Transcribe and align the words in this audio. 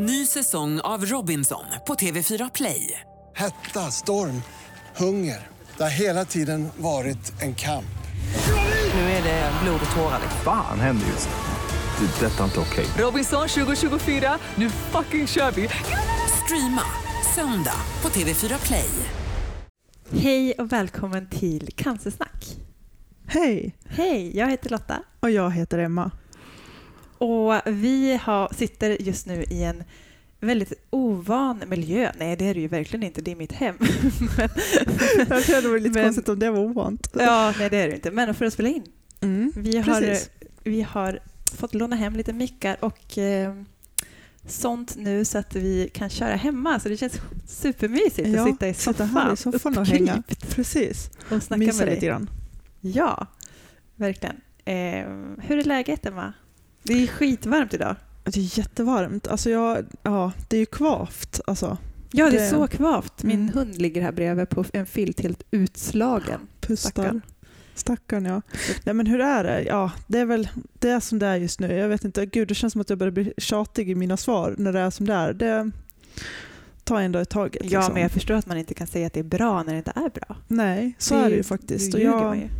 Ny 0.00 0.26
säsong 0.26 0.80
av 0.80 1.04
Robinson 1.06 1.64
på 1.86 1.94
TV4 1.94 2.50
Play. 2.54 3.00
Hetta, 3.36 3.80
storm, 3.80 4.42
hunger. 4.96 5.46
Det 5.76 5.82
har 5.82 5.90
hela 5.90 6.24
tiden 6.24 6.68
varit 6.76 7.42
en 7.42 7.54
kamp. 7.54 7.98
Nu 8.94 9.00
är 9.00 9.22
det 9.22 9.52
blod 9.62 9.80
och 9.90 9.96
tårar. 9.96 10.20
Fan 10.44 10.80
händer 10.80 11.06
just 11.06 11.28
nu. 11.28 12.06
Det. 12.06 12.26
är 12.26 12.30
Detta 12.30 12.40
är 12.40 12.44
inte 12.44 12.60
okej. 12.60 12.86
Robinson 12.98 13.48
2024, 13.48 14.38
nu 14.54 14.70
fucking 14.70 15.26
kör 15.26 15.50
vi! 15.50 15.68
Streama 16.44 16.82
söndag 17.34 17.80
på 18.00 18.08
TV4 18.08 18.66
Play. 18.66 18.90
Hej 20.10 20.52
och 20.52 20.72
välkommen 20.72 21.30
till 21.30 21.70
Cancersnack. 21.76 22.44
Hej, 23.26 23.76
Hej, 23.88 24.36
jag 24.36 24.50
heter 24.50 24.70
Lotta 24.70 25.02
och 25.20 25.30
jag 25.30 25.50
heter 25.50 25.78
Emma. 25.78 26.10
Och 27.18 27.54
vi 27.66 28.20
har, 28.22 28.54
sitter 28.54 29.02
just 29.02 29.26
nu 29.26 29.42
i 29.50 29.62
en 29.64 29.84
väldigt 30.40 30.72
ovan 30.90 31.62
miljö. 31.66 32.12
Nej, 32.18 32.36
det 32.36 32.44
är 32.44 32.54
det 32.54 32.60
ju 32.60 32.68
verkligen 32.68 33.02
inte. 33.02 33.20
Det 33.20 33.30
är 33.32 33.36
mitt 33.36 33.52
hem. 33.52 33.76
men, 34.36 34.48
Jag 35.28 35.42
tror 35.44 35.62
det 35.62 35.68
var 35.68 35.78
lite 35.78 35.94
Men- 35.94 36.04
konstigt 36.04 36.28
om 36.28 36.38
det 36.38 36.50
var 36.50 36.58
ovant. 36.60 37.08
ja, 37.18 37.54
nej, 37.58 37.70
det 37.70 37.76
är 37.76 37.88
det 37.88 37.94
inte. 37.94 38.10
Men 38.10 38.34
för 38.34 38.44
att 38.44 38.52
spela 38.52 38.68
in. 38.68 38.82
Mm, 39.20 39.52
Vi 39.56 39.76
har, 39.78 40.00
precis. 40.00 40.30
vi 40.64 40.82
har 40.82 41.18
fått 41.56 41.74
låna 41.74 41.96
hem 41.96 42.16
lite 42.16 42.32
mickar 42.32 42.76
och 42.84 43.18
eh, 43.18 43.54
sånt 44.46 44.96
nu 44.96 45.24
så 45.24 45.38
att 45.38 45.54
vi 45.56 45.90
kan 45.94 46.10
köra 46.10 46.36
hemma. 46.36 46.80
Så 46.80 46.88
det 46.88 46.96
känns 46.96 47.20
supermysigt 47.46 48.28
Ja, 48.28 48.42
att 48.42 48.48
sitta 48.48 48.68
i 48.68 48.74
sitta 48.74 48.92
soffan, 48.92 49.08
här 49.08 49.32
i 49.32 49.36
soffan 49.36 49.78
och 49.78 49.86
hänga. 49.86 50.22
Precis, 50.48 51.10
och 51.30 51.42
snacka 51.42 51.58
mysa 51.58 51.78
med 51.78 51.86
dig. 51.88 51.94
lite 51.94 52.06
grann. 52.06 52.30
Ja, 52.80 53.26
verkligen. 53.96 54.36
Eh, 54.64 55.08
hur 55.42 55.58
är 55.58 55.64
läget, 55.64 56.06
Emma? 56.06 56.32
Det 56.88 57.02
är 57.02 57.06
skitvarmt 57.06 57.74
idag. 57.74 57.96
Det 58.24 58.36
är 58.40 58.58
jättevarmt. 58.58 59.28
Alltså 59.28 59.50
jag, 59.50 59.84
ja, 60.02 60.32
det 60.48 60.56
är 60.56 60.60
ju 60.60 60.66
kvavt. 60.66 61.40
Alltså, 61.46 61.76
Ja, 62.10 62.30
det 62.30 62.36
är 62.36 62.40
Det- 62.40 62.48
så 62.48 62.66
kvavt. 62.68 63.22
Min 63.22 63.40
Mm. 63.40 63.54
hund 63.54 63.78
ligger 63.78 64.02
här 64.02 64.12
bredvid 64.12 64.48
på 64.48 64.64
en 64.72 64.86
filt 64.86 65.20
helt 65.20 65.42
utslagen. 65.50 66.40
pustar. 66.60 66.90
Stackarn. 66.90 67.20
Stackarn 67.74 68.24
ja. 68.24 68.42
Nej 68.84 68.94
men 68.94 69.06
hur 69.06 69.20
är 69.20 69.44
det? 69.44 69.62
Ja, 69.62 69.90
det 70.06 70.18
är 70.18 70.24
väl 70.24 70.48
det 70.78 70.90
är 70.90 71.00
som 71.00 71.18
det 71.18 71.26
är 71.26 71.36
just 71.36 71.60
nu. 71.60 71.74
Jag 71.74 71.88
vet 71.88 72.04
inte, 72.04 72.26
gud 72.26 72.48
det 72.48 72.54
känns 72.54 72.72
som 72.72 72.80
att 72.80 72.90
jag 72.90 72.98
börjar 72.98 73.10
bli 73.12 73.32
tjatig 73.38 73.90
i 73.90 73.94
mina 73.94 74.16
svar 74.16 74.54
när 74.58 74.72
det 74.72 74.80
är 74.80 74.90
som 74.90 75.06
det 75.06 75.14
är. 75.14 75.32
Det 75.32 75.70
tar 76.84 77.00
en 77.00 77.12
dag 77.12 77.22
i 77.22 77.24
taget. 77.26 77.62
Ja, 77.64 77.78
liksom. 77.78 77.94
men 77.94 78.02
jag 78.02 78.10
förstår 78.12 78.34
att 78.34 78.46
man 78.46 78.58
inte 78.58 78.74
kan 78.74 78.86
säga 78.86 79.06
att 79.06 79.12
det 79.12 79.20
är 79.20 79.24
bra 79.24 79.62
när 79.62 79.72
det 79.72 79.78
inte 79.78 79.92
är 79.96 80.10
bra. 80.20 80.36
Nej, 80.48 80.94
så 80.98 81.14
är 81.14 81.30
det 81.30 81.36
ju 81.36 81.42
faktiskt. 81.42 81.92
Då 81.92 81.98
Och 81.98 82.04
jag. 82.04 82.50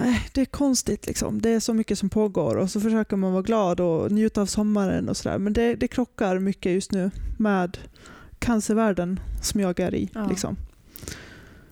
Nej, 0.00 0.28
det 0.32 0.40
är 0.40 0.44
konstigt 0.44 1.06
liksom. 1.06 1.40
Det 1.40 1.50
är 1.50 1.60
så 1.60 1.74
mycket 1.74 1.98
som 1.98 2.08
pågår 2.08 2.56
och 2.56 2.70
så 2.70 2.80
försöker 2.80 3.16
man 3.16 3.32
vara 3.32 3.42
glad 3.42 3.80
och 3.80 4.12
njuta 4.12 4.42
av 4.42 4.46
sommaren 4.46 5.08
och 5.08 5.16
sådär. 5.16 5.38
Men 5.38 5.52
det, 5.52 5.74
det 5.74 5.88
krockar 5.88 6.38
mycket 6.38 6.72
just 6.72 6.92
nu 6.92 7.10
med 7.38 7.78
cancervärlden 8.38 9.20
som 9.42 9.60
jag 9.60 9.80
är 9.80 9.94
i. 9.94 10.10
Ja. 10.14 10.26
Liksom. 10.26 10.56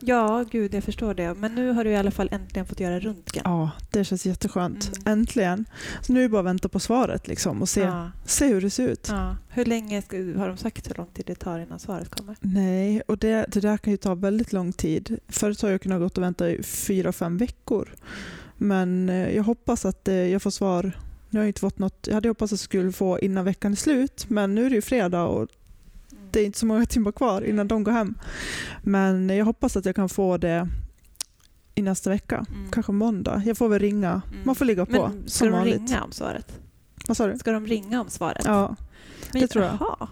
Ja, 0.01 0.45
gud, 0.51 0.75
jag 0.75 0.85
förstår 0.85 1.15
det. 1.15 1.35
Men 1.35 1.55
nu 1.55 1.71
har 1.73 1.85
du 1.85 1.91
i 1.91 1.97
alla 1.97 2.11
fall 2.11 2.29
äntligen 2.33 2.67
fått 2.67 2.81
göra 2.81 3.01
röntgen. 3.01 3.43
Ja, 3.45 3.71
det 3.91 4.05
känns 4.05 4.27
jätteskönt. 4.27 4.87
Mm. 5.07 5.19
Äntligen. 5.19 5.65
Så 6.03 6.13
nu 6.13 6.19
är 6.19 6.23
det 6.23 6.29
bara 6.29 6.41
att 6.41 6.47
vänta 6.47 6.69
på 6.69 6.81
svaret 6.81 7.29
liksom 7.29 7.63
och 7.63 7.69
se, 7.69 7.81
Ja, 7.81 8.11
se 8.25 8.47
hur 8.47 8.61
det 8.61 8.71
ser 8.71 8.89
ut. 8.89 9.07
ja. 9.11 9.37
Hur 9.49 9.65
länge 9.65 10.03
ska, 10.03 10.17
har 10.17 10.49
de 10.49 10.57
sagt 10.57 10.91
hur 10.91 10.95
lång 10.95 11.07
tid 11.07 11.25
det 11.27 11.35
tar 11.35 11.59
innan 11.59 11.79
svaret 11.79 12.09
kommer? 12.11 12.37
Nej, 12.41 13.03
och 13.09 13.19
det, 13.19 13.47
det 13.49 13.61
där 13.61 13.77
kan 13.77 13.91
ju 13.91 13.97
ta 13.97 14.15
väldigt 14.15 14.53
lång 14.53 14.73
tid. 14.73 15.19
Förut 15.29 15.63
har 15.63 15.71
jag 15.71 15.83
kunnat 15.83 16.01
gått 16.01 16.19
och 16.19 16.25
vänta 16.25 16.51
i 16.51 16.63
fyra, 16.63 17.13
fem 17.13 17.37
veckor. 17.39 17.89
Men 18.57 19.09
eh, 19.09 19.37
jag 19.37 19.43
hoppas 19.43 19.85
att 19.85 20.09
eh, 20.09 20.15
jag 20.15 20.43
får 20.43 20.51
svar. 20.51 20.83
Nu 21.31 21.39
har 21.39 21.45
jag 21.45 21.49
inte 21.49 21.61
fått 21.61 21.79
något. 21.79 22.07
Jag 22.07 22.15
hade 22.15 22.29
hoppats 22.29 22.53
att 22.53 22.59
jag 22.61 22.65
skulle 22.65 22.93
få 22.93 23.19
innan 23.19 23.45
veckan 23.45 23.73
är 23.73 23.77
slut, 23.77 24.25
men 24.29 24.55
nu 24.55 24.67
är 24.67 24.71
det 24.71 24.77
ju 24.77 24.83
fredag 24.83 25.25
och 25.25 25.49
det 26.33 26.41
är 26.41 26.47
inte 26.47 26.59
så 26.59 26.67
många 26.67 26.87
timmar 26.87 27.13
kvar 27.13 27.43
innan 27.43 27.69
de 27.69 27.85
går 27.85 27.93
hem. 27.93 28.15
Men 28.83 29.29
jag 29.31 29.45
hoppas 29.45 29.77
att 29.77 29.85
jag 29.85 29.97
kan 29.97 30.09
få 30.09 30.37
det 30.37 30.69
i 31.75 31.83
nästa 31.83 32.11
vecka. 32.11 32.47
Mm. 32.51 32.71
Kanske 32.71 32.93
måndag. 32.93 33.43
Jag 33.47 33.57
får 33.59 33.69
väl 33.69 33.79
ringa. 33.79 34.23
Mm. 34.33 34.41
Man 34.45 34.55
får 34.55 34.65
ligga 34.65 34.87
på 34.87 35.09
Men 35.09 35.29
ska 35.29 35.45
de 35.45 35.51
vanligt. 35.51 35.77
ringa 35.77 36.03
om 36.03 36.13
svaret? 36.13 36.61
Vad 37.09 37.17
sa 37.17 37.27
du? 37.27 37.39
Ska 37.39 37.53
de 37.53 37.67
ringa 37.67 38.01
om 38.01 38.09
svaret? 38.09 38.43
Ja, 38.45 38.77
Men, 39.33 39.41
det 39.43 39.49
tror 39.49 39.65
jag. 39.65 39.77
Jaha. 39.81 40.09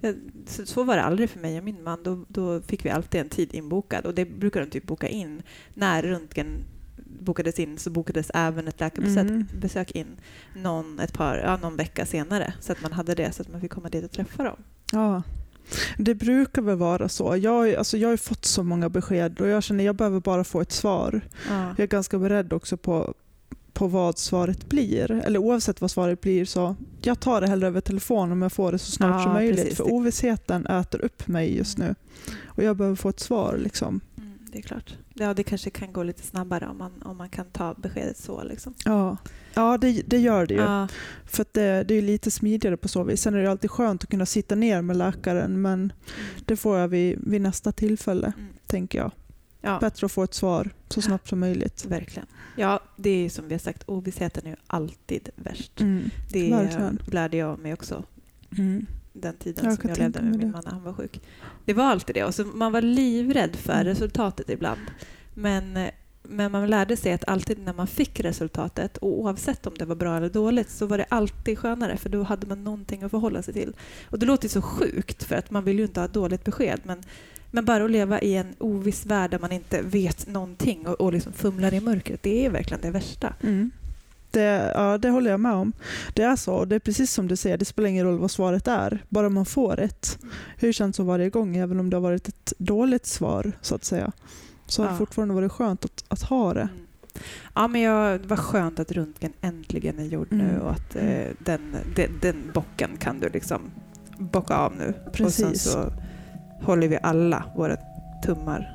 Ja, 0.00 0.12
Så, 0.46 0.66
så 0.66 0.84
var 0.84 0.96
det 0.96 1.02
aldrig 1.02 1.30
för 1.30 1.38
mig 1.40 1.58
och 1.58 1.64
min 1.64 1.82
man. 1.82 2.02
Då, 2.02 2.24
då 2.28 2.60
fick 2.60 2.84
vi 2.84 2.90
alltid 2.90 3.20
en 3.20 3.28
tid 3.28 3.54
inbokad 3.54 4.06
och 4.06 4.14
det 4.14 4.24
brukar 4.24 4.60
de 4.60 4.70
typ 4.70 4.86
boka 4.86 5.08
in. 5.08 5.42
När 5.74 6.02
röntgen 6.02 6.46
bokades 7.20 7.58
in 7.58 7.78
så 7.78 7.90
bokades 7.90 8.30
även 8.34 8.68
ett 8.68 8.80
läkarbesök 8.80 9.90
Mm. 9.94 10.08
in 10.08 10.16
någon, 10.62 11.00
ett 11.00 11.12
par, 11.12 11.36
ja, 11.36 11.56
någon 11.56 11.76
vecka 11.76 12.06
senare 12.06 12.52
så 12.60 12.72
att 12.72 12.82
man 12.82 12.92
hade 12.92 13.14
det 13.14 13.32
så 13.32 13.42
att 13.42 13.48
man 13.52 13.60
fick 13.60 13.70
komma 13.70 13.88
dit 13.88 14.04
och 14.04 14.10
träffa 14.10 14.42
dem. 14.44 14.56
Ja, 14.92 15.22
det 15.98 16.14
brukar 16.14 16.62
väl 16.62 16.76
vara 16.76 17.08
så. 17.08 17.36
Jag, 17.36 17.74
alltså 17.74 17.96
jag 17.98 18.08
har 18.08 18.16
fått 18.16 18.44
så 18.44 18.62
många 18.62 18.88
besked 18.88 19.40
och 19.40 19.48
jag 19.48 19.62
känner 19.62 19.84
att 19.84 19.86
jag 19.86 19.96
behöver 19.96 20.20
bara 20.20 20.44
få 20.44 20.60
ett 20.60 20.72
svar. 20.72 21.20
Ja. 21.48 21.68
Jag 21.68 21.80
är 21.80 21.86
ganska 21.86 22.18
beredd 22.18 22.52
också 22.52 22.76
på, 22.76 23.14
på 23.72 23.86
vad 23.86 24.18
svaret 24.18 24.68
blir. 24.68 25.10
Eller 25.10 25.38
oavsett 25.38 25.80
vad 25.80 25.90
svaret 25.90 26.20
blir 26.20 26.44
så 26.44 26.76
jag 27.02 27.20
tar 27.20 27.40
det 27.40 27.46
hellre 27.46 27.66
över 27.66 27.80
telefon 27.80 28.32
om 28.32 28.42
jag 28.42 28.52
får 28.52 28.72
det 28.72 28.78
så 28.78 28.90
snart 28.92 29.14
Ja, 29.18 29.22
som 29.22 29.32
möjligt. 29.32 29.60
precis. 29.60 29.76
För 29.76 29.92
ovissheten 29.92 30.66
äter 30.66 31.04
upp 31.04 31.28
mig 31.28 31.56
just 31.56 31.78
nu. 31.78 31.94
Och 32.46 32.62
jag 32.62 32.76
behöver 32.76 32.96
få 32.96 33.08
ett 33.08 33.20
svar. 33.20 33.56
Liksom. 33.62 34.00
Det 34.52 34.58
är 34.58 34.62
klart. 34.62 34.98
Ja, 35.14 35.34
det 35.34 35.42
kanske 35.42 35.70
kan 35.70 35.92
gå 35.92 36.02
lite 36.02 36.22
snabbare 36.22 36.66
om 36.66 36.78
man, 36.78 37.02
om 37.02 37.16
man 37.16 37.28
kan 37.28 37.46
ta 37.46 37.74
beskedet 37.74 38.16
så. 38.16 38.42
Liksom. 38.42 38.74
Ja, 38.84 39.16
ja 39.54 39.78
det, 39.78 40.02
det 40.06 40.18
gör 40.18 40.46
det 40.46 40.54
ju. 40.54 40.60
Ja, 40.60 40.88
För 41.24 41.46
det, 41.52 41.82
det 41.82 41.94
är 41.94 42.02
lite 42.02 42.30
smidigare 42.30 42.76
på 42.76 42.88
så 42.88 43.04
vis. 43.04 43.22
Sen 43.22 43.34
är 43.34 43.38
det 43.38 43.50
alltid 43.50 43.70
skönt 43.70 44.02
att 44.02 44.10
kunna 44.10 44.26
sitta 44.26 44.54
ner 44.54 44.82
med 44.82 44.96
läkaren 44.96 45.62
men 45.62 45.72
mm, 45.72 45.92
det 46.44 46.56
får 46.56 46.78
jag 46.78 46.88
vid, 46.88 47.18
vid 47.26 47.40
nästa 47.40 47.72
tillfälle, 47.72 48.32
mm. 48.36 48.48
tänker 48.66 48.98
jag. 48.98 49.12
ja. 49.60 49.78
Bättre 49.80 50.04
att 50.06 50.12
få 50.12 50.22
ett 50.22 50.34
svar 50.34 50.70
så 50.88 51.02
snabbt 51.02 51.28
som 51.28 51.40
möjligt. 51.40 51.84
Verkligen. 51.84 52.26
Ja, 52.56 52.80
det 52.96 53.10
är 53.10 53.30
som 53.30 53.48
vi 53.48 53.54
har 53.54 53.58
sagt, 53.58 53.82
ovissheten 53.86 54.46
är 54.46 54.50
ju 54.50 54.56
alltid 54.66 55.28
värst. 55.36 55.80
Mm. 55.80 56.10
Det 56.30 56.50
verkligen. 56.50 56.98
lärde 57.06 57.36
jag 57.36 57.58
mig 57.58 57.72
också 57.72 58.04
Mm. 58.58 58.86
Den 59.20 59.36
tiden 59.36 59.64
Jag 59.64 59.74
som 59.80 59.88
jag 59.88 59.98
levde 59.98 60.22
med 60.22 60.38
min 60.38 60.50
man 60.50 60.62
när 60.64 60.72
han 60.72 60.82
var 60.84 60.92
sjuk. 60.92 61.20
Det 61.64 61.74
var 61.74 61.84
alltid 61.84 62.14
det. 62.16 62.24
Och 62.24 62.34
så 62.34 62.44
man 62.44 62.72
var 62.72 62.82
livrädd 62.82 63.56
för 63.56 63.72
Mm. 63.72 63.84
resultatet 63.84 64.50
ibland. 64.50 64.80
Men, 65.34 65.78
men 66.22 66.52
man 66.52 66.70
lärde 66.70 66.96
sig 66.96 67.12
att 67.12 67.28
alltid 67.28 67.58
när 67.58 67.72
man 67.72 67.86
fick 67.86 68.20
resultatet, 68.20 68.96
och 68.96 69.20
oavsett 69.20 69.66
om 69.66 69.74
det 69.78 69.84
var 69.84 69.94
bra 69.96 70.16
eller 70.16 70.28
dåligt, 70.28 70.70
så 70.70 70.86
var 70.86 70.98
det 70.98 71.06
alltid 71.08 71.58
skönare 71.58 71.96
för 71.96 72.08
då 72.08 72.22
hade 72.22 72.46
man 72.46 72.64
någonting 72.64 73.02
att 73.02 73.10
förhålla 73.10 73.42
sig 73.42 73.54
till. 73.54 73.72
Och 74.10 74.18
det 74.18 74.26
låter 74.26 74.48
så 74.48 74.62
sjukt 74.62 75.24
för 75.24 75.36
att 75.36 75.50
man 75.50 75.64
vill 75.64 75.78
ju 75.78 75.84
inte 75.84 76.00
ha 76.00 76.04
ett 76.04 76.14
dåligt 76.14 76.44
besked 76.44 76.80
men, 76.84 77.02
men 77.50 77.64
bara 77.64 77.84
att 77.84 77.90
leva 77.90 78.20
i 78.20 78.34
en 78.36 78.54
oviss 78.58 79.06
värld 79.06 79.30
där 79.30 79.38
man 79.38 79.52
inte 79.52 79.82
vet 79.82 80.26
någonting 80.26 80.86
och, 80.86 81.00
och 81.00 81.12
liksom 81.12 81.32
fumlar 81.32 81.74
i 81.74 81.80
mörkret, 81.80 82.22
det 82.22 82.46
är 82.46 82.50
verkligen 82.50 82.80
det 82.80 82.90
värsta. 82.90 83.34
Mm. 83.42 83.70
Det, 84.30 84.72
ja, 84.74 84.98
det 84.98 85.10
håller 85.10 85.30
jag 85.30 85.40
med 85.40 85.52
om. 85.52 85.72
Det 86.14 86.22
är 86.22 86.36
så. 86.36 86.64
Det 86.64 86.74
är 86.74 86.78
precis 86.80 87.12
som 87.12 87.28
du 87.28 87.36
säger, 87.36 87.58
det 87.58 87.64
spelar 87.64 87.88
ingen 87.88 88.06
roll 88.06 88.18
vad 88.18 88.30
svaret 88.30 88.68
är. 88.68 89.04
Bara 89.08 89.28
man 89.28 89.46
får 89.46 89.80
ett. 89.80 90.18
Hur 90.56 90.72
känns 90.72 90.96
det 90.96 91.02
varje 91.02 91.30
gång, 91.30 91.56
även 91.56 91.80
om 91.80 91.90
det 91.90 91.96
har 91.96 92.02
varit 92.02 92.28
ett 92.28 92.52
dåligt 92.58 93.06
svar 93.06 93.52
så 93.60 93.74
att 93.74 93.84
säga. 93.84 94.12
Så 94.66 94.82
har 94.82 94.88
det 94.88 94.94
Ja. 94.94 94.98
fortfarande 94.98 95.34
varit 95.34 95.52
skönt 95.52 95.84
att, 95.84 96.04
att 96.08 96.22
ha 96.22 96.54
det. 96.54 96.60
Mm. 96.60 96.74
Ja, 97.54 97.68
men 97.68 97.80
jag, 97.80 98.20
det 98.20 98.26
var 98.28 98.36
skönt 98.36 98.78
att 98.80 98.92
röntgen 98.92 99.32
äntligen 99.40 99.98
är 99.98 100.04
gjord 100.04 100.28
nu 100.30 100.44
Mm. 100.48 100.60
och 100.60 100.70
att 100.70 100.96
eh, 100.96 101.26
den, 101.38 101.76
den, 101.96 102.18
den 102.22 102.50
bocken 102.54 102.90
kan 102.98 103.20
du 103.20 103.28
liksom 103.28 103.60
bocka 104.18 104.56
av 104.56 104.76
nu. 104.76 104.88
Och 105.06 105.12
sen 105.12 105.12
Precis. 105.12 105.62
så 105.62 105.92
håller 106.62 106.88
vi 106.88 106.98
alla 107.02 107.44
våra 107.56 107.76
tummar 108.24 108.74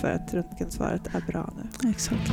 för 0.00 0.08
att 0.10 0.34
röntgensvaret 0.34 1.02
är 1.14 1.20
bra 1.32 1.52
nu. 1.82 1.90
Exakt. 1.90 2.30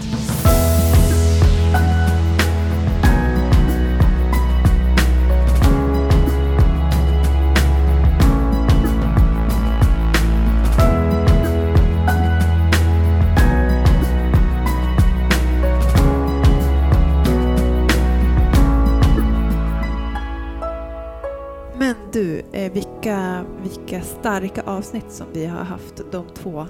Eh, 22.68 22.74
vilka, 22.74 23.46
vilka 23.62 24.02
starka 24.02 24.62
avsnitt 24.62 25.12
som 25.12 25.28
vi 25.34 25.46
har 25.46 25.64
haft 25.64 26.12
de 26.12 26.28
två 26.34 26.68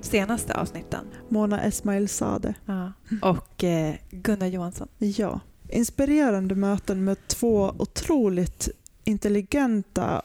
senaste 0.00 0.54
avsnitten. 0.54 1.06
Mona 1.28 1.62
Esmail 1.62 2.08
Sade. 2.08 2.54
Ja. 2.66 2.92
Och 3.22 3.64
eh, 3.64 3.94
Gunnar 4.10 4.46
Johansson. 4.46 4.88
Ja. 4.98 5.40
Inspirerande 5.68 6.54
möten 6.54 7.04
med 7.04 7.26
två 7.26 7.74
otroligt 7.78 8.68
intelligenta 9.04 10.22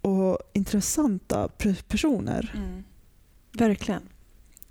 och 0.00 0.38
intressanta 0.52 1.48
personer. 1.88 2.52
Mm. 2.56 2.84
Verkligen. 3.52 4.02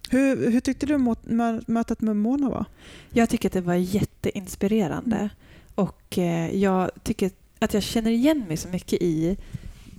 Hur, 0.10 0.52
hur 0.52 0.60
tyckte 0.60 0.86
du 0.86 0.98
mot, 0.98 1.26
mö, 1.26 1.62
mötet 1.68 2.02
med 2.02 2.16
Mona 2.16 2.50
var? 2.50 2.66
Jag 3.10 3.30
tycker 3.30 3.50
att 3.50 3.54
det 3.54 3.62
var 3.62 3.76
jätteinspirerande. 3.76 5.16
Mm. 5.16 5.30
Och 5.76 6.18
eh, 6.18 6.56
jag 6.56 6.92
tycker 7.04 7.32
att 7.60 7.74
jag 7.74 7.84
känner 7.84 8.12
igen 8.12 8.46
mig 8.48 8.58
så 8.58 8.68
mycket 8.68 9.02
i 9.02 9.38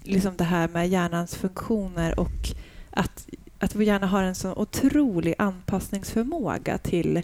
liksom 0.03 0.37
det 0.37 0.45
här 0.45 0.69
med 0.69 0.89
hjärnans 0.89 1.35
funktioner 1.35 2.21
och 2.21 2.49
att, 2.91 3.29
att 3.59 3.75
vår 3.75 3.83
hjärna 3.83 4.07
har 4.07 4.23
en 4.23 4.35
så 4.35 4.53
otrolig 4.55 5.35
anpassningsförmåga 5.39 6.79
till 6.79 7.23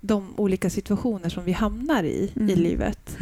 de 0.00 0.34
olika 0.36 0.70
situationer 0.70 1.28
som 1.28 1.44
vi 1.44 1.52
hamnar 1.52 2.04
i 2.04 2.32
i 2.34 2.40
Mm. 2.40 2.58
livet. 2.58 3.16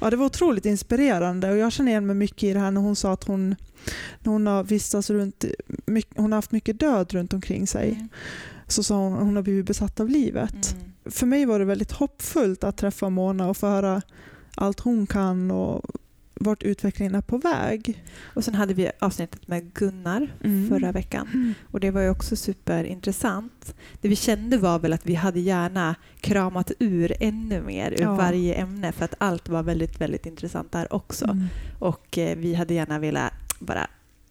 Ja, 0.00 0.10
det 0.10 0.16
var 0.16 0.26
otroligt 0.26 0.66
inspirerande 0.66 1.50
och 1.50 1.56
jag 1.56 1.72
känner 1.72 1.90
igen 1.90 2.06
mig 2.06 2.16
mycket 2.16 2.42
i 2.42 2.52
det 2.52 2.58
här 2.60 2.70
när 2.70 2.80
hon 2.80 2.96
sa 2.96 3.12
att 3.12 3.24
hon, 3.24 3.56
när 4.20 4.32
hon 4.32 4.46
har 4.46 4.64
vistats 4.64 5.10
runt, 5.10 5.44
mycket, 5.86 6.16
hon 6.18 6.32
har 6.32 6.36
haft 6.36 6.52
mycket 6.52 6.80
död 6.80 7.12
runt 7.12 7.32
omkring 7.32 7.66
sig. 7.66 7.92
Mm. 7.92 8.08
Så 8.66 8.82
sa 8.82 8.96
hon 8.96 9.12
att 9.14 9.20
hon 9.24 9.36
har 9.36 9.42
blivit 9.42 9.66
besatt 9.66 10.00
av 10.00 10.08
livet. 10.08 10.74
Mm. 10.76 10.92
För 11.04 11.26
mig 11.26 11.44
var 11.46 11.58
det 11.58 11.64
väldigt 11.64 11.92
hoppfullt 11.92 12.64
att 12.64 12.76
träffa 12.76 13.08
Mona 13.08 13.48
och 13.48 13.56
få 13.56 13.66
höra 13.66 14.02
allt 14.58 14.80
hon 14.80 15.06
kan 15.06 15.50
och 15.50 15.82
vart 16.40 16.62
utvecklingen 16.62 17.14
är 17.14 17.20
på 17.20 17.38
väg. 17.38 18.04
Och 18.22 18.44
sen 18.44 18.54
hade 18.54 18.74
vi 18.74 18.90
avsnittet 19.00 19.48
med 19.48 19.72
Gunnar 19.74 20.28
Mm. 20.44 20.68
förra 20.68 20.92
veckan. 20.92 21.54
Och 21.70 21.80
det 21.80 21.90
var 21.90 22.00
ju 22.00 22.10
också 22.10 22.36
superintressant. 22.36 23.74
Det 24.00 24.08
vi 24.08 24.16
kände 24.16 24.58
var 24.58 24.78
väl 24.78 24.92
att 24.92 25.06
vi 25.06 25.14
hade 25.14 25.40
gärna 25.40 25.94
kramat 26.20 26.72
ur 26.78 27.12
ännu 27.20 27.62
mer 27.62 27.92
ur 27.92 28.00
Ja. 28.00 28.14
varje 28.14 28.54
ämne 28.54 28.92
för 28.92 29.04
att 29.04 29.14
allt 29.18 29.48
var 29.48 29.62
väldigt, 29.62 30.00
väldigt 30.00 30.26
intressant 30.26 30.72
där 30.72 30.92
också. 30.92 31.24
Mm. 31.24 31.44
Och 31.78 32.18
eh, 32.18 32.36
vi 32.38 32.54
hade 32.54 32.74
gärna 32.74 32.98
velat 32.98 33.32
bara 33.58 33.86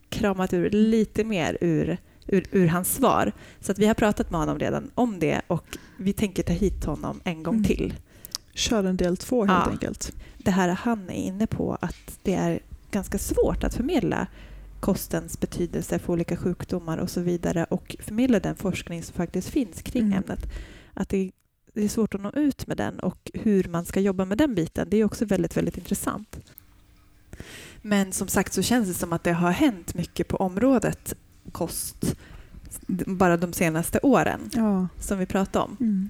kramat 0.09 0.53
ur 0.53 0.69
lite 0.69 1.23
mer 1.23 1.57
ur, 1.61 1.97
ur, 2.27 2.43
ur 2.51 2.67
hans 2.67 2.93
svar. 2.95 3.31
Så 3.59 3.71
att 3.71 3.79
vi 3.79 3.85
har 3.87 3.93
pratat 3.93 4.31
med 4.31 4.39
honom 4.39 4.59
redan 4.59 4.91
om 4.95 5.19
det 5.19 5.41
och 5.47 5.77
vi 5.97 6.13
tänker 6.13 6.43
ta 6.43 6.53
hit 6.53 6.85
honom 6.85 7.21
en 7.23 7.43
gång 7.43 7.53
Mm. 7.55 7.65
till. 7.65 7.93
Kör 8.57 8.83
en 8.83 8.97
del 8.97 9.17
två 9.17 9.45
helt 9.45 9.65
Ja. 9.65 9.71
enkelt. 9.71 10.11
Det 10.37 10.51
här 10.51 10.69
han 10.69 11.09
är 11.09 11.13
inne 11.13 11.47
på 11.47 11.77
att 11.81 12.19
det 12.23 12.33
är 12.33 12.59
ganska 12.91 13.17
svårt 13.17 13.63
att 13.63 13.73
förmedla 13.73 14.27
kostens 14.79 15.39
betydelse 15.39 15.99
för 15.99 16.13
olika 16.13 16.37
sjukdomar 16.37 16.97
och 16.97 17.09
så 17.09 17.21
vidare 17.21 17.63
och 17.63 17.95
förmedla 17.99 18.39
den 18.39 18.55
forskning 18.55 19.03
som 19.03 19.13
faktiskt 19.13 19.49
finns 19.49 19.81
kring 19.81 20.03
Mm. 20.05 20.17
ämnet. 20.17 20.45
Att 20.93 21.09
det, 21.09 21.31
det 21.73 21.83
är 21.83 21.89
svårt 21.89 22.15
att 22.15 22.21
nå 22.21 22.31
ut 22.31 22.67
med 22.67 22.77
den 22.77 22.99
och 22.99 23.31
hur 23.33 23.63
man 23.63 23.85
ska 23.85 23.99
jobba 23.99 24.25
med 24.25 24.37
den 24.37 24.55
biten. 24.55 24.87
Det 24.89 24.97
är 24.97 25.03
också 25.05 25.25
väldigt, 25.25 25.57
väldigt 25.57 25.77
intressant. 25.77 26.39
Men 27.81 28.11
som 28.13 28.27
sagt 28.27 28.53
så 28.53 28.61
känns 28.61 28.87
det 28.87 28.93
som 28.93 29.13
att 29.13 29.23
det 29.23 29.33
har 29.33 29.51
hänt 29.51 29.93
mycket 29.93 30.27
på 30.27 30.37
området 30.37 31.13
kost 31.51 32.15
bara 32.87 33.37
de 33.37 33.53
senaste 33.53 33.99
åren 34.03 34.49
Ja. 34.53 34.87
som 34.99 35.19
vi 35.19 35.25
pratade 35.25 35.65
om. 35.65 35.77
Mm. 35.79 36.09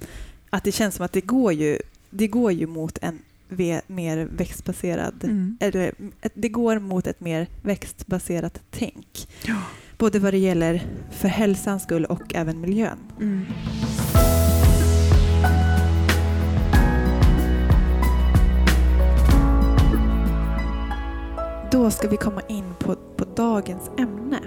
Att 0.50 0.64
det 0.64 0.72
känns 0.72 0.96
som 0.96 1.06
att 1.06 1.12
det 1.12 1.22
går 1.22 1.54
ju, 1.54 1.80
det 2.10 2.28
går 2.28 2.52
ju 2.52 2.68
mot 2.68 2.98
en 3.02 3.20
mer 3.88 4.28
växtbaserad 4.32 5.24
Mm. 5.24 5.58
eller, 5.60 5.92
det 6.34 6.50
går 6.50 6.80
mot 6.80 7.08
ett 7.08 7.20
mer 7.20 7.48
växtbaserat 7.62 8.62
tänk. 8.72 9.28
Ja. 9.46 9.62
Både 9.98 10.20
vad 10.20 10.34
det 10.34 10.38
gäller 10.38 10.84
för 11.12 11.28
hälsans 11.28 11.84
skull 11.84 12.06
och 12.06 12.36
även 12.36 12.62
miljön. 12.62 12.98
Mm. 13.22 13.46
Då 21.72 21.92
ska 21.92 22.08
vi 22.08 22.18
komma 22.18 22.42
in 22.50 22.74
på, 22.80 22.96
på 22.96 23.26
dagens 23.36 23.92
ämne. 23.98 24.40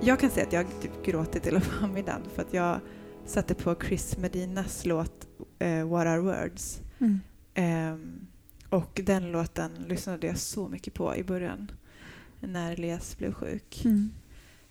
Jag 0.00 0.20
kan 0.20 0.30
säga 0.30 0.46
att 0.46 0.52
jag 0.52 0.66
typ 0.82 1.04
gråtit 1.04 1.46
hela 1.46 1.60
förmiddagen 1.80 2.22
för 2.34 2.42
att 2.42 2.54
jag 2.54 2.80
satte 3.26 3.54
på 3.54 3.74
Chris 3.86 4.16
Medinas 4.18 4.86
låt 4.86 5.26
eh, 5.58 5.88
What 5.88 6.06
Are 6.06 6.20
Words. 6.20 6.80
Mm. 7.00 7.20
Ehm, 7.54 8.26
och 8.68 9.00
den 9.04 9.32
låten 9.32 9.72
lyssnade 9.88 10.26
jag 10.26 10.38
så 10.38 10.68
mycket 10.68 10.94
på 10.94 11.16
i 11.16 11.24
början 11.24 11.70
när 12.40 12.72
Elias 12.72 13.18
blev 13.18 13.32
sjuk. 13.32 13.84
Mm. 13.84 14.10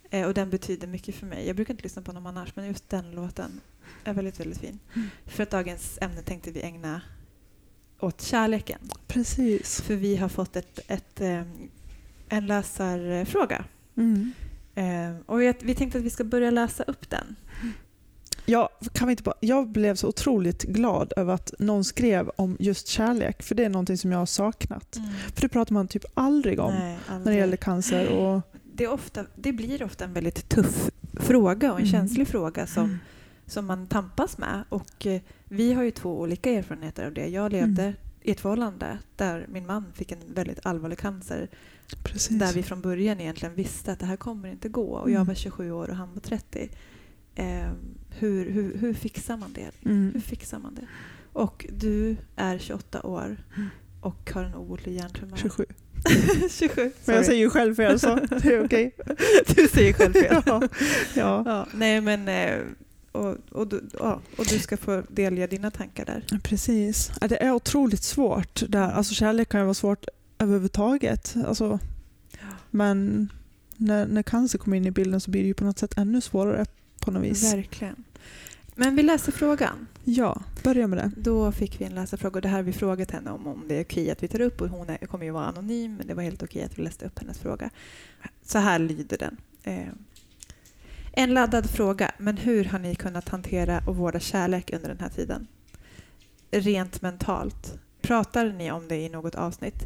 Eh, 0.10 0.28
och 0.28 0.34
den 0.34 0.50
betyder 0.50 0.88
mycket 0.88 1.16
för 1.16 1.26
mig. 1.26 1.48
Jag 1.48 1.56
brukar 1.56 1.74
inte 1.74 1.84
lyssna 1.84 2.02
på 2.02 2.12
någon 2.12 2.28
annars 2.28 2.56
men 2.56 2.68
just 2.68 2.90
den 2.90 3.12
låten 3.12 3.62
är 4.04 4.14
väldigt, 4.14 4.40
väldigt 4.40 4.58
fin. 4.58 4.80
Mm. 4.96 5.10
För 5.26 5.44
att 5.44 5.50
dagens 5.50 5.98
ämne 6.02 6.22
tänkte 6.22 6.52
vi 6.52 6.62
ägna 6.62 7.02
åt 8.00 8.22
kärleken. 8.22 8.80
Precis. 9.08 9.82
För 9.82 9.96
vi 9.96 10.16
har 10.16 10.30
fått 10.30 10.56
ett, 10.56 10.80
ett, 10.88 11.22
eh, 11.22 11.44
en 12.30 12.48
läsarfråga. 12.48 13.66
Mm. 13.96 14.32
Eh, 14.76 15.16
och 15.26 15.42
vi 15.42 15.76
tänkte 15.76 15.98
att 15.98 16.04
vi 16.04 16.10
ska 16.10 16.24
börja 16.24 16.52
läsa 16.52 16.84
upp 16.84 17.10
den. 17.10 17.36
Ja, 18.50 18.70
kan 18.94 19.08
vi 19.08 19.12
inte 19.12 19.24
bara, 19.24 19.36
jag 19.40 19.68
blev 19.70 19.96
så 19.96 20.08
otroligt 20.08 20.64
glad 20.64 21.14
över 21.18 21.34
att 21.34 21.54
någon 21.60 21.84
skrev 21.84 22.30
om 22.36 22.58
just 22.60 22.88
kärlek, 22.88 23.44
för 23.44 23.56
det 23.56 23.66
är 23.66 23.70
någonting 23.70 23.98
som 23.98 24.12
jag 24.12 24.20
har 24.20 24.26
saknat. 24.26 24.98
För 25.34 25.42
det 25.42 25.50
pratar 25.50 25.74
man 25.74 25.88
typ 25.88 26.06
aldrig 26.14 26.60
om 26.60 26.74
Nej, 26.74 26.82
när 26.82 26.98
det 27.10 27.14
aldrig. 27.16 27.38
gäller 27.38 27.58
cancer. 27.58 28.08
Och, 28.18 28.42
det, 28.74 28.88
ofta, 28.88 29.26
det 29.36 29.54
blir 29.54 29.84
ofta 29.84 30.06
en 30.06 30.14
väldigt 30.14 30.50
tuff 30.50 30.90
fråga 31.14 31.72
och 31.74 31.80
en 31.80 31.86
Mm. 31.86 31.92
känslig 31.92 32.28
fråga 32.28 32.68
som, 32.68 32.98
som 33.46 33.66
man 33.66 33.88
tampas 33.88 34.38
med. 34.38 34.64
Och 34.70 35.08
eh, 35.08 35.22
vi 35.46 35.74
har 35.74 35.84
ju 35.84 35.92
två 35.92 36.20
olika 36.20 36.50
erfarenheter 36.52 37.06
av 37.06 37.14
det. 37.14 37.28
Jag 37.28 37.52
levde 37.52 37.84
Mm. 37.84 37.96
i 38.22 38.32
ett 38.32 38.40
förhållande 38.40 38.98
där 39.16 39.46
min 39.50 39.66
man 39.66 39.86
fick 39.94 40.12
en 40.12 40.20
väldigt 40.34 40.66
allvarlig 40.66 40.98
cancer. 40.98 41.50
precis. 42.04 42.40
Där 42.40 42.54
vi 42.54 42.64
från 42.64 42.82
början 42.82 43.20
egentligen 43.20 43.56
visste 43.56 43.92
att 43.92 44.00
det 44.00 44.06
här 44.06 44.18
kommer 44.18 44.50
inte 44.52 44.70
gå. 44.70 44.88
Och 44.92 45.10
jag 45.10 45.16
Mm. 45.16 45.28
var 45.28 45.34
27 45.36 45.72
år 45.72 45.90
och 45.90 45.96
han 45.96 46.14
var 46.14 46.22
30. 46.22 46.70
Eh, 47.40 47.72
hur, 48.10 48.52
hur, 48.52 48.78
hur 48.78 48.94
fixar 48.94 49.38
man 49.38 49.54
det? 49.54 49.90
Mm. 49.90 50.12
Hur 50.14 50.22
fixar 50.22 50.60
man 50.60 50.76
det? 50.76 50.88
Och 51.34 51.66
du 51.70 52.16
är 52.36 52.58
28 52.58 53.02
år 53.02 53.38
och 54.02 54.32
har 54.34 54.44
en 54.44 54.56
obotlig 54.56 54.94
hjärntumör. 54.94 55.38
27. 55.38 55.66
27. 56.50 56.92
Men 57.06 57.16
jag 57.16 57.26
säger 57.26 57.40
ju 57.40 57.50
själv 57.50 57.76
fel 57.76 58.00
så 58.00 58.16
det 58.16 58.46
är 58.46 58.66
okej. 58.66 58.96
Du 59.56 59.68
säger 59.68 59.94
själv 59.94 60.14
fel. 60.14 60.42
ja. 60.46 60.62
Ja. 61.16 61.44
Ja, 61.46 61.68
nej 61.74 62.02
men 62.02 62.28
eh, 62.28 62.60
och, 63.12 63.36
och, 63.52 63.68
du, 63.68 63.90
ja, 64.00 64.22
och 64.38 64.46
du 64.46 64.60
ska 64.60 64.78
få 64.78 65.04
delge 65.10 65.48
dina 65.48 65.72
tankar 65.72 66.06
där. 66.06 66.40
Precis. 66.44 67.12
Det 67.22 67.44
är 67.44 67.52
otroligt 67.52 68.04
svårt. 68.04 68.64
Där. 68.68 68.92
Alltså, 68.92 69.14
kärlek 69.14 69.50
kan 69.50 69.60
ju 69.60 69.64
vara 69.64 69.74
svårt 69.74 70.06
överhuvudtaget. 70.40 71.36
Alltså, 71.46 71.80
men 72.72 73.30
när, 73.78 74.08
när 74.08 74.24
cancer 74.24 74.58
kommer 74.60 74.78
in 74.78 74.86
i 74.86 74.92
bilden 74.92 75.22
så 75.22 75.32
blir 75.32 75.42
det 75.42 75.48
ju 75.48 75.54
på 75.54 75.64
något 75.64 75.80
sätt 75.80 75.98
ännu 75.98 76.22
svårare 76.22 76.66
på 77.02 77.12
något 77.12 77.24
vis. 77.24 77.54
Verkligen. 77.54 78.04
Men 78.76 78.96
vi 78.96 79.04
läser 79.04 79.32
frågan. 79.32 79.88
Ja, 80.04 80.42
börja 80.64 80.88
med 80.88 80.98
det. 80.98 81.12
Då 81.18 81.52
fick 81.52 81.82
vi 81.82 81.86
en 81.86 81.96
läsarfråga 81.96 82.36
och 82.36 82.42
det 82.42 82.48
här 82.48 82.56
har 82.56 82.64
vi 82.64 82.74
frågat 82.74 83.12
henne 83.12 83.32
om, 83.32 83.48
om 83.48 83.64
det 83.68 83.76
är 83.76 83.84
okej 83.84 84.12
att 84.12 84.24
vi 84.24 84.28
tar 84.28 84.42
upp 84.42 84.62
och 84.62 84.70
hon 84.70 84.90
är, 84.90 84.98
kommer 84.98 85.26
ju 85.26 85.32
vara 85.32 85.46
anonym 85.46 85.96
men 85.96 86.08
det 86.08 86.14
var 86.14 86.24
helt 86.24 86.44
okej 86.44 86.64
att 86.64 86.80
vi 86.80 86.84
läste 86.84 87.06
upp 87.06 87.20
hennes 87.20 87.40
fråga. 87.40 87.70
Så 88.44 88.60
här 88.60 88.80
lyder 88.80 89.18
den. 89.18 89.38
Eh, 89.64 89.94
en 91.12 91.34
laddad 91.34 91.70
fråga, 91.70 92.12
men 92.18 92.38
hur 92.38 92.66
har 92.66 92.80
ni 92.80 92.96
kunnat 92.96 93.30
hantera 93.30 93.82
och 93.88 93.96
vårda 93.96 94.20
kärlek 94.20 94.74
under 94.74 94.90
den 94.90 95.00
här 95.00 95.10
tiden? 95.10 95.48
Rent 96.52 97.02
mentalt. 97.02 97.80
Pratar 98.02 98.46
ni 98.46 98.72
om 98.72 98.88
det 98.88 98.98
i 98.98 99.10
något 99.10 99.36
avsnitt? 99.36 99.84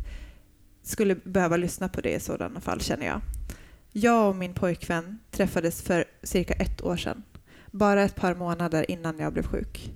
Skulle 0.83 1.15
behöva 1.15 1.57
lyssna 1.57 1.89
på 1.89 2.01
det 2.01 2.11
i 2.11 2.19
sådana 2.19 2.61
fall 2.61 2.81
känner 2.81 3.05
jag. 3.05 3.21
Jag 3.95 4.29
och 4.29 4.35
min 4.35 4.53
pojkvän 4.53 5.19
träffades 5.31 5.81
för 5.81 6.05
cirka 6.23 6.53
ett 6.53 6.83
år 6.83 6.97
sedan. 6.97 7.23
Bara 7.71 8.03
ett 8.03 8.15
par 8.15 8.35
månader 8.35 8.91
innan 8.91 9.19
jag 9.19 9.33
blev 9.33 9.43
sjuk. 9.43 9.91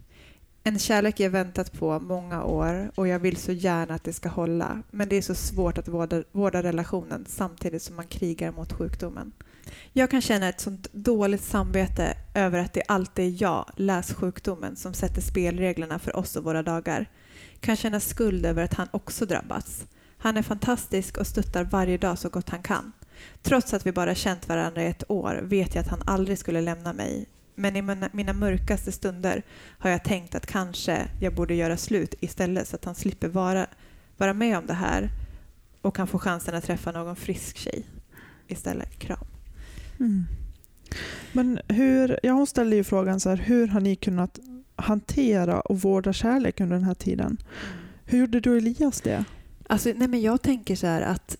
En 0.63 0.79
kärlek 0.79 1.19
jag 1.19 1.29
väntat 1.29 1.73
på 1.79 1.99
många 1.99 2.43
år 2.43 2.91
och 2.95 3.07
jag 3.07 3.19
vill 3.19 3.37
så 3.37 3.51
gärna 3.51 3.93
att 3.93 4.03
det 4.03 4.13
ska 4.13 4.29
hålla. 4.29 4.83
Men 4.91 5.09
det 5.09 5.15
är 5.15 5.21
så 5.21 5.35
svårt 5.35 5.77
att 5.77 5.87
vårda, 5.87 6.23
vårda 6.31 6.63
relationen 6.63 7.25
samtidigt 7.27 7.81
som 7.81 7.95
man 7.95 8.07
krigar 8.07 8.51
mot 8.51 8.73
sjukdomen. 8.73 9.31
Jag 9.93 10.11
kan 10.11 10.21
känna 10.21 10.49
ett 10.49 10.59
sånt 10.59 10.93
dåligt 10.93 11.43
samvete 11.43 12.17
över 12.33 12.59
att 12.59 12.73
det 12.73 12.83
alltid 12.87 13.25
är 13.25 13.41
jag, 13.41 13.65
läs 13.75 14.13
sjukdomen, 14.13 14.75
som 14.75 14.93
sätter 14.93 15.21
spelreglerna 15.21 15.99
för 15.99 16.15
oss 16.15 16.35
och 16.35 16.43
våra 16.43 16.63
dagar. 16.63 17.09
Kan 17.59 17.75
känna 17.75 17.99
skuld 17.99 18.45
över 18.45 18.63
att 18.63 18.73
han 18.73 18.87
också 18.91 19.25
drabbats. 19.25 19.85
Han 20.17 20.37
är 20.37 20.43
fantastisk 20.43 21.17
och 21.17 21.27
stöttar 21.27 21.63
varje 21.63 21.97
dag 21.97 22.19
så 22.19 22.29
gott 22.29 22.49
han 22.49 22.63
kan. 22.63 22.91
Trots 23.41 23.73
att 23.73 23.85
vi 23.85 23.91
bara 23.91 24.15
känt 24.15 24.49
varandra 24.49 24.83
i 24.83 24.87
ett 24.87 25.11
år 25.11 25.39
vet 25.43 25.75
jag 25.75 25.81
att 25.81 25.87
han 25.87 26.01
aldrig 26.05 26.37
skulle 26.37 26.61
lämna 26.61 26.93
mig. 26.93 27.25
Men 27.55 27.75
i 27.75 27.81
mina, 28.11 28.33
mörkaste 28.33 28.91
stunder 28.91 29.43
har 29.79 29.89
jag 29.89 30.03
tänkt 30.03 30.35
att 30.35 30.45
kanske 30.45 31.07
jag 31.19 31.35
borde 31.35 31.55
göra 31.55 31.77
slut 31.77 32.15
istället 32.19 32.67
så 32.67 32.75
att 32.75 32.85
han 32.85 32.95
slipper 32.95 33.27
vara, 33.27 33.67
vara 34.17 34.33
med 34.33 34.57
om 34.57 34.65
det 34.65 34.73
här 34.73 35.09
och 35.81 35.95
kan 35.95 36.07
få 36.07 36.19
chansen 36.19 36.55
att 36.55 36.63
träffa 36.63 36.91
någon 36.91 37.15
frisk 37.15 37.57
tjej 37.57 37.85
istället. 38.47 38.99
Kram. 38.99 39.25
Mm. 39.99 40.25
Men 41.31 41.59
hur, 41.67 42.19
ja, 42.23 42.33
hon 42.33 42.47
ställde 42.47 42.75
ju 42.75 42.83
frågan 42.83 43.19
så 43.19 43.29
här, 43.29 43.37
hur 43.37 43.67
har 43.67 43.79
ni 43.79 43.95
kunnat 43.95 44.39
hantera 44.75 45.61
och 45.61 45.81
vårda 45.81 46.13
kärlek 46.13 46.59
under 46.61 46.75
den 46.75 46.85
här 46.85 46.93
tiden? 46.93 47.37
Hur 48.05 48.19
gjorde 48.19 48.39
du 48.39 48.57
Elias 48.57 49.01
det? 49.01 49.25
Alltså, 49.67 49.93
nej 49.95 50.07
men 50.07 50.21
jag 50.21 50.41
tänker 50.41 50.75
så 50.75 50.87
här 50.87 51.01
att 51.01 51.37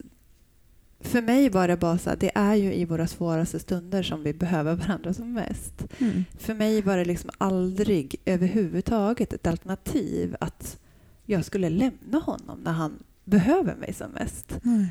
för 1.00 1.22
mig 1.22 1.50
var 1.50 1.68
det 1.68 1.78
bara 1.78 1.98
så 1.98 2.10
här, 2.10 2.18
det 2.18 2.32
är 2.36 2.56
ju 2.56 2.74
i 2.74 2.86
våra 2.86 3.08
svåraste 3.08 3.60
stunder 3.60 4.04
som 4.04 4.24
vi 4.24 4.34
behöver 4.34 4.76
varandra 4.76 5.14
som 5.14 5.34
mest. 5.34 5.86
Mm. 6.00 6.24
För 6.38 6.54
mig 6.54 6.82
var 6.82 6.98
det 6.98 7.06
liksom 7.06 7.30
aldrig 7.38 8.16
överhuvudtaget 8.26 9.34
ett 9.34 9.48
alternativ 9.48 10.36
att 10.40 10.80
jag 11.26 11.46
skulle 11.46 11.70
lämna 11.70 12.20
honom 12.20 12.60
när 12.64 12.72
han 12.72 13.04
behöver 13.26 13.76
mig 13.76 13.94
som 13.94 14.12
mest. 14.12 14.60
Nej. 14.62 14.88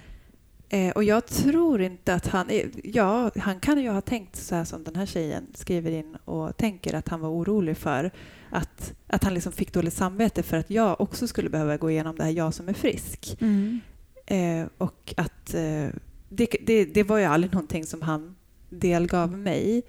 Eh, 0.68 0.92
och 0.92 1.04
jag 1.04 1.26
tror 1.26 1.80
inte 1.82 2.14
att 2.14 2.26
han... 2.26 2.50
är- 2.50 2.70
Ja, 2.84 3.30
han 3.36 3.60
kan 3.60 3.80
ju 3.82 3.90
ha 3.90 4.00
tänkt 4.00 4.36
så 4.36 4.54
här 4.54 4.64
som 4.64 4.84
den 4.84 4.96
här 4.96 5.06
tjejen 5.06 5.46
skriver 5.54 5.90
in 5.90 6.16
och 6.25 6.56
tänker 6.56 6.94
att 6.94 7.08
han 7.08 7.20
var 7.20 7.28
orolig 7.28 7.76
för 7.76 8.10
att, 8.50 8.94
att 9.06 9.25
han 9.25 9.34
liksom 9.34 9.52
fick 9.52 9.72
dåligt 9.72 9.94
samvete 9.94 10.42
för 10.42 10.56
att 10.56 10.70
jag 10.70 11.00
också 11.00 11.26
skulle 11.28 11.50
behöva 11.50 11.76
gå 11.76 11.90
igenom 11.90 12.16
det 12.16 12.25
här, 12.25 12.30
jag 12.30 12.54
som 12.54 12.68
är 12.68 12.72
frisk. 12.72 13.36
Mm. 13.40 13.80
Eh, 14.26 14.66
och 14.78 15.14
att 15.16 15.54
eh, 15.54 15.88
det, 16.28 16.49
det, 16.66 16.85
det 16.85 17.02
var 17.02 17.18
ju 17.18 17.25
aldrig 17.25 17.52
någonting 17.52 17.87
som 17.87 18.02
han 18.02 18.37
delgav 18.71 19.38
mig. 19.38 19.83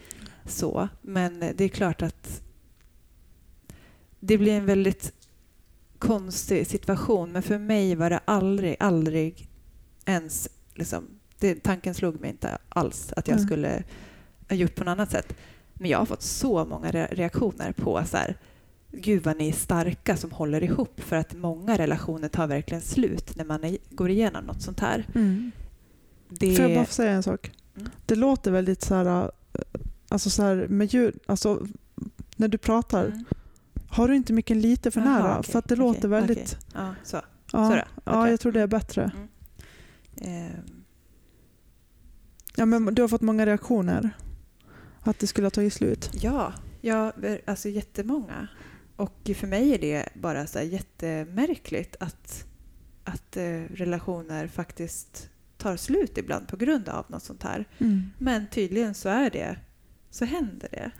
så. 0.45 0.87
Men 1.01 1.39
det 1.39 1.61
är 1.63 1.67
klart 1.69 2.01
att 2.01 2.41
det 4.19 4.37
blir 4.37 4.51
en 4.51 4.65
väldigt 4.65 5.13
konstig 5.99 6.67
situation. 6.67 7.31
Men 7.31 7.43
för 7.43 7.57
mig 7.59 7.95
var 7.95 8.09
det 8.09 8.19
aldrig, 8.25 8.75
aldrig 8.79 9.47
ens... 10.05 10.49
Liksom, 10.75 11.03
det, 11.39 11.63
tanken 11.63 11.93
slog 11.93 12.21
mig 12.21 12.29
inte 12.29 12.57
alls 12.69 13.13
att 13.15 13.27
jag 13.27 13.37
Mm. 13.37 13.47
skulle 13.47 13.83
ha 14.49 14.55
gjort 14.55 14.75
på 14.75 14.83
något 14.83 14.91
annat 14.91 15.11
sätt. 15.11 15.35
Men 15.73 15.89
jag 15.89 15.97
har 15.97 16.05
fått 16.05 16.21
så 16.21 16.65
många 16.65 16.91
re- 16.91 17.15
reaktioner 17.15 17.71
på 17.71 18.03
så 18.05 18.17
här, 18.17 18.37
gud 18.91 19.23
vad 19.23 19.37
ni 19.37 19.47
är 19.49 19.53
starka 19.53 20.17
som 20.17 20.31
håller 20.31 20.63
ihop 20.63 21.01
för 21.01 21.15
att 21.15 21.33
många 21.33 21.77
relationer 21.77 22.27
tar 22.27 22.47
verkligen 22.47 22.81
slut 22.81 23.35
när 23.35 23.45
man 23.45 23.63
är, 23.63 23.77
går 23.89 24.09
igenom 24.09 24.45
något 24.45 24.61
sånt 24.61 24.79
här. 24.79 25.05
Mm. 25.15 25.51
Det, 26.29 26.55
Får 26.55 26.65
jag 26.65 26.75
bara 26.79 26.85
säga 26.85 27.11
en 27.11 27.23
sak? 27.23 27.51
Mm. 27.77 27.89
Det 28.05 28.15
låter 28.15 28.51
väldigt 28.51 28.81
så 28.81 28.95
här, 28.95 29.05
äh, 29.23 29.29
alltså 30.09 30.29
så 30.29 30.43
här 30.43 30.67
med 30.69 30.93
ljud, 30.93 31.19
alltså 31.25 31.67
när 32.35 32.47
du 32.47 32.57
pratar, 32.57 33.05
Mm. 33.05 33.25
har 33.89 34.07
du 34.07 34.15
inte 34.15 34.33
micken 34.33 34.61
lite 34.61 34.91
för 34.91 35.01
Jaha, 35.01 35.19
nära? 35.19 35.39
okej, 35.39 35.51
för 35.51 35.59
att 35.59 35.67
det 35.67 35.75
okej, 35.75 35.85
låter 35.85 36.07
väldigt... 36.07 36.37
okej. 36.37 36.57
Ja, 36.73 36.95
så. 37.03 37.17
Ja, 37.51 37.69
Så 37.69 37.75
då, 37.75 37.81
ja, 38.03 38.29
jag 38.29 38.39
tror 38.39 38.51
det 38.51 38.61
är 38.61 38.67
bättre. 38.67 39.11
Ehm, 40.21 40.51
Ja, 42.59 42.65
men 42.65 42.95
du 42.95 43.01
har 43.01 43.09
fått 43.09 43.21
många 43.21 43.45
reaktioner. 43.45 44.09
Att 45.01 45.19
det 45.19 45.27
skulle 45.27 45.45
ha 45.45 45.51
tagit 45.51 45.73
slut. 45.73 46.09
ja, 46.13 46.53
ja, 46.81 47.11
alltså 47.45 47.69
jättemånga. 47.69 48.47
Och 48.97 49.29
för 49.35 49.47
mig 49.47 49.73
är 49.73 49.77
det 49.77 50.09
bara 50.13 50.47
så 50.47 50.59
jättemärkligt 50.59 51.95
att, 51.99 52.45
att 53.03 53.37
eh, 53.37 53.61
relationer 53.73 54.47
faktiskt 54.47 55.29
tar 55.57 55.77
slut 55.77 56.17
ibland 56.17 56.47
på 56.47 56.57
grund 56.57 56.89
av 56.89 57.05
något 57.07 57.23
sånt 57.23 57.43
här. 57.43 57.65
Mm. 57.77 58.09
Men 58.17 58.47
tydligen 58.47 58.93
så 58.93 59.09
är 59.09 59.29
det, 59.29 59.57
så 60.09 60.25
händer 60.25 60.69
det. 60.71 60.91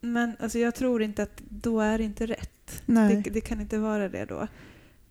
Men 0.00 0.36
alltså, 0.40 0.58
jag 0.58 0.74
tror 0.74 1.02
inte 1.02 1.22
att 1.22 1.42
då 1.48 1.80
är 1.80 1.98
det 1.98 2.04
inte 2.04 2.26
rätt. 2.26 2.82
Det, 3.24 3.30
det 3.30 3.40
kan 3.40 3.60
inte 3.60 3.78
vara 3.78 4.08
det 4.08 4.24
då. 4.24 4.48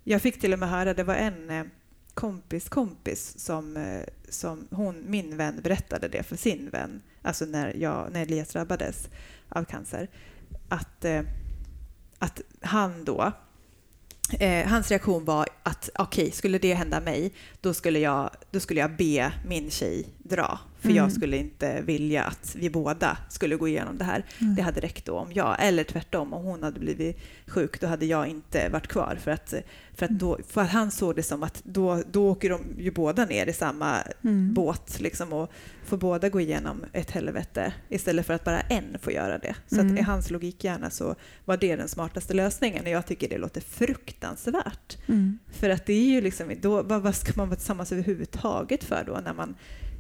Jag 0.04 0.22
fick 0.22 0.40
till 0.42 0.54
och 0.54 0.60
med 0.60 0.70
höra, 0.70 0.94
det 0.94 1.04
var 1.04 1.16
en 1.16 1.50
eh, 1.50 1.64
kompis 2.14 2.70
kompis 2.70 3.40
som, 3.40 3.78
eh, 3.78 4.04
som 4.30 4.68
hon, 4.72 5.04
min 5.08 5.38
vän 5.38 5.60
berättade 5.64 6.08
det 6.08 6.24
för 6.24 6.36
sin 6.36 6.70
vän, 6.70 7.02
alltså 7.22 7.46
när, 7.46 7.74
jag, 7.74 8.12
när 8.12 8.22
Elias 8.22 8.50
drabbades 8.50 9.10
av 9.50 9.64
cancer, 9.64 10.10
att, 10.74 11.06
eh, 11.06 11.22
att 12.20 12.42
han 12.62 13.06
då 13.06 13.32
Eh, 14.40 14.68
hans 14.68 14.90
reaktion 14.90 15.26
var 15.26 15.48
att 15.64 15.90
okej, 15.96 16.32
skulle 16.32 16.58
det 16.58 16.74
hända 16.74 17.00
mig, 17.00 17.34
då 17.62 17.74
skulle, 17.74 18.00
jag, 18.00 18.30
då 18.52 18.60
skulle 18.60 18.80
jag 18.80 18.96
be 18.96 19.34
min 19.46 19.72
tjej 19.72 20.06
dra. 20.18 20.60
För 20.84 20.90
Mm. 20.90 21.04
jag 21.04 21.12
skulle 21.12 21.38
inte 21.38 21.82
vilja 21.82 22.24
att 22.24 22.56
vi 22.60 22.70
båda 22.70 23.18
skulle 23.30 23.56
gå 23.56 23.68
igenom 23.68 23.98
det 23.98 24.04
här. 24.04 24.26
Mm. 24.42 24.56
Det 24.56 24.62
hade 24.62 24.82
räckt 24.82 25.06
då 25.06 25.14
om 25.18 25.34
jag, 25.34 25.56
eller 25.60 25.84
tvärtom, 25.84 26.34
om 26.34 26.44
hon 26.46 26.64
hade 26.64 26.80
blivit 26.80 27.18
sjuk, 27.48 27.82
då 27.82 27.88
hade 27.88 28.06
jag 28.06 28.28
inte 28.28 28.70
varit 28.70 28.88
kvar. 28.88 29.18
För 29.24 29.32
att, 29.32 29.54
för 29.96 30.06
att, 30.06 30.12
då, 30.12 30.40
för 30.48 30.62
att 30.62 30.70
han 30.70 30.92
såg 30.92 31.16
det 31.16 31.24
som 31.24 31.44
att 31.44 31.62
då, 31.64 32.04
då 32.12 32.30
åker 32.32 32.50
de 32.50 32.62
ju 32.78 32.92
båda 32.92 33.26
ner 33.26 33.48
i 33.50 33.54
samma 33.54 33.98
Mm. 34.24 34.54
båt 34.54 35.00
liksom, 35.02 35.34
och 35.34 35.52
får 35.86 35.98
båda 35.98 36.30
gå 36.30 36.40
igenom 36.40 36.86
ett 36.94 37.12
helvete 37.12 37.74
istället 37.90 38.26
för 38.26 38.34
att 38.34 38.44
bara 38.44 38.62
en 38.62 38.98
får 39.02 39.14
göra 39.14 39.38
det. 39.38 39.56
Så 39.68 39.80
Mm. 39.80 39.94
att 39.94 40.00
i 40.00 40.04
hans 40.04 40.30
logikhjärna 40.30 40.90
så 40.90 41.16
var 41.46 41.58
det 41.58 41.76
den 41.76 41.88
smartaste 41.88 42.34
lösningen 42.34 42.84
och 42.84 42.90
jag 42.92 43.06
tycker 43.06 43.30
det 43.30 43.38
låter 43.38 43.62
fruktansvärt. 43.62 44.98
Mm. 45.08 45.40
För 45.52 45.70
att 45.70 45.86
det 45.86 45.94
är 45.94 46.04
ju 46.10 46.22
liksom, 46.22 46.52
då, 46.62 46.82
vad, 46.84 47.02
vad 47.02 47.16
ska 47.16 47.32
man 47.36 47.48
vara 47.50 47.56
tillsammans 47.58 47.92
överhuvudtaget 47.92 48.84
för 48.84 49.04
då 49.08 49.20
när 49.24 49.34
man, 49.34 49.56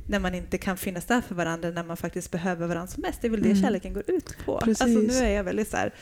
när 0.08 0.20
man 0.20 0.36
inte 0.36 0.58
kan 0.58 0.78
finnas 0.78 1.06
där 1.06 1.22
för 1.22 1.36
varandra 1.36 1.70
när 1.70 1.84
man 1.84 1.98
faktiskt 1.98 2.32
behöver 2.32 2.68
varandra 2.68 2.88
som 2.88 3.02
mest? 3.02 3.22
Det 3.22 3.28
är 3.28 3.32
väl 3.32 3.42
det 3.44 3.50
Mm. 3.50 3.62
kärleken 3.62 3.94
går 3.94 4.04
ut 4.08 4.38
på. 4.46 4.60
Precis. 4.60 4.82
Alltså 4.82 5.00
nu 5.00 5.14
är 5.28 5.30
jag 5.36 5.44
väldigt 5.44 5.70
så 5.70 5.78
här, 5.78 5.94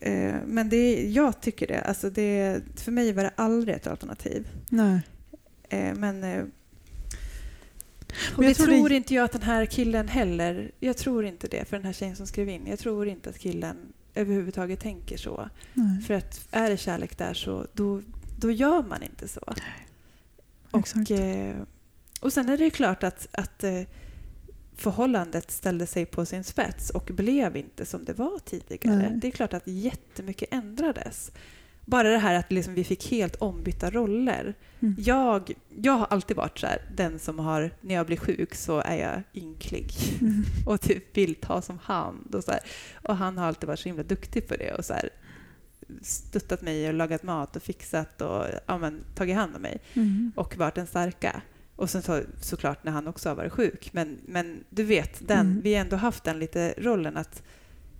eh, 0.00 0.34
men 0.46 0.68
det, 0.68 1.10
jag 1.10 1.40
tycker 1.40 1.66
det. 1.66 1.80
Alltså 1.80 2.10
det. 2.10 2.60
För 2.76 2.92
mig 2.92 3.12
var 3.12 3.22
det 3.22 3.32
aldrig 3.36 3.76
ett 3.76 3.86
alternativ. 3.86 4.48
Nej. 4.68 5.00
Eh, 5.68 5.94
men 5.94 6.24
eh, 6.24 6.44
och 8.36 8.42
det 8.42 8.54
tror 8.54 8.88
det- 8.88 8.94
inte 8.94 9.14
jag 9.14 9.24
att 9.24 9.32
den 9.32 9.42
här 9.42 9.66
killen 9.66 10.08
heller. 10.08 10.70
Jag 10.80 10.96
tror 10.96 11.24
inte 11.24 11.48
det 11.48 11.64
för 11.68 11.76
den 11.76 11.86
här 11.86 11.92
tjejen 11.92 12.16
som 12.16 12.26
skrev 12.26 12.48
in. 12.48 12.66
Jag 12.66 12.78
tror 12.78 13.08
inte 13.08 13.30
att 13.30 13.38
killen 13.38 13.76
överhuvudtaget 14.14 14.80
tänker 14.80 15.16
så. 15.16 15.48
Nej. 15.74 16.02
För 16.02 16.14
att 16.14 16.48
är 16.50 16.70
det 16.70 16.76
kärlek 16.76 17.18
där 17.18 17.34
så 17.34 17.66
då, 17.72 18.02
då 18.38 18.50
gör 18.50 18.82
man 18.82 19.02
inte 19.02 19.28
så. 19.28 19.54
Exakt. 20.78 21.10
Och, 21.10 21.18
eh, 21.18 21.56
och 22.22 22.32
sen 22.32 22.48
är 22.48 22.58
det 22.58 22.70
klart 22.70 23.02
att, 23.02 23.28
att 23.32 23.64
eh, 23.64 23.82
förhållandet 24.76 25.50
ställde 25.50 25.86
sig 25.86 26.06
på 26.06 26.26
sin 26.26 26.44
spets 26.44 26.90
och 26.90 27.10
blev 27.14 27.56
inte 27.56 27.86
som 27.86 28.04
det 28.04 28.12
var 28.12 28.38
tidigare. 28.44 28.96
Nej. 28.96 29.12
Det 29.14 29.26
är 29.26 29.30
klart 29.30 29.54
att 29.54 29.66
jättemycket 29.66 30.48
ändrades. 30.52 31.32
Bara 31.84 32.08
det 32.10 32.18
här 32.18 32.34
att 32.34 32.52
liksom 32.52 32.74
vi 32.74 32.84
fick 32.84 33.10
helt 33.10 33.36
ombytta 33.36 33.90
roller. 33.90 34.54
Mm. 34.80 34.96
Jag, 34.98 35.52
jag 35.82 35.92
har 35.92 36.06
alltid 36.06 36.36
varit 36.36 36.58
så 36.58 36.66
här, 36.66 36.82
den 36.96 37.18
som 37.18 37.38
har, 37.38 37.70
när 37.80 37.94
jag 37.94 38.06
blir 38.06 38.16
sjuk 38.16 38.54
så 38.54 38.78
är 38.78 38.96
jag 38.96 39.22
ynklig 39.42 39.92
Mm. 40.20 40.44
och 40.66 40.80
typ 40.80 41.16
vill 41.16 41.34
ta 41.34 41.62
som 41.62 41.78
hand. 41.78 42.34
Och, 42.34 42.44
så 42.44 42.50
här. 42.50 42.60
och 43.02 43.16
han 43.16 43.38
har 43.38 43.46
alltid 43.46 43.66
varit 43.66 43.78
så 43.80 43.88
himla 43.88 44.02
duktig 44.02 44.48
på 44.48 44.56
det 44.56 44.72
och 44.72 44.84
så 44.84 44.92
här, 44.94 45.10
stöttat 46.02 46.62
mig 46.62 46.88
och 46.88 46.94
lagat 46.94 47.22
mat 47.22 47.56
och 47.56 47.62
fixat 47.62 48.20
och 48.20 48.44
ja, 48.66 48.78
men, 48.78 49.04
tagit 49.14 49.36
hand 49.36 49.56
om 49.56 49.62
mig 49.62 49.80
Mm. 49.94 50.32
och 50.36 50.56
varit 50.56 50.74
den 50.74 50.86
starka. 50.86 51.42
Och 51.76 51.90
sen 51.90 52.02
så, 52.02 52.22
såklart 52.40 52.84
när 52.84 52.92
han 52.92 53.08
också 53.08 53.28
har 53.28 53.36
varit 53.36 53.52
sjuk. 53.52 53.90
Men, 53.92 54.18
men 54.26 54.64
du 54.70 54.82
vet, 54.84 55.28
den, 55.28 55.46
Mm. 55.46 55.60
vi 55.62 55.74
har 55.74 55.80
ändå 55.80 55.96
haft 55.96 56.24
den 56.24 56.38
lite 56.38 56.74
rollen 56.78 57.16
att... 57.16 57.42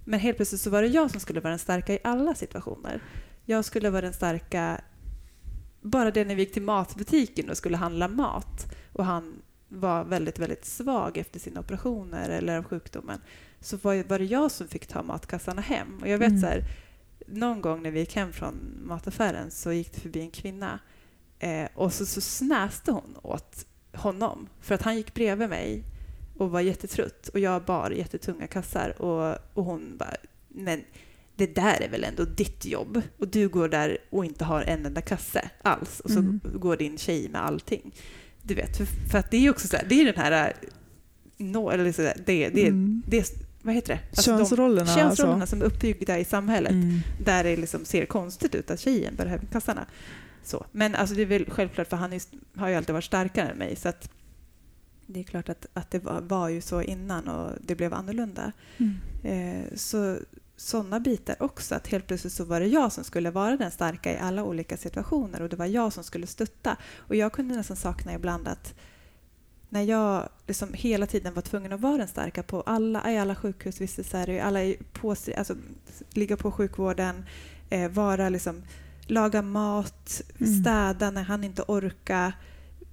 Men 0.04 0.20
helt 0.20 0.36
plötsligt 0.36 0.60
så 0.60 0.70
var 0.70 0.82
det 0.82 0.88
jag 0.88 1.10
som 1.10 1.20
skulle 1.20 1.40
vara 1.40 1.50
den 1.50 1.58
starka 1.58 1.92
i 1.94 1.98
alla 2.04 2.34
situationer. 2.34 3.02
Jag 3.44 3.64
skulle 3.64 3.90
vara 3.90 4.02
den 4.02 4.12
starka... 4.12 4.80
Bara 5.80 6.10
det 6.10 6.24
när 6.24 6.34
vi 6.34 6.42
gick 6.42 6.52
till 6.52 6.62
matbutiken 6.62 7.50
och 7.50 7.56
skulle 7.56 7.76
handla 7.76 8.08
mat 8.08 8.74
och 8.92 9.04
han 9.04 9.42
var 9.68 10.04
väldigt, 10.04 10.38
väldigt 10.38 10.64
svag 10.64 11.16
efter 11.18 11.40
sina 11.40 11.60
operationer 11.60 12.28
eller 12.30 12.58
av 12.58 12.64
sjukdomen 12.64 13.20
så 13.60 13.76
var, 13.76 14.04
var 14.08 14.18
det 14.18 14.24
jag 14.24 14.50
som 14.50 14.68
fick 14.68 14.86
ta 14.86 15.02
matkassarna 15.02 15.60
hem. 15.62 15.98
Och 16.00 16.08
jag 16.08 16.18
vet 16.18 16.28
Mm. 16.28 16.40
så 16.40 16.46
här, 16.46 16.64
någon 17.26 17.60
gång 17.60 17.82
när 17.82 17.90
vi 17.90 18.00
gick 18.00 18.16
hem 18.16 18.32
från 18.32 18.54
mataffären 18.84 19.50
så 19.50 19.72
gick 19.72 19.92
det 19.94 20.00
förbi 20.00 20.20
en 20.20 20.30
kvinna 20.30 20.78
eh, 21.42 21.68
och 21.74 21.92
så, 21.92 22.06
så 22.06 22.20
snäste 22.20 22.92
hon 22.92 23.16
åt 23.22 23.66
honom 23.94 24.48
för 24.60 24.74
att 24.74 24.82
han 24.82 24.96
gick 24.96 25.14
bredvid 25.14 25.48
mig 25.48 25.84
och 26.38 26.50
var 26.50 26.60
jättetrött 26.60 27.28
och 27.28 27.40
jag 27.40 27.64
bar 27.64 27.90
jättetunga 27.90 28.46
kassar 28.46 29.02
och, 29.02 29.36
och 29.54 29.64
hon 29.64 29.96
bara 29.98 30.14
men 30.48 30.82
det 31.36 31.54
där 31.54 31.82
är 31.82 31.88
väl 31.88 32.04
ändå 32.04 32.24
ditt 32.24 32.66
jobb 32.66 33.02
och 33.18 33.28
du 33.28 33.48
går 33.48 33.68
där 33.68 33.98
och 34.10 34.24
inte 34.24 34.44
har 34.44 34.62
en 34.62 34.86
enda 34.86 35.00
kasse 35.00 35.50
alls 35.62 36.00
och 36.00 36.10
så 36.10 36.18
Mm. 36.18 36.40
går 36.54 36.76
din 36.76 36.98
tjej 36.98 37.28
med 37.28 37.44
allting. 37.44 37.94
Du 38.42 38.54
vet, 38.54 38.76
för, 38.76 38.84
för 39.10 39.18
att 39.18 39.30
det 39.30 39.36
är 39.36 39.40
ju 39.40 39.50
också 39.50 39.68
så 39.68 39.76
här, 39.76 39.86
det 39.88 40.00
är 40.00 40.04
den 40.04 40.16
här 40.16 40.48
eh, 40.48 40.68
no, 41.46 41.70
eller 41.70 41.92
så 41.92 42.02
där, 42.02 42.16
det, 42.26 42.48
det, 42.48 42.66
Mm. 42.68 43.02
det, 43.06 43.32
vad 43.62 43.74
heter 43.74 43.94
det? 43.94 44.00
Alltså 44.10 44.30
de 44.30 44.38
Könsrollerna. 44.38 44.94
könsrollerna 44.96 45.40
alltså. 45.40 45.56
som 45.56 45.62
är 45.62 45.66
uppbyggda 45.66 46.18
i 46.18 46.24
samhället 46.24 46.72
Mm. 46.72 47.00
där 47.24 47.44
det 47.44 47.56
liksom 47.56 47.84
ser 47.84 48.06
konstigt 48.06 48.54
ut 48.54 48.70
att 48.70 48.80
tjejen 48.80 49.14
bär 49.16 49.26
hem 49.26 49.40
kassarna. 49.52 49.86
Så. 50.42 50.66
Men 50.72 50.94
alltså 50.94 51.14
det 51.14 51.22
är 51.22 51.26
väl 51.26 51.50
självklart, 51.50 51.88
för 51.88 51.96
han 51.96 52.12
är, 52.12 52.22
har 52.56 52.68
ju 52.68 52.74
alltid 52.74 52.92
varit 52.92 53.04
starkare 53.04 53.48
än 53.48 53.58
mig. 53.58 53.76
Så 53.76 53.88
att 53.88 54.10
det 55.06 55.20
är 55.20 55.24
klart 55.24 55.48
att, 55.48 55.66
att 55.72 55.90
det 55.90 55.98
var, 55.98 56.20
var 56.20 56.48
ju 56.48 56.60
så 56.60 56.82
innan 56.82 57.28
och 57.28 57.50
det 57.60 57.74
blev 57.74 57.94
annorlunda. 57.94 58.52
Mm. 58.76 58.96
Eh, 59.22 59.76
så 59.76 60.18
sådana 60.56 61.00
bitar 61.00 61.36
också, 61.42 61.74
att 61.74 61.86
helt 61.86 62.06
plötsligt 62.06 62.32
så 62.32 62.44
var 62.44 62.60
det 62.60 62.66
jag 62.66 62.92
som 62.92 63.04
skulle 63.04 63.30
vara 63.30 63.56
den 63.56 63.70
starka 63.70 64.12
i 64.12 64.18
alla 64.18 64.44
olika 64.44 64.76
situationer 64.76 65.42
och 65.42 65.48
det 65.48 65.56
var 65.56 65.66
jag 65.66 65.92
som 65.92 66.04
skulle 66.04 66.26
stötta. 66.26 66.76
Och 66.96 67.16
jag 67.16 67.32
kunde 67.32 67.56
nästan 67.56 67.76
sakna 67.76 68.14
ibland 68.14 68.48
att 68.48 68.74
när 69.68 69.82
jag 69.82 70.28
liksom 70.46 70.68
hela 70.72 71.06
tiden 71.06 71.34
var 71.34 71.42
tvungen 71.42 71.72
att 71.72 71.80
vara 71.80 71.96
den 71.96 72.08
starka 72.08 72.42
på 72.42 72.60
alla, 72.60 73.12
i 73.12 73.18
alla 73.18 73.34
sjukhusvistelser, 73.34 74.40
alla 74.40 74.74
på, 74.92 75.10
alltså, 75.10 75.56
ligga 76.10 76.36
på 76.36 76.52
sjukvården, 76.52 77.24
eh, 77.70 77.90
vara 77.90 78.28
liksom, 78.28 78.62
laga 79.12 79.42
mat, 79.42 80.22
Mm. 80.38 80.60
städa 80.60 81.10
när 81.10 81.22
han 81.22 81.44
inte 81.44 81.62
orkar, 81.68 82.32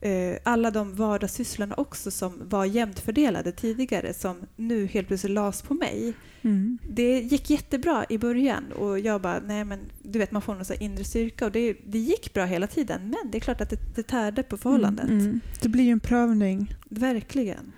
eh, 0.02 0.38
alla 0.44 0.72
de 0.72 0.96
vardagssysslorna 0.96 1.76
också 1.76 2.12
som 2.12 2.50
var 2.50 2.66
jämnt 2.66 3.00
fördelade 3.00 3.52
tidigare 3.52 4.14
som 4.14 4.38
nu 4.56 4.86
helt 4.86 5.08
plötsligt 5.08 5.32
lades 5.34 5.62
på 5.62 5.74
mig. 5.74 6.14
Mm. 6.42 6.78
Det 6.90 7.20
gick 7.20 7.50
jättebra 7.50 8.06
i 8.10 8.18
början 8.18 8.72
och 8.72 9.00
jag 9.00 9.22
bara, 9.22 9.40
nej 9.40 9.66
men 9.66 9.80
du 10.02 10.20
vet 10.20 10.32
man 10.32 10.42
får 10.42 10.56
någon 10.56 10.66
så 10.66 10.74
inre 10.74 11.04
styrka 11.04 11.46
och 11.46 11.52
det, 11.52 11.78
det 11.86 12.00
gick 12.00 12.34
bra 12.34 12.46
hela 12.46 12.68
tiden 12.68 13.02
men 13.02 13.32
det 13.32 13.38
är 13.38 13.40
klart 13.40 13.62
att 13.62 13.70
det, 13.70 13.96
det 13.96 14.04
tärde 14.04 14.44
på 14.44 14.58
förhållandet. 14.58 15.10
Mm, 15.10 15.20
mm. 15.20 15.40
Det 15.62 15.70
blir 15.70 15.84
ju 15.84 15.92
en 15.92 16.00
prövning. 16.00 16.76
Verkligen. 16.90 17.72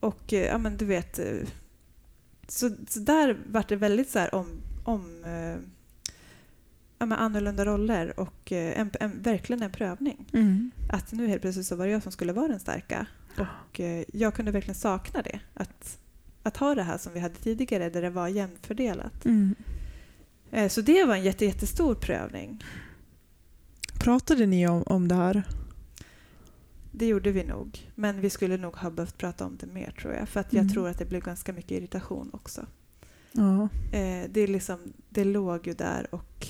Och 0.00 0.32
eh, 0.32 0.46
ja 0.46 0.58
men 0.58 0.76
du 0.76 0.84
vet, 0.84 1.18
eh, 1.18 1.24
så, 2.48 2.70
så 2.88 3.00
där 3.00 3.38
vart 3.46 3.68
det 3.68 3.76
väldigt 3.76 4.10
så 4.10 4.18
här 4.18 4.34
om, 4.34 4.46
om 4.84 5.24
men 7.06 7.18
annorlunda 7.18 7.64
roller 7.64 8.20
och 8.20 8.52
eh, 8.52 8.80
en, 8.80 8.90
en, 9.00 9.22
verkligen 9.22 9.62
en 9.62 9.70
prövning. 9.72 10.26
Mm. 10.32 10.70
Att 10.88 11.12
nu 11.12 11.26
helt 11.26 11.42
plötsligt 11.42 11.66
så 11.66 11.76
var 11.76 11.86
det 11.86 11.92
jag 11.92 12.02
som 12.02 12.12
skulle 12.12 12.32
vara 12.32 12.48
den 12.48 12.60
starka. 12.60 13.06
Och 13.38 13.80
eh, 13.80 14.04
jag 14.12 14.34
kunde 14.34 14.50
verkligen 14.50 14.74
sakna 14.74 15.22
det. 15.22 15.40
Att, 15.54 15.98
att 16.42 16.56
ha 16.56 16.74
det 16.74 16.82
här 16.82 16.98
som 16.98 17.12
vi 17.12 17.20
hade 17.20 17.34
tidigare 17.34 17.90
där 17.90 18.02
det 18.02 18.10
var 18.10 18.28
jämnt 18.28 18.66
fördelat. 18.66 19.24
Mm. 19.24 19.54
Eh, 20.50 20.68
Så 20.68 20.80
det 20.80 21.04
var 21.04 21.14
en 21.14 21.22
jätte, 21.22 21.44
jättestor 21.44 21.94
prövning. 21.94 22.64
Pratade 24.00 24.46
ni 24.46 24.68
om, 24.68 24.82
om 24.86 25.08
det 25.08 25.14
här? 25.14 25.42
Det 26.92 27.06
gjorde 27.06 27.30
vi 27.32 27.44
nog. 27.44 27.90
Men 27.94 28.20
vi 28.20 28.30
skulle 28.30 28.56
nog 28.56 28.76
ha 28.76 28.90
behövt 28.90 29.18
prata 29.18 29.46
om 29.46 29.56
det 29.60 29.66
mer 29.66 29.94
tror 30.00 30.14
jag. 30.14 30.28
För 30.28 30.40
att 30.40 30.52
jag 30.52 30.60
Mm. 30.60 30.72
tror 30.72 30.88
att 30.88 30.98
det 30.98 31.04
blev 31.04 31.22
ganska 31.22 31.52
mycket 31.52 31.70
irritation 31.70 32.30
också. 32.32 32.66
Ja. 33.32 33.68
Det, 34.30 34.40
är 34.40 34.46
liksom, 34.46 34.92
det 35.08 35.24
låg 35.24 35.66
ju 35.66 35.72
där 35.74 36.14
och 36.14 36.46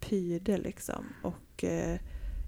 pyrde 0.00 0.58
liksom. 0.58 1.04
Och 1.22 1.64
eh, 1.64 1.98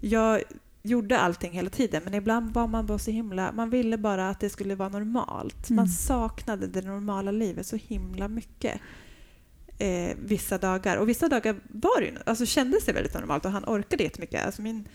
jag 0.00 0.42
gjorde 0.82 1.18
allting 1.18 1.52
hela 1.52 1.70
tiden 1.70 2.02
men 2.04 2.14
ibland 2.14 2.54
var 2.54 2.66
man 2.66 2.86
bara 2.86 2.98
så 2.98 3.10
himla... 3.10 3.52
Man 3.52 3.70
ville 3.70 3.98
bara 3.98 4.28
att 4.30 4.40
det 4.40 4.50
skulle 4.50 4.74
vara 4.74 4.88
normalt. 4.88 5.70
Man 5.70 5.78
Mm. 5.78 5.88
saknade 5.88 6.66
det 6.66 6.82
normala 6.82 7.30
livet 7.30 7.66
så 7.66 7.76
himla 7.76 8.28
mycket. 8.28 8.80
Eh, 9.78 10.16
vissa 10.18 10.58
dagar. 10.58 10.96
Och 10.96 11.08
vissa 11.08 11.28
dagar 11.28 11.56
var 11.68 12.00
det 12.00 12.06
ju, 12.06 12.12
alltså 12.26 12.46
kändes 12.46 12.84
det 12.84 12.92
väldigt 12.92 13.14
normalt 13.14 13.44
och 13.44 13.50
han 13.52 13.64
orkade 13.64 14.02
jättemycket. 14.04 14.46
Alltså 14.46 14.62
min 14.62 14.88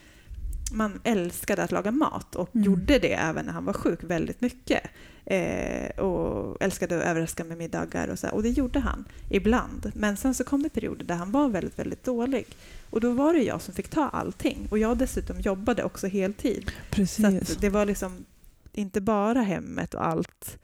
man 0.71 0.99
älskade 1.03 1.63
att 1.63 1.71
laga 1.71 1.91
mat 1.91 2.35
och 2.35 2.55
Mm. 2.55 2.65
gjorde 2.65 2.99
det 2.99 3.13
även 3.13 3.45
när 3.45 3.53
han 3.53 3.65
var 3.65 3.73
sjuk 3.73 3.99
väldigt 4.03 4.41
mycket. 4.41 4.83
Eh, 5.25 5.99
och 5.99 6.57
älskade 6.61 6.97
att 6.97 7.03
överraska 7.03 7.43
med 7.43 7.57
middagar 7.57 8.07
och 8.07 8.19
så. 8.19 8.27
här. 8.27 8.33
Och 8.33 8.43
det 8.43 8.49
gjorde 8.49 8.79
han 8.79 9.05
ibland. 9.29 9.91
Men 9.95 10.17
sen 10.17 10.33
så 10.33 10.43
kom 10.43 10.63
det 10.63 10.69
perioder 10.69 11.05
där 11.05 11.15
han 11.15 11.31
var 11.31 11.49
väldigt, 11.49 11.79
väldigt 11.79 12.03
dålig. 12.03 12.45
Och 12.89 13.01
då 13.01 13.11
var 13.11 13.33
det 13.33 13.43
jag 13.43 13.61
som 13.61 13.73
fick 13.73 13.87
ta 13.89 14.09
allting. 14.09 14.67
Och 14.71 14.77
jag 14.77 14.97
dessutom 14.97 15.39
jobbade 15.41 15.83
också 15.83 16.07
heltid. 16.07 16.71
Precis. 16.89 17.53
Så 17.53 17.59
det 17.59 17.69
var 17.69 17.85
liksom 17.85 18.25
inte 18.73 19.01
bara 19.01 19.41
hemmet 19.41 19.93
och 19.93 20.07
allt. 20.07 20.57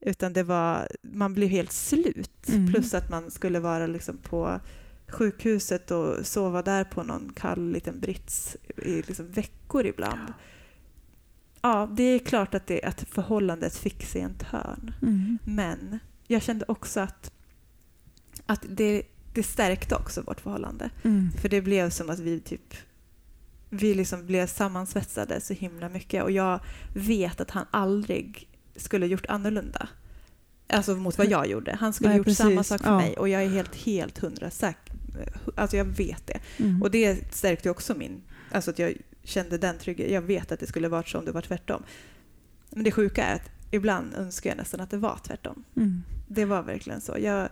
Utan 0.00 0.32
det 0.32 0.42
var, 0.42 0.88
man 1.02 1.34
blev 1.34 1.48
helt 1.48 1.72
slut. 1.72 2.48
Mm. 2.48 2.72
Plus 2.72 2.94
att 2.94 3.10
man 3.10 3.30
skulle 3.30 3.60
vara 3.60 3.86
liksom 3.86 4.16
på 4.18 4.60
sjukhuset 5.12 5.90
och 5.90 6.26
sova 6.26 6.62
där 6.62 6.84
på 6.84 7.02
någon 7.02 7.32
kall 7.36 7.70
liten 7.70 8.00
brits 8.00 8.56
i 8.76 9.02
liksom 9.02 9.30
veckor 9.30 9.86
ibland. 9.86 10.32
Ja, 11.62 11.88
det 11.92 12.02
är 12.02 12.18
klart 12.18 12.54
att, 12.54 12.66
det, 12.66 12.82
att 12.82 13.04
förhållandet 13.10 13.76
fick 13.76 14.06
sig 14.06 14.20
en 14.20 14.34
törn. 14.34 14.94
Mm. 15.02 15.38
Men 15.44 15.98
jag 16.26 16.42
kände 16.42 16.64
också 16.68 17.00
att, 17.00 17.32
att 18.46 18.64
det, 18.68 19.02
det 19.34 19.42
stärkte 19.42 19.94
också 19.94 20.22
vårt 20.22 20.40
förhållande. 20.40 20.90
Mm. 21.02 21.30
För 21.40 21.48
det 21.48 21.60
blev 21.60 21.90
som 21.90 22.10
att 22.10 22.18
vi 22.18 22.40
typ 22.40 22.74
vi 23.74 23.94
liksom 23.94 24.26
blev 24.26 24.46
sammansvetsade 24.46 25.40
så 25.40 25.54
himla 25.54 25.88
mycket 25.88 26.22
och 26.22 26.30
jag 26.30 26.60
vet 26.94 27.40
att 27.40 27.50
han 27.50 27.66
aldrig 27.70 28.48
skulle 28.76 29.06
gjort 29.06 29.26
annorlunda. 29.26 29.88
Alltså 30.68 30.94
mot 30.94 31.18
vad 31.18 31.26
jag 31.26 31.46
gjorde. 31.46 31.76
Han 31.80 31.92
skulle 31.92 32.08
Nej, 32.08 32.18
gjort 32.18 32.24
precis. 32.26 32.38
samma 32.38 32.64
sak 32.64 32.82
för 32.82 32.90
Ja. 32.90 32.96
mig 32.96 33.16
och 33.16 33.28
jag 33.28 33.42
är 33.42 33.48
helt, 33.48 33.74
helt 33.74 34.18
hundra 34.18 34.50
säker. 34.50 34.81
Alltså 35.54 35.76
jag 35.76 35.84
vet 35.84 36.26
det. 36.26 36.40
Mm. 36.56 36.82
Och 36.82 36.90
det 36.90 37.34
stärkte 37.34 37.70
också 37.70 37.94
min, 37.94 38.22
alltså 38.50 38.70
att 38.70 38.78
jag 38.78 38.94
kände 39.24 39.58
den 39.58 39.78
tryggheten. 39.78 40.14
Jag 40.14 40.22
vet 40.22 40.52
att 40.52 40.60
det 40.60 40.66
skulle 40.66 40.88
varit 40.88 41.08
så 41.08 41.18
om 41.18 41.24
det 41.24 41.32
var 41.32 41.42
tvärtom. 41.42 41.82
Men 42.70 42.84
det 42.84 42.90
sjuka 42.90 43.24
är 43.24 43.34
att 43.34 43.50
ibland 43.70 44.14
önskar 44.14 44.50
jag 44.50 44.56
nästan 44.56 44.80
att 44.80 44.90
det 44.90 44.96
var 44.96 45.18
tvärtom. 45.24 45.64
Mm. 45.76 46.02
Det 46.28 46.44
var 46.44 46.62
verkligen 46.62 47.00
så. 47.00 47.16
Jag, 47.18 47.48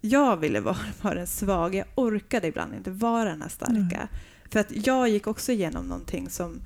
jag 0.00 0.36
ville 0.36 0.60
vara, 0.60 0.76
vara 1.02 1.14
den 1.14 1.26
svaga. 1.26 1.78
Jag 1.78 1.86
orkade 1.94 2.46
ibland 2.46 2.74
inte 2.74 2.90
vara 2.90 3.30
den 3.30 3.42
här 3.42 3.48
starka. 3.48 4.08
För 4.50 4.60
att 4.60 4.86
jag 4.86 5.08
gick 5.08 5.26
också 5.26 5.52
igenom 5.52 5.86
någonting 5.86 6.30
som... 6.30 6.60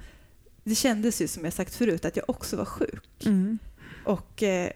Det 0.64 0.74
kändes 0.74 1.22
ju 1.22 1.28
som 1.28 1.44
jag 1.44 1.52
sagt 1.52 1.74
förut 1.74 2.04
att 2.04 2.16
jag 2.16 2.30
också 2.30 2.56
var 2.56 2.64
sjuk. 2.64 3.26
Mm. 3.26 3.58
Och 4.04 4.42
eh, 4.42 4.70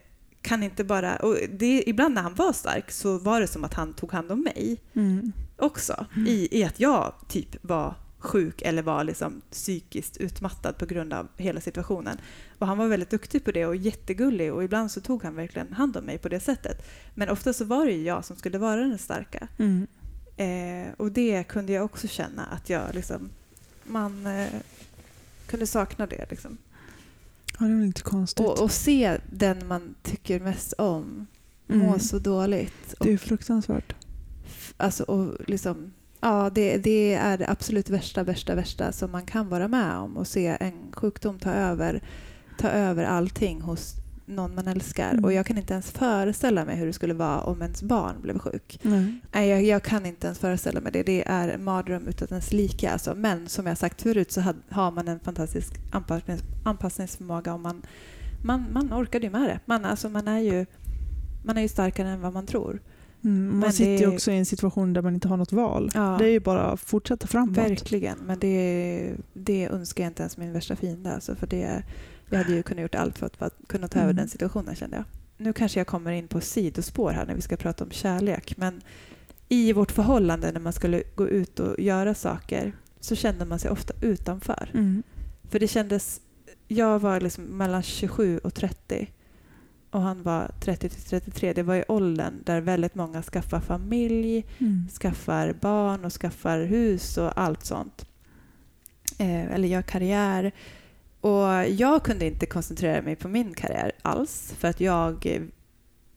kan 0.46 0.62
inte 0.62 0.85
bara... 0.85 1.16
Och 1.16 1.37
det, 1.50 1.82
ibland 1.87 2.14
när 2.14 2.22
han 2.22 2.35
var 2.35 2.52
stark 2.52 2.90
så 2.90 3.18
var 3.18 3.40
det 3.40 3.46
som 3.46 3.64
att 3.64 3.74
han 3.74 3.92
tog 3.94 4.12
hand 4.12 4.32
om 4.32 4.40
mig 4.42 4.76
Mm. 4.94 5.32
också. 5.56 6.06
I, 6.26 6.61
I 6.61 6.64
att 6.64 6.80
jag 6.80 7.12
typ 7.28 7.56
var 7.62 7.94
sjuk 8.18 8.62
eller 8.62 8.82
var 8.82 9.04
liksom 9.04 9.42
psykiskt 9.50 10.16
utmattad 10.16 10.78
på 10.78 10.87
grund 10.87 11.12
av 11.12 11.28
hela 11.37 11.61
situationen. 11.61 12.18
Och 12.59 12.66
han 12.66 12.78
var 12.78 12.87
väldigt 12.88 13.11
duktig 13.11 13.44
på 13.44 13.52
det 13.52 13.66
och 13.66 13.76
jättegullig 13.76 14.52
och 14.54 14.64
ibland 14.64 14.90
så 14.90 15.00
tog 15.00 15.22
han 15.24 15.35
verkligen 15.35 15.72
hand 15.72 15.96
om 15.96 16.04
mig 16.04 16.18
på 16.18 16.28
det 16.28 16.40
sättet. 16.40 16.87
Men 17.14 17.28
ofta 17.28 17.52
så 17.52 17.64
var 17.64 17.87
det 17.87 17.92
ju 17.92 18.02
jag 18.02 18.24
som 18.24 18.37
skulle 18.37 18.59
vara 18.59 18.80
den 18.80 18.98
starka. 18.98 19.48
Mm. 19.59 19.87
Eh, 20.37 20.92
och 20.96 21.12
det 21.12 21.44
kunde 21.44 21.72
jag 21.72 21.85
också 21.85 22.09
känna 22.09 22.44
att 22.44 22.70
jag 22.70 22.94
liksom... 22.94 23.30
Man 23.85 24.26
eh, 24.26 24.48
kunde 25.46 25.66
sakna 25.66 26.06
det 26.06 26.26
liksom. 26.30 26.59
Ja, 27.59 27.66
det 27.66 27.73
är 27.73 27.77
väl 27.77 27.87
inte 27.87 28.03
konstigt. 28.03 28.47
Och, 28.47 28.62
och 28.62 28.71
se 28.71 29.19
den 29.31 29.66
man 29.69 29.95
tycker 30.03 30.40
mest 30.40 30.73
om 30.73 31.27
må 31.66 31.85
Mm. 31.85 32.01
så 32.01 32.19
dåligt. 32.19 32.95
det 33.01 33.12
är 33.12 33.19
fruktansvärt. 33.19 33.95
alltså, 34.77 35.05
och 35.05 35.37
liksom, 35.47 35.92
ja, 36.21 36.51
det, 36.55 36.77
det 36.77 37.14
är 37.14 37.38
det 37.38 37.49
absolut 37.49 37.90
värsta, 37.90 38.23
värsta, 38.23 38.55
värsta 38.55 38.92
som 38.92 39.11
man 39.11 39.27
kan 39.27 39.49
vara 39.49 39.69
med 39.69 39.97
om. 39.97 40.16
Och 40.16 40.27
se 40.27 40.57
en 40.61 40.92
sjukdom 40.92 41.38
ta 41.38 41.51
över, 41.51 42.03
ta 42.59 42.69
över 42.69 43.05
allting 43.05 43.61
hos 43.61 43.95
någon 44.27 44.55
man 44.55 44.69
älskar. 44.69 45.11
Mm. 45.11 45.25
Och 45.25 45.33
jag 45.33 45.47
kan 45.47 45.59
inte 45.59 45.73
ens 45.73 45.91
föreställa 45.91 46.65
mig 46.65 46.77
hur 46.77 46.87
det 46.87 46.93
skulle 46.93 47.15
vara 47.15 47.41
om 47.41 47.62
ens 47.62 47.83
barn 47.83 48.15
blev 48.23 48.39
sjuk. 48.39 48.81
Nej. 48.83 49.49
Jag, 49.49 49.65
jag 49.65 49.83
kan 49.83 50.07
inte 50.07 50.27
ens 50.27 50.39
föreställa 50.39 50.81
mig 50.81 50.93
det. 50.93 51.03
Det 51.03 51.29
är 51.29 51.49
en 51.49 51.65
mardröm 51.65 52.09
utan 52.09 52.29
dess 52.29 52.53
like. 52.53 52.91
Alltså. 52.91 53.15
Men 53.15 53.49
som 53.49 53.67
jag 53.67 53.79
sagt 53.79 54.03
förut 54.03 54.33
så 54.33 54.43
har 54.69 54.91
man 54.91 55.09
en 55.09 55.21
fantastisk 55.21 55.75
anpassnings, 55.93 56.43
anpassningsförmåga 56.65 57.55
och 57.55 57.61
man, 57.61 57.83
man, 58.45 58.65
man 58.73 58.95
orkar 58.95 59.21
ju 59.21 59.31
med 59.31 59.43
det. 59.43 59.61
Man, 59.65 59.85
alltså, 59.85 60.09
man, 60.09 60.29
är 60.29 60.39
ju, 60.39 60.67
man 61.45 61.57
är 61.57 61.62
ju 61.62 61.69
starkare 61.69 62.09
än 62.09 62.21
vad 62.21 62.33
man 62.33 62.47
tror. 62.47 62.81
Mm. 63.25 63.49
Man 63.49 63.59
Men 63.59 63.73
sitter 63.73 63.99
ju 63.99 64.15
också 64.15 64.31
i 64.31 64.39
en 64.39 64.47
situation 64.47 64.93
där 64.93 65.03
man 65.03 65.15
inte 65.15 65.29
har 65.29 65.37
något 65.37 65.53
val. 65.53 65.91
Ja. 65.95 66.17
Det 66.19 66.25
är 66.25 66.31
ju 66.31 66.41
bara 66.41 66.62
att 66.62 66.81
fortsätta 66.81 67.27
framåt. 67.27 67.57
Verkligen. 67.57 68.19
Men 68.19 68.39
det, 68.39 69.15
det 69.33 69.67
önskar 69.67 70.05
jag 70.05 70.11
inte 70.11 70.23
ens 70.23 70.37
min 70.37 70.53
värsta 70.53 70.77
fiende. 70.77 71.15
Alltså, 71.15 71.35
för 71.35 71.47
det, 71.47 71.83
jag 72.31 72.39
hade 72.39 72.53
ju 72.53 72.62
kunnat 72.62 72.83
gjort 72.83 72.95
allt 72.95 73.19
för 73.19 73.27
att, 73.27 73.55
kunna 73.67 73.89
ta 73.89 73.99
över 73.99 74.11
Mm. 74.11 74.17
den 74.17 74.29
situationen 74.29 74.75
kände 74.77 74.97
jag. 74.97 75.05
Nu 75.39 75.53
kanske 75.53 75.81
jag 75.81 75.87
kommer 75.87 76.12
in 76.12 76.29
på 76.29 76.41
sidospår 76.41 77.11
här 77.12 77.27
när 77.27 77.35
vi 77.35 77.41
ska 77.43 77.57
prata 77.57 77.85
om 77.85 77.91
kärlek. 77.91 78.57
Men 78.57 78.81
i 79.49 79.73
vårt 79.73 79.93
förhållande 79.93 80.53
när 80.53 80.61
man 80.61 80.73
skulle 80.73 81.03
gå 81.15 81.29
ut 81.29 81.61
och 81.61 81.81
göra 81.81 82.15
saker 82.15 82.73
så 83.01 83.15
kände 83.17 83.45
man 83.45 83.59
sig 83.59 83.71
ofta 83.71 83.95
utanför. 84.01 84.71
Mm. 84.75 85.03
För 85.51 85.59
det 85.61 85.69
kändes... 85.69 86.21
Jag 86.69 86.99
var 86.99 87.21
liksom 87.21 87.45
mellan 87.45 87.83
27 87.83 88.39
och 88.39 88.55
30 88.55 89.11
och 89.91 90.01
han 90.01 90.23
var 90.23 90.51
30 90.61 90.89
till 90.89 91.03
33. 91.03 91.53
Det 91.53 91.62
var 91.62 91.75
i 91.77 91.85
åldern 91.89 92.35
där 92.45 92.61
väldigt 92.61 92.95
många 92.95 93.23
skaffar 93.23 93.61
familj, 93.61 94.45
Mm. 94.59 94.89
skaffar 95.01 95.53
barn 95.61 96.05
och 96.05 96.12
skaffar 96.12 96.61
hus 96.61 97.19
och 97.19 97.41
allt 97.41 97.65
sånt. 97.65 98.07
Eh, 99.19 99.53
eller 99.55 99.69
gör 99.69 99.83
karriär. 99.83 100.53
Och 101.20 101.68
jag 101.68 102.02
kunde 102.02 102.26
inte 102.26 102.46
koncentrera 102.46 103.02
mig 103.02 103.16
på 103.16 103.29
min 103.29 103.55
karriär 103.55 103.92
alls 104.02 104.55
för 104.59 104.68
att 104.68 104.81
jag, 104.81 105.40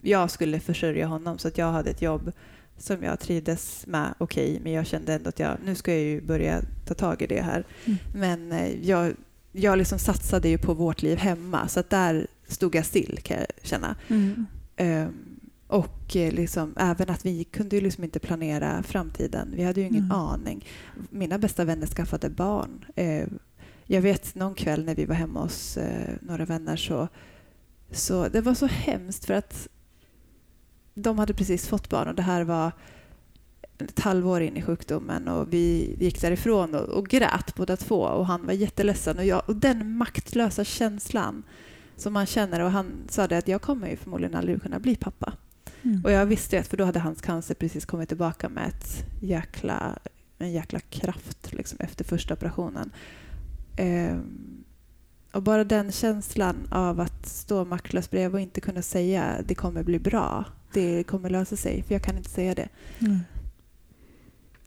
jag 0.01 0.31
skulle 0.31 0.59
försörja 0.59 1.07
honom 1.07 1.37
så 1.37 1.47
att 1.47 1.57
jag 1.57 1.71
hade 1.71 1.89
ett 1.89 2.01
jobb 2.01 2.31
som 2.77 3.03
jag 3.03 3.19
trivdes 3.19 3.87
med 3.87 4.13
okej 4.17 4.59
men 4.63 4.71
jag 4.71 4.85
kände 4.87 5.13
ändå 5.13 5.29
att 5.29 5.39
jag, 5.39 5.57
nu 5.65 5.75
ska 5.75 5.91
jag 5.91 6.01
ju 6.01 6.21
börja 6.21 6.61
ta 6.85 6.93
tag 6.93 7.21
i 7.21 7.27
det 7.27 7.41
här. 7.41 7.65
Mm. 7.85 7.97
Men 8.13 8.51
eh, 8.51 8.87
jag, 8.89 9.13
jag 9.51 9.77
liksom 9.77 9.99
satsade 9.99 10.49
ju 10.49 10.57
på 10.57 10.73
vårt 10.73 11.01
liv 11.01 11.17
hemma 11.17 11.67
så 11.67 11.79
att 11.79 11.89
där 11.89 12.27
stod 12.47 12.75
jag 12.75 12.85
still 12.85 13.19
kan 13.23 13.37
jag 13.37 13.47
känna. 13.63 13.95
Mm. 14.07 14.45
Ehm, 14.75 15.13
och 15.67 16.15
eh, 16.15 16.33
liksom, 16.33 16.73
även 16.77 17.09
att 17.09 17.25
vi 17.25 17.43
kunde 17.43 17.75
ju 17.75 17.81
liksom 17.81 18.03
inte 18.03 18.19
planera 18.19 18.83
framtiden. 18.83 19.53
Vi 19.55 19.63
hade 19.63 19.81
ju 19.81 19.87
ingen 19.87 20.03
Mm. 20.03 20.17
aning. 20.17 20.65
Mina 21.09 21.37
bästa 21.37 21.65
vänner 21.65 21.87
skaffade 21.87 22.29
barn. 22.29 22.85
Ehm, 22.95 23.39
jag 23.91 24.01
vet 24.01 24.35
någon 24.35 24.55
kväll 24.55 24.85
när 24.85 24.95
vi 24.95 25.05
var 25.05 25.15
hemma 25.15 25.41
hos 25.41 25.77
eh, 25.77 26.15
några 26.21 26.45
vänner 26.45 26.75
så, 26.75 27.07
så 27.91 28.27
det 28.27 28.41
var 28.41 28.53
så 28.53 28.65
hemskt 28.65 29.25
för 29.25 29.33
att 29.33 29.67
de 30.93 31.19
hade 31.19 31.33
precis 31.33 31.67
fått 31.67 31.89
barn 31.89 32.07
och 32.07 32.15
det 32.15 32.21
här 32.21 32.43
var 32.43 32.71
ett 33.77 33.99
halvår 33.99 34.41
in 34.41 34.57
i 34.57 34.61
sjukdomen 34.61 35.27
och 35.27 35.53
vi 35.53 35.95
gick 35.99 36.21
därifrån 36.21 36.75
och, 36.75 36.81
och 36.81 37.07
grät 37.07 37.55
båda 37.55 37.77
två 37.77 38.01
och 38.01 38.25
han 38.25 38.45
var 38.45 38.53
jätteledsen 38.53 39.17
och, 39.17 39.25
jag, 39.25 39.41
och 39.45 39.55
den 39.55 39.97
maktlösa 39.97 40.63
känslan 40.63 41.43
som 41.95 42.13
man 42.13 42.25
känner 42.25 42.59
och 42.59 42.71
han 42.71 42.91
sa 43.09 43.27
det 43.27 43.37
att 43.37 43.47
jag 43.47 43.61
kommer 43.61 43.89
ju 43.89 43.95
förmodligen 43.95 44.35
aldrig 44.35 44.61
kunna 44.61 44.79
bli 44.79 44.95
pappa. 44.95 45.33
Mm. 45.81 46.05
Och 46.05 46.11
jag 46.11 46.25
visste 46.25 46.55
ju 46.55 46.59
att 46.59 46.67
för 46.67 46.77
då 46.77 46.83
hade 46.83 46.99
hans 46.99 47.21
cancer 47.21 47.55
precis 47.55 47.85
kommit 47.85 48.09
tillbaka 48.09 48.49
med 48.49 48.67
ett 48.67 49.05
jäkla, 49.21 49.99
en 50.37 50.51
jäkla 50.51 50.79
kraft 50.79 51.53
liksom, 51.53 51.77
efter 51.81 52.05
första 52.05 52.33
operationen. 52.33 52.91
Ehm, 53.79 54.63
och 55.31 55.43
bara 55.43 55.63
den 55.63 55.91
känslan 55.91 56.67
av 56.71 56.99
att 56.99 57.25
stå 57.25 57.65
maktlös 57.65 58.09
bredvid 58.09 58.35
och 58.35 58.39
inte 58.39 58.61
kunna 58.61 58.81
säga 58.81 59.35
det 59.45 59.55
kommer 59.55 59.83
bli 59.83 59.99
bra, 59.99 60.45
det 60.73 61.03
kommer 61.03 61.29
lösa 61.29 61.55
sig, 61.55 61.83
för 61.83 61.95
jag 61.95 62.01
kan 62.01 62.17
inte 62.17 62.29
säga 62.29 62.55
det. 62.55 62.69
Mm. 62.99 63.19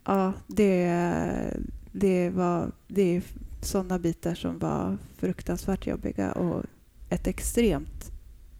Ja, 0.05 0.33
det, 0.47 1.57
det 1.91 2.29
var 2.29 2.71
det 2.87 3.15
är 3.15 3.21
sådana 3.61 3.99
bitar 3.99 4.35
som 4.35 4.59
var 4.59 4.97
fruktansvärt 5.17 5.87
jobbiga 5.87 6.31
och 6.31 6.63
ett 7.09 7.27
extremt, 7.27 8.11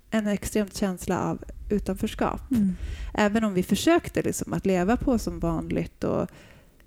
en 0.10 0.28
extremt 0.28 0.76
känsla 0.76 1.24
av 1.24 1.44
utanförskap. 1.70 2.52
Mm. 2.52 2.76
Även 3.14 3.44
om 3.44 3.54
vi 3.54 3.64
försökte 3.64 4.22
liksom 4.22 4.54
att 4.54 4.66
leva 4.66 4.98
på 4.98 5.18
som 5.20 5.40
vanligt 5.40 6.04
och 6.04 6.30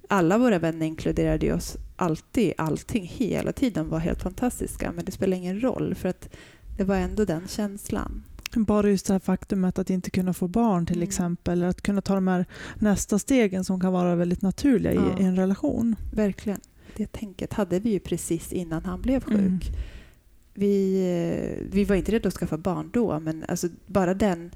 alla 0.08 0.38
våra 0.38 0.58
vänner 0.58 0.86
inkluderade 0.86 1.52
oss 1.52 1.76
alltid. 1.96 2.52
Allting 2.58 3.06
hela 3.06 3.52
tiden 3.52 3.88
var 3.88 3.98
helt 3.98 4.22
fantastiska 4.22 4.92
men 4.92 5.04
det 5.04 5.12
spelar 5.12 5.36
ingen 5.36 5.60
roll 5.60 5.94
för 5.94 6.08
att 6.08 6.28
det 6.76 6.84
var 6.84 6.96
ändå 6.96 7.24
den 7.24 7.48
känslan. 7.48 8.22
Bara 8.54 8.88
just 8.90 9.06
det 9.06 9.12
här 9.14 9.20
faktumet 9.20 9.78
att 9.78 9.90
inte 9.90 10.10
kunna 10.10 10.32
få 10.32 10.48
barn 10.48 10.86
till 10.86 10.96
Mm. 10.96 11.08
exempel, 11.08 11.52
eller 11.58 11.66
att 11.68 11.82
kunna 11.82 12.00
ta 12.00 12.14
de 12.14 12.28
här 12.28 12.46
nästa 12.78 13.18
stegen 13.18 13.64
som 13.64 13.80
kan 13.80 13.92
vara 13.92 14.14
väldigt 14.16 14.42
naturliga 14.42 14.92
i, 14.92 14.96
Ja. 14.96 15.18
i 15.20 15.24
en 15.24 15.36
relation. 15.36 15.96
Verkligen. 16.12 16.60
Det 16.96 17.12
tänket 17.12 17.52
hade 17.52 17.78
vi 17.80 17.90
ju 17.90 17.98
precis 18.00 18.52
innan 18.52 18.84
han 18.84 19.00
blev 19.02 19.20
sjuk. 19.24 19.34
Mm. 19.38 19.58
Vi, 20.54 20.96
eh, 21.60 21.66
vi 21.72 21.84
var 21.84 21.96
inte 21.96 22.12
redo 22.12 22.28
att 22.28 22.34
skaffa 22.34 22.58
barn 22.58 22.90
då 22.92 23.20
men 23.20 23.44
alltså 23.48 23.68
bara 23.86 24.14
den 24.14 24.50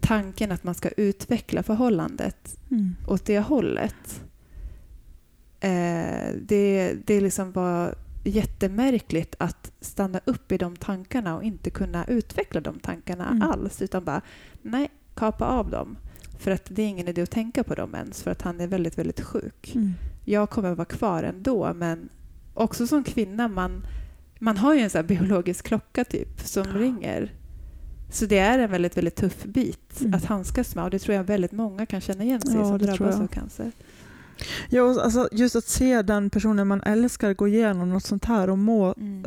tanken 0.00 0.52
att 0.52 0.64
man 0.64 0.74
ska 0.74 0.88
utveckla 0.96 1.62
förhållandet 1.62 2.58
Mm. 2.70 2.94
åt 3.08 3.24
det 3.24 3.38
hållet. 3.40 4.22
Eh, 5.66 6.34
det, 6.42 6.94
det 7.06 7.20
liksom 7.20 7.52
var 7.52 7.94
jättemärkligt 8.24 9.34
att 9.38 9.72
stanna 9.80 10.20
upp 10.24 10.52
i 10.52 10.58
de 10.58 10.76
tankarna 10.76 11.36
och 11.36 11.42
inte 11.42 11.70
kunna 11.70 12.04
utveckla 12.04 12.60
de 12.60 12.78
tankarna 12.78 13.26
Mm. 13.30 13.42
alls. 13.42 13.82
Utan 13.82 14.04
bara, 14.04 14.20
nej, 14.62 14.90
kapa 15.14 15.44
av 15.46 15.70
dem. 15.70 15.96
För 16.38 16.50
att 16.50 16.62
det 16.68 16.82
är 16.82 16.86
ingen 16.86 17.08
idé 17.08 17.22
att 17.22 17.30
tänka 17.30 17.64
på 17.64 17.74
dem 17.74 17.94
ens, 17.94 18.22
för 18.22 18.30
att 18.30 18.42
han 18.42 18.60
är 18.60 18.66
väldigt, 18.66 18.98
väldigt 18.98 19.20
sjuk. 19.20 19.72
Mm. 19.74 19.94
Jag 20.24 20.50
kommer 20.50 20.70
att 20.70 20.76
vara 20.78 20.84
kvar 20.84 21.22
ändå, 21.22 21.72
men 21.74 22.08
också 22.54 22.86
som 22.86 23.04
kvinna, 23.04 23.48
man, 23.48 23.86
man 24.38 24.56
har 24.56 24.74
ju 24.74 24.80
en 24.80 24.90
här 24.94 25.02
biologisk 25.02 25.64
klocka 25.66 26.04
typ 26.04 26.40
som 26.40 26.64
ringer. 26.64 27.32
Så 28.10 28.26
det 28.26 28.38
är 28.38 28.58
en 28.58 28.70
väldigt, 28.70 28.96
väldigt 28.96 29.16
tuff 29.16 29.44
bit 29.44 30.00
Mm. 30.00 30.14
att 30.14 30.24
handskas 30.24 30.74
med 30.74 30.84
och 30.84 30.90
det 30.90 30.98
tror 30.98 31.16
jag 31.16 31.24
väldigt 31.24 31.52
många 31.52 31.86
kan 31.86 32.00
känna 32.00 32.24
igen 32.24 32.40
sig 32.40 32.54
Ja, 32.56 32.64
som 32.64 32.78
drabbas 32.78 33.20
av 33.20 33.26
cancer. 33.26 33.72
Ja, 34.70 35.02
alltså 35.02 35.28
just 35.32 35.56
att 35.56 35.64
se 35.64 36.02
den 36.02 36.30
personen 36.30 36.66
man 36.68 36.82
älskar 36.82 37.34
gå 37.34 37.48
igenom 37.48 37.90
något 37.90 38.04
sånt 38.04 38.24
här 38.24 38.50
och 38.50 38.58
må 38.58 38.94
Mm. 38.96 39.24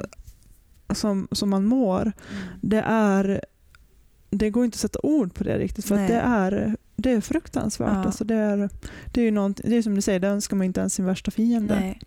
som, 0.94 1.28
som 1.32 1.50
man 1.50 1.66
mår, 1.66 2.02
Mm. 2.02 2.14
det 2.62 2.82
är 2.88 3.42
det 4.32 4.50
går 4.50 4.66
inte 4.66 4.76
att 4.76 4.80
sätta 4.80 5.00
ord 5.04 5.34
på 5.34 5.44
det 5.44 5.58
riktigt 5.58 5.86
för 5.86 5.96
det 5.96 6.20
är, 6.20 6.78
det 7.00 7.12
är 7.12 7.22
fruktansvärt. 7.22 7.94
Ja. 7.94 8.04
Alltså 8.06 8.24
det, 8.24 8.36
är, 8.36 8.70
det 9.12 9.22
är 9.22 9.26
ju 9.26 9.32
någonting, 9.32 9.70
det 9.70 9.78
är 9.78 9.82
som 9.82 9.96
du 9.96 10.02
säger, 10.02 10.20
det 10.20 10.28
önskar 10.28 10.56
man 10.58 10.66
inte 10.66 10.80
ens 10.80 10.94
sin 10.94 11.06
värsta 11.06 11.32
fiende. 11.32 11.80
Nej. 11.80 12.00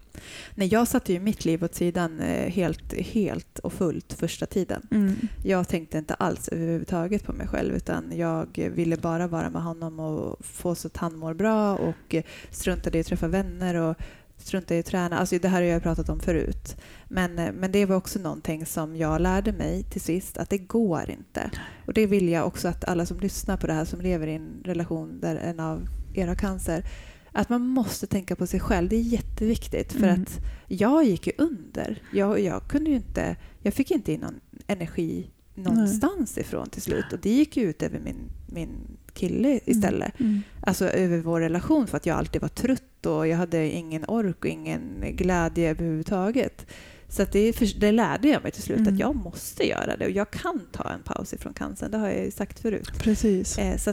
Nej, 0.55 0.69
jag 0.69 0.89
satte 0.89 1.13
ju 1.13 1.21
mitt 1.21 1.45
liv 1.45 1.65
åt 1.65 1.75
sidan 1.75 2.21
eh, 2.21 2.51
helt, 2.51 2.93
helt 2.93 3.59
och 3.59 3.73
fullt 3.73 4.13
första 4.13 4.47
tiden. 4.47 4.87
Mm. 4.91 5.15
Jag 5.45 5.69
tänkte 5.69 5.99
inte 5.99 6.15
alls 6.15 6.49
överhuvudtaget 6.49 7.25
på 7.25 7.33
mig 7.33 7.47
själv 7.47 7.75
utan 7.75 8.13
jag 8.17 8.71
ville 8.75 8.97
bara 8.97 9.27
vara 9.27 9.51
med 9.51 9.63
honom 9.63 10.01
och 10.01 10.47
få 10.47 10.75
så 10.75 10.89
att 10.89 10.97
han 10.97 11.17
mår 11.17 11.35
bra 11.35 11.77
och 11.77 12.17
struntade 12.51 12.99
i 12.99 13.01
att 13.01 13.07
träffa 13.07 13.29
vänner 13.29 13.75
och 13.75 13.97
struntade 14.39 14.77
i 14.77 14.81
att 14.81 14.87
träna. 14.87 15.19
Alltså 15.19 15.39
det 15.39 15.49
här 15.49 15.63
har 15.63 15.69
jag 15.69 15.83
pratat 15.83 16.09
om 16.09 16.21
förut. 16.21 16.77
Men, 17.09 17.39
eh, 17.39 17.53
men 17.53 17.73
det 17.73 17.87
var 17.87 17.97
också 17.97 18.19
någonting 18.19 18.67
som 18.67 18.97
jag 18.97 19.21
lärde 19.21 19.53
mig 19.53 19.83
till 19.83 20.01
sist 20.01 20.39
att 20.39 20.51
det 20.51 20.59
går 20.59 21.11
inte. 21.11 21.51
Och 21.87 21.93
det 21.95 22.07
vill 22.07 22.29
jag 22.29 22.47
också 22.47 22.69
att 22.69 22.85
alla 22.85 23.07
som 23.07 23.21
lyssnar 23.21 23.57
på 23.57 23.67
det 23.67 23.73
här 23.73 23.85
som 23.85 24.01
lever 24.01 24.27
i 24.27 24.35
en 24.35 24.63
relation 24.65 25.21
där 25.21 25.37
en 25.37 25.61
av 25.61 25.89
er 26.15 26.27
har 26.27 26.35
cancer 26.35 26.85
att 27.33 27.49
man 27.49 27.67
måste 27.67 28.07
tänka 28.07 28.37
på 28.37 28.47
sig 28.47 28.61
själv. 28.61 28.89
Det 28.89 28.97
är 28.97 29.01
jätteviktigt 29.01 29.93
för 29.93 30.09
Mm. 30.09 30.23
att 30.23 30.39
jag 30.69 31.05
gick 31.05 31.27
ju 31.27 31.33
under. 31.39 32.03
Jag, 32.13 32.41
jag 32.41 32.69
kunde 32.69 32.91
inte, 32.91 33.37
jag 33.61 33.75
fick 33.75 33.91
inte 33.91 34.13
in 34.13 34.21
någon 34.21 34.41
energi 34.67 35.31
någonstans 35.55 36.39
ifrån 36.39 36.69
till 36.69 36.83
slut 36.83 37.13
och 37.13 37.19
det 37.19 37.31
gick 37.31 37.57
ju 37.57 37.71
ut 37.71 37.83
över 37.83 38.01
min, 38.01 38.31
min 38.47 38.69
kille 39.13 39.61
istället. 39.65 40.21
Mm. 40.21 40.43
Alltså 40.61 40.89
över 40.89 41.19
vår 41.19 41.41
relation 41.41 41.87
för 41.87 41.97
att 41.97 42.07
jag 42.07 42.19
alltid 42.19 42.41
var 42.41 42.49
trött 42.49 43.07
och 43.07 43.29
jag 43.29 43.37
hade 43.37 43.71
ingen 43.71 44.05
ork 44.09 44.37
och 44.39 44.47
ingen 44.47 45.05
glädje 45.11 45.71
överhuvudtaget. 45.71 46.67
Så 47.09 47.25
det, 47.33 47.53
det 47.81 47.93
lärde 47.93 48.29
jag 48.29 48.43
mig 48.43 48.53
till 48.53 48.63
slut 48.63 48.79
Mm. 48.79 48.95
att 48.95 49.01
jag 49.01 49.17
måste 49.17 49.69
göra 49.69 49.97
det 49.97 50.05
och 50.05 50.11
jag 50.11 50.31
kan 50.31 50.61
ta 50.73 50.91
en 50.91 51.03
paus 51.03 51.33
ifrån 51.33 51.55
cancern. 51.55 51.91
Det 51.91 51.99
har 51.99 52.09
jag 52.09 52.33
sagt 52.33 52.61
förut. 52.61 52.91
Precis. 52.99 53.59
Eh, 53.59 53.77
så 53.77 53.93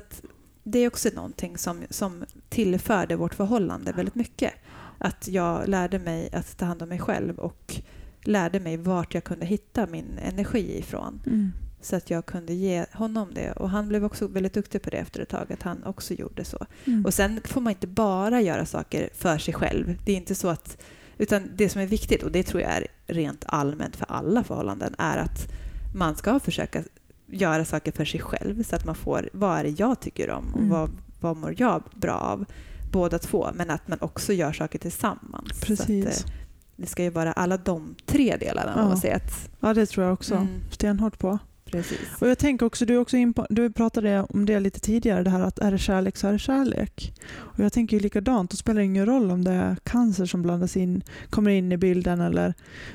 det 0.64 0.80
är 0.80 0.88
också 0.88 1.10
någonting 1.16 1.58
som, 1.58 1.82
som 1.90 2.26
tillförde 2.50 3.16
vårt 3.16 3.34
förhållande 3.34 3.92
väldigt 3.92 4.16
mycket. 4.16 4.54
Att 4.98 5.28
jag 5.28 5.68
lärde 5.68 6.00
mig 6.00 6.30
att 6.34 6.58
ta 6.58 6.66
hand 6.66 6.82
om 6.82 6.90
mig 6.90 7.00
själv 7.00 7.40
och 7.40 7.82
lärde 8.30 8.60
mig 8.60 8.78
vart 8.78 9.14
jag 9.14 9.24
kunde 9.24 9.46
hitta 9.46 9.88
min 9.88 10.20
energi 10.24 10.78
ifrån. 10.80 11.22
Mm. 11.26 11.52
Så 11.82 11.96
att 11.96 12.10
jag 12.10 12.26
kunde 12.26 12.54
ge 12.54 12.86
honom 12.94 13.34
det. 13.34 13.52
Och 13.52 13.70
han 13.70 13.88
blev 13.88 14.06
också 14.06 14.28
väldigt 14.28 14.54
duktig 14.54 14.82
på 14.82 14.90
det 14.90 14.98
efter 14.98 15.22
ett 15.22 15.30
tag, 15.30 15.54
att 15.54 15.64
han 15.64 15.84
också 15.84 16.14
gjorde 16.14 16.46
så. 16.46 16.66
Mm. 16.86 17.06
Och 17.06 17.14
sen 17.14 17.42
får 17.46 17.62
man 17.62 17.72
inte 17.72 17.88
bara 17.88 18.42
göra 18.42 18.66
saker 18.66 19.10
för 19.14 19.38
sig 19.38 19.54
själv. 19.54 19.98
Det 20.06 20.12
är 20.12 20.16
inte 20.18 20.36
så 20.36 20.48
att... 20.48 20.78
Utan 21.18 21.52
det 21.56 21.70
som 21.70 21.82
är 21.82 21.86
viktigt, 21.86 22.24
och 22.24 22.32
det 22.32 22.44
tror 22.44 22.62
jag 22.62 22.72
är 22.72 22.88
rent 23.08 23.44
allmänt 23.48 23.96
för 23.96 24.06
alla 24.10 24.44
förhållanden, 24.44 24.96
är 24.98 25.18
att 25.18 25.52
man 25.96 26.16
ska 26.16 26.40
försöka 26.40 26.84
göra 27.28 27.66
saker 27.66 27.92
för 27.92 28.06
sig 28.06 28.20
själv 28.20 28.64
så 28.64 28.76
att 28.76 28.86
man 28.86 28.96
får, 28.96 29.30
vad 29.34 29.60
är 29.60 29.64
det 29.64 29.80
jag 29.80 30.00
tycker 30.00 30.30
om 30.30 30.54
och 30.54 30.60
Mm. 30.60 30.70
vad, 30.70 30.90
vad 31.20 31.38
mår 31.38 31.56
jag 31.58 31.84
bra 31.96 32.14
av? 32.14 32.46
Båda 32.92 33.20
två, 33.20 33.50
men 33.56 33.70
att 33.70 33.88
man 33.88 33.98
också 34.02 34.34
gör 34.34 34.52
saker 34.54 34.80
tillsammans. 34.80 35.60
Så 35.60 35.66
Precis. 35.66 36.06
att, 36.06 36.30
eh, 36.30 36.39
det 36.82 36.88
ska 36.88 37.04
ju 37.04 37.10
vara 37.10 37.32
alla 37.32 37.58
de 37.58 37.96
tre 38.06 38.38
delarna, 38.38 38.74
Ja. 38.76 38.84
man 38.88 38.98
säger 38.98 39.16
att... 39.16 39.50
Ja, 39.60 39.74
det 39.74 39.86
tror 39.86 40.06
jag 40.06 40.14
också. 40.14 40.36
Mm. 40.36 40.48
Stenhårt 40.72 41.20
på. 41.20 41.40
Precis. 41.66 42.00
Och 42.22 42.28
jag 42.30 42.38
tänker 42.38 42.66
också, 42.66 42.86
du, 42.86 42.94
är 42.94 42.98
också 42.98 43.18
in 43.18 43.34
på, 43.34 43.48
du 43.50 43.72
pratade 43.72 44.26
om 44.30 44.46
det 44.46 44.60
lite 44.60 44.80
tidigare, 44.80 45.24
det 45.24 45.30
här 45.30 45.42
att 45.42 45.60
är 45.60 45.72
det 45.72 45.78
kärlek 45.78 46.18
så 46.18 46.28
är 46.28 46.32
det 46.32 46.40
kärlek. 46.40 47.14
Och 47.36 47.60
jag 47.60 47.74
tänker 47.74 47.98
ju 47.98 48.04
likadant, 48.04 48.52
då 48.52 48.58
spelar 48.58 48.80
det 48.82 48.86
ingen 48.86 49.06
roll 49.06 49.32
om 49.32 49.44
det 49.44 49.52
är 49.52 49.76
cancer 49.84 50.26
som 50.26 50.42
blandas 50.42 50.78
in, 50.78 51.04
kommer 51.30 51.52
in 51.52 51.72
i 51.72 51.78
bilden 51.78 52.22
eller... 52.22 52.54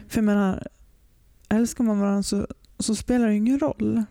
För 0.09 0.19
jag 0.19 0.25
menar, 0.25 0.67
älskar 1.49 1.85
man 1.85 2.01
varandra 2.01 2.23
så, 2.23 2.47
så 2.79 2.95
spelar 2.95 3.27
det 3.29 3.35
ingen 3.35 3.59
roll. 3.59 4.03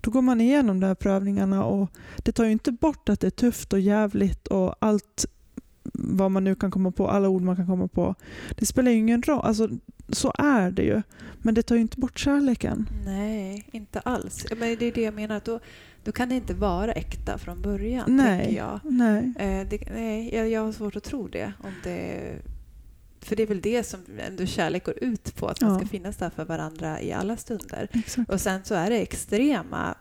Då 0.00 0.10
går 0.10 0.22
man 0.22 0.40
igenom 0.40 0.80
de 0.80 0.86
här 0.86 0.94
prövningarna 0.94 1.64
och 1.64 1.90
det 2.16 2.32
tar 2.32 2.44
ju 2.44 2.52
inte 2.52 2.72
bort 2.72 3.08
att 3.08 3.20
det 3.20 3.26
är 3.26 3.30
tufft 3.30 3.72
och 3.72 3.80
jävligt 3.80 4.46
och 4.46 4.74
allt 4.78 5.26
vad 5.94 6.30
man 6.30 6.44
nu 6.44 6.54
kan 6.54 6.70
komma 6.70 6.90
på, 6.90 7.08
alla 7.08 7.28
ord 7.28 7.42
man 7.42 7.56
kan 7.56 7.66
komma 7.66 7.88
på. 7.88 8.14
Det 8.58 8.66
spelar 8.66 8.90
ju 8.90 8.98
ingen 8.98 9.22
roll, 9.22 9.40
alltså 9.44 9.68
så 10.08 10.32
är 10.38 10.70
det 10.70 10.82
ju. 10.82 11.02
Men 11.38 11.54
det 11.54 11.62
tar 11.62 11.74
ju 11.74 11.80
inte 11.80 11.98
bort 12.00 12.18
kärleken. 12.18 12.88
Nej, 13.04 13.68
inte 13.72 14.00
alls. 14.00 14.46
Men 14.50 14.76
det 14.78 14.84
är 14.86 14.92
det 14.92 15.02
jag 15.02 15.14
menar. 15.14 15.36
Att 15.36 15.44
då, 15.44 15.60
då 16.04 16.12
kan 16.12 16.28
det 16.28 16.34
inte 16.34 16.54
vara 16.54 16.92
äkta 16.92 17.38
från 17.38 17.62
början, 17.62 18.16
Nej. 18.16 18.54
jag. 18.54 18.80
Nej. 18.84 19.32
Eh, 19.38 19.68
det, 19.68 19.80
nej, 19.94 20.34
jag, 20.34 20.48
jag 20.50 20.64
har 20.64 20.72
svårt 20.72 20.96
att 20.96 21.04
tro 21.04 21.28
det. 21.28 21.52
Om 21.62 21.72
det. 21.84 22.32
För 23.20 23.36
det 23.36 23.42
är 23.42 23.46
väl 23.46 23.60
det 23.60 23.82
som 23.86 24.00
ändå 24.28 24.46
kärlek 24.46 24.84
går 24.84 25.04
ut 25.04 25.36
på, 25.36 25.48
att 25.48 25.60
man 25.60 25.70
Ja. 25.72 25.78
ska 25.78 25.88
finnas 25.88 26.16
där 26.16 26.30
för 26.30 26.44
varandra 26.44 27.00
i 27.00 27.12
alla 27.12 27.36
stunder. 27.36 27.88
Exakt. 27.92 28.30
Och 28.30 28.40
sen 28.40 28.60
så 28.64 28.74
är 28.74 28.90
det 28.90 28.98
extrema 29.02 29.94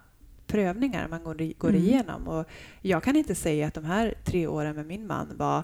prövningar 0.51 1.07
man 1.07 1.23
går, 1.23 1.53
går 1.57 1.69
Mm. 1.69 1.81
igenom. 1.81 2.27
Och 2.27 2.45
jag 2.81 3.03
kan 3.03 3.15
inte 3.15 3.35
säga 3.35 3.67
att 3.67 3.73
de 3.73 3.85
här 3.85 4.13
tre 4.25 4.47
åren 4.47 4.75
med 4.75 4.85
min 4.85 5.07
man 5.07 5.27
var 5.37 5.63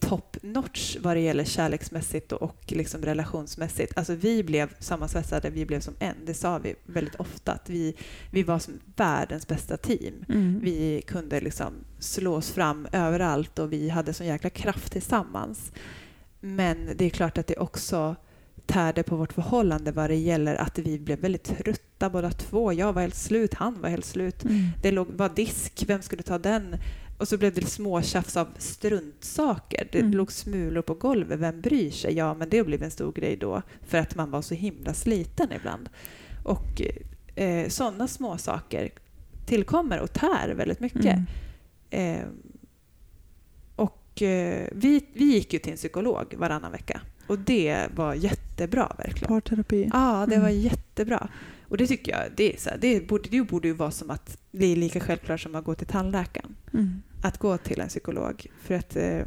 top 0.00 0.36
notch 0.42 0.96
vad 1.00 1.16
det 1.16 1.20
gäller 1.20 1.44
kärleksmässigt 1.44 2.32
och, 2.32 2.42
och 2.42 2.64
liksom 2.66 3.02
relationsmässigt. 3.02 3.98
Alltså 3.98 4.14
vi 4.14 4.42
blev 4.42 4.74
sammansvetsade, 4.78 5.50
vi 5.50 5.66
blev 5.66 5.80
som 5.80 5.94
en. 5.98 6.16
Det 6.24 6.34
sa 6.34 6.58
vi 6.58 6.74
väldigt 6.86 7.14
ofta, 7.14 7.52
att 7.52 7.70
vi, 7.70 7.94
vi 8.30 8.42
var 8.42 8.58
som 8.58 8.74
världens 8.96 9.48
bästa 9.48 9.76
team. 9.76 10.14
Mm. 10.28 10.60
Vi 10.62 11.02
kunde 11.06 11.40
liksom 11.40 11.72
slå 11.98 12.34
oss 12.34 12.50
fram 12.50 12.88
överallt 12.92 13.58
och 13.58 13.72
vi 13.72 13.88
hade 13.88 14.12
sån 14.12 14.26
jäkla 14.26 14.50
kraft 14.50 14.92
tillsammans. 14.92 15.72
Men 16.40 16.90
det 16.96 17.04
är 17.04 17.10
klart 17.10 17.38
att 17.38 17.46
det 17.46 17.56
också 17.56 18.16
tärde 18.66 19.02
på 19.02 19.16
vårt 19.16 19.32
förhållande 19.32 19.92
vad 19.92 20.10
det 20.10 20.16
gäller 20.16 20.54
att 20.54 20.78
vi 20.78 20.98
blev 20.98 21.18
väldigt 21.20 21.44
trötta 21.44 22.10
båda 22.10 22.30
två. 22.30 22.72
Jag 22.72 22.92
var 22.92 23.02
helt 23.02 23.14
slut, 23.14 23.54
han 23.54 23.80
var 23.80 23.88
helt 23.88 24.04
slut. 24.04 24.44
Mm. 24.44 24.62
Det 24.82 24.90
låg, 24.90 25.06
var 25.10 25.28
disk, 25.28 25.84
vem 25.86 26.02
skulle 26.02 26.22
ta 26.22 26.38
den? 26.38 26.76
och 27.18 27.28
så 27.28 27.38
blev 27.38 27.54
det 27.54 27.66
småtjafs 27.66 28.36
av 28.36 28.48
struntsaker. 28.58 29.88
Det 29.92 29.98
Mm. 29.98 30.12
låg 30.12 30.32
smulor 30.32 30.82
på 30.82 30.94
golvet. 30.94 31.38
Vem 31.38 31.60
bryr 31.60 31.90
sig? 31.90 32.14
Ja, 32.14 32.34
men 32.34 32.48
det 32.48 32.64
blev 32.66 32.82
en 32.82 32.90
stor 32.90 33.12
grej 33.12 33.36
då 33.36 33.62
för 33.86 33.98
att 33.98 34.14
man 34.14 34.30
var 34.30 34.42
så 34.42 34.54
himla 34.54 34.94
sliten 34.94 35.52
ibland. 35.52 35.88
Och 36.44 36.82
eh, 37.34 37.68
sådana 37.68 38.08
små 38.08 38.38
saker 38.38 38.90
tillkommer 39.46 40.00
och 40.00 40.12
tär 40.12 40.54
väldigt 40.56 40.80
mycket. 40.80 41.18
Mm. 41.90 42.20
Eh, 42.20 42.26
och 43.76 44.22
eh, 44.22 44.68
vi, 44.72 45.06
vi 45.12 45.24
gick 45.24 45.52
ju 45.52 45.58
till 45.58 45.72
en 45.72 45.76
psykolog 45.76 46.34
varannan 46.38 46.72
vecka 46.72 47.00
och 47.26 47.38
det 47.38 47.86
var 47.94 48.14
jättebra 48.14 48.92
verkligen. 48.98 49.28
Parterapi. 49.28 49.90
Ja, 49.92 50.26
det 50.28 50.38
var 50.38 50.48
Mm. 50.48 50.60
jättebra. 50.60 51.28
Och 51.68 51.76
det 51.76 51.86
tycker 51.86 52.12
jag, 52.12 52.22
det, 52.36 52.54
är 52.54 52.58
så 52.58 52.70
här, 52.70 52.78
det, 52.80 53.08
borde, 53.08 53.28
det 53.28 53.42
borde 53.42 53.68
ju 53.68 53.74
vara 53.74 53.90
som 53.90 54.10
att 54.10 54.38
det 54.52 54.66
är 54.66 54.76
lika 54.76 55.00
självklart 55.00 55.40
som 55.40 55.54
att 55.54 55.64
gå 55.64 55.74
till 55.74 55.86
tandläkaren. 55.86 56.54
Mm. 56.72 57.02
Att 57.22 57.38
gå 57.38 57.58
till 57.58 57.80
en 57.80 57.88
psykolog. 57.88 58.46
För 58.62 58.74
att 58.74 58.96
eh, 58.96 59.18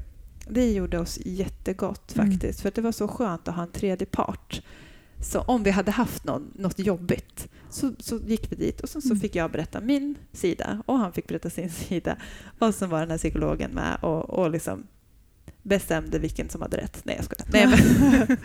det 0.50 0.72
gjorde 0.72 1.00
oss 1.00 1.20
jättegott 1.26 2.16
Mm. 2.16 2.32
faktiskt. 2.32 2.62
För 2.62 2.70
att 2.70 2.76
det 2.76 2.82
var 2.82 2.92
så 2.92 3.08
skönt 3.08 3.48
att 3.48 3.56
ha 3.56 3.64
en 3.64 3.72
tredje 3.72 4.08
part. 4.08 4.62
Så 5.22 5.40
om 5.42 5.64
vi 5.64 5.72
hade 5.72 5.92
haft 5.92 6.24
någon, 6.24 6.52
något 6.56 6.80
jobbigt 6.80 7.48
så, 7.70 7.94
så 8.00 8.18
gick 8.18 8.52
vi 8.52 8.56
dit 8.56 8.82
och 8.82 8.90
så, 8.90 9.02
så 9.02 9.08
Mm. 9.08 9.20
fick 9.20 9.36
jag 9.36 9.52
berätta 9.52 9.82
min 9.82 10.16
sida 10.32 10.84
och 10.86 10.98
han 10.98 11.14
fick 11.14 11.28
berätta 11.28 11.50
sin 11.50 11.70
sida. 11.88 12.18
Och 12.60 12.76
så 12.76 12.86
var 12.86 13.00
den 13.00 13.12
här 13.12 13.18
psykologen 13.18 13.72
med 13.72 13.98
och, 14.02 14.30
och 14.30 14.50
liksom 14.52 14.84
bestämde 15.70 16.20
vilken 16.20 16.50
som 16.50 16.62
hade 16.62 16.78
rätt. 16.78 17.02
Nej, 17.04 17.16
jag 17.16 17.26
skojar. 17.26 17.46
Nej, 17.52 17.68
men, 17.68 18.38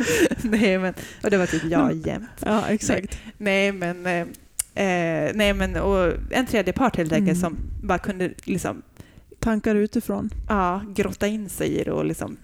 nej, 0.60 0.78
men, 0.78 0.94
och 1.22 1.30
det 1.30 1.36
var 1.38 1.46
typ 1.46 1.64
jag 1.64 2.06
jämt. 2.06 2.28
Ja, 2.46 2.66
exakt. 2.68 3.18
Nej, 3.38 3.72
men, 3.72 4.06
eh, 4.06 4.20
eh, 4.84 5.30
nej, 5.34 5.54
men 5.54 5.76
och 5.76 6.12
en 6.30 6.46
tredje 6.46 6.72
part 6.72 6.96
helt 6.96 7.12
enkelt 7.12 7.38
Mm. 7.38 7.40
som 7.40 7.56
bara 7.82 7.98
kunde 7.98 8.32
liksom, 8.44 8.82
Tankar 9.38 9.74
utifrån. 9.74 10.30
ja, 10.48 10.82
grotta 10.94 11.26
in 11.26 11.48
sig 11.48 11.68
i 11.80 11.84
det 11.84 11.92
och 11.92 12.04
liksom 12.04 12.36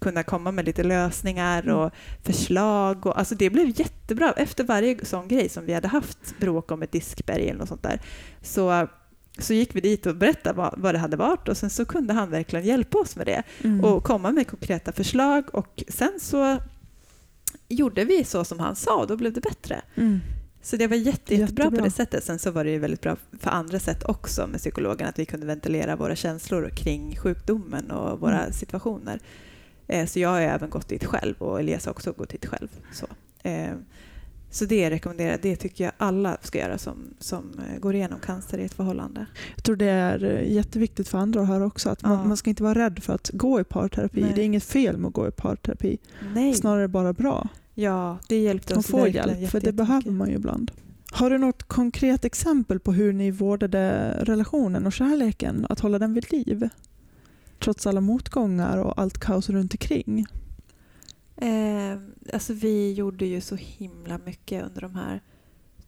kunna 0.00 0.22
komma 0.22 0.52
med 0.52 0.64
lite 0.64 0.82
lösningar 0.82 1.62
Mm. 1.62 1.76
och 1.76 1.92
förslag. 2.22 3.06
Och, 3.06 3.18
alltså 3.18 3.34
det 3.34 3.50
blev 3.50 3.80
jättebra. 3.80 4.32
Efter 4.36 4.64
varje 4.64 5.04
sån 5.04 5.28
grej 5.28 5.48
som 5.48 5.66
vi 5.66 5.72
hade 5.74 5.88
haft, 5.88 6.38
bråk 6.40 6.70
om 6.70 6.82
ett 6.82 6.92
diskberg 6.92 7.48
eller 7.48 7.58
något 7.58 7.68
sånt 7.68 7.82
där, 7.82 8.00
så, 8.42 8.88
så 9.38 9.54
gick 9.54 9.76
vi 9.76 9.80
dit 9.80 10.06
och 10.06 10.16
berättade 10.16 10.56
vad, 10.56 10.74
vad 10.76 10.94
det 10.94 10.98
hade 10.98 11.16
varit 11.16 11.48
och 11.48 11.56
sen 11.56 11.70
så 11.70 11.84
kunde 11.84 12.12
han 12.14 12.30
verkligen 12.30 12.64
hjälpa 12.66 12.98
oss 12.98 13.16
med 13.16 13.26
det 13.26 13.42
Mm. 13.64 13.84
och 13.84 14.04
komma 14.04 14.30
med 14.32 14.46
konkreta 14.46 14.92
förslag 14.92 15.44
och 15.54 15.82
sen 15.88 16.12
så 16.20 16.58
gjorde 17.68 18.04
vi 18.04 18.24
så 18.24 18.44
som 18.44 18.58
han 18.60 18.76
sa 18.76 18.96
och 19.00 19.06
då 19.06 19.16
blev 19.16 19.32
det 19.32 19.40
bättre. 19.40 19.82
Mm. 19.96 20.20
Så 20.62 20.76
det 20.76 20.86
var 20.86 20.96
jätte, 20.96 21.34
jättebra 21.34 21.64
Jättebra. 21.64 21.78
på 21.78 21.84
det 21.84 21.90
sättet. 21.90 22.24
Sen 22.24 22.38
så 22.38 22.50
var 22.50 22.64
det 22.64 22.70
ju 22.70 22.78
väldigt 22.78 23.00
bra 23.00 23.16
för 23.40 23.50
andra 23.50 23.78
sätt 23.80 24.04
också 24.04 24.46
med 24.46 24.60
psykologen, 24.60 25.08
att 25.08 25.18
vi 25.18 25.24
kunde 25.26 25.46
ventilera 25.46 25.96
våra 25.96 26.16
känslor 26.16 26.68
kring 26.76 27.16
sjukdomen 27.16 27.90
och 27.90 28.20
våra 28.20 28.40
Mm. 28.40 28.52
situationer. 28.52 29.20
Eh, 29.88 30.06
Så 30.06 30.18
jag 30.20 30.28
har 30.28 30.40
även 30.40 30.70
gått 30.70 30.88
dit 30.88 31.04
själv 31.04 31.34
och 31.38 31.60
Elias 31.60 31.84
har 31.86 31.92
också 31.92 32.12
gått 32.12 32.28
dit 32.28 32.46
själv. 32.46 32.68
Så, 32.92 33.06
eh, 33.48 33.72
så 34.52 34.64
det 34.64 34.90
rekommenderar 34.90 35.38
Det 35.42 35.56
tycker 35.56 35.84
jag 35.84 35.92
alla 35.96 36.36
ska 36.42 36.58
göra 36.58 36.78
som, 36.78 36.96
som 37.18 37.44
eh, 37.58 37.80
går 37.80 37.94
igenom 37.94 38.18
cancer 38.20 38.58
i 38.58 38.64
ett 38.64 38.74
förhållande. 38.74 39.26
Jag 39.54 39.64
tror 39.64 39.76
det 39.76 39.86
är 39.90 40.24
eh, 40.24 40.52
jätteviktigt 40.52 41.08
för 41.08 41.18
andra 41.18 41.40
att 41.40 41.48
höra 41.48 41.66
också. 41.66 41.90
Att 41.90 42.02
man, 42.02 42.12
Ja. 42.12 42.24
man 42.24 42.36
ska 42.36 42.50
inte 42.50 42.62
vara 42.62 42.74
rädd 42.78 43.02
för 43.02 43.14
att 43.14 43.30
gå 43.32 43.60
i 43.60 43.64
parterapi. 43.64 44.20
Nej. 44.22 44.32
Det 44.34 44.42
är 44.42 44.44
inget 44.44 44.64
fel 44.64 44.96
med 44.96 45.08
att 45.08 45.14
gå 45.14 45.28
i 45.28 45.30
parterapi. 45.30 45.98
Nej. 46.34 46.54
Snarare 46.54 46.88
bara 46.88 47.12
bra. 47.12 47.48
Ja, 47.74 48.18
det 48.28 48.38
hjälpte 48.38 48.74
oss 48.74 48.86
få 48.86 48.96
verkligen 49.02 49.40
hjälp, 49.40 49.50
för 49.50 49.60
det 49.60 49.66
jätte- 49.66 49.76
behöver 49.76 50.10
man 50.10 50.28
ju 50.28 50.34
ibland. 50.34 50.70
Har 51.10 51.30
du 51.30 51.38
något 51.38 51.62
konkret 51.62 52.24
exempel 52.24 52.80
på 52.80 52.92
hur 52.92 53.12
ni 53.12 53.30
vårdade 53.30 54.16
relationen 54.24 54.86
och 54.86 54.92
kärleken, 54.92 55.66
att 55.68 55.80
hålla 55.80 55.98
den 55.98 56.14
vid 56.14 56.32
liv? 56.32 56.68
Trots 57.58 57.86
alla 57.86 58.00
motgångar 58.00 58.78
och 58.78 59.00
allt 59.00 59.18
kaos 59.18 59.50
runt 59.50 59.74
omkring. 59.74 60.26
Eh, 61.42 61.98
alltså 62.32 62.52
vi 62.52 62.92
gjorde 62.92 63.26
ju 63.26 63.40
så 63.40 63.56
himla 63.56 64.18
mycket 64.18 64.64
under 64.64 64.80
de 64.80 64.94
här 64.94 65.20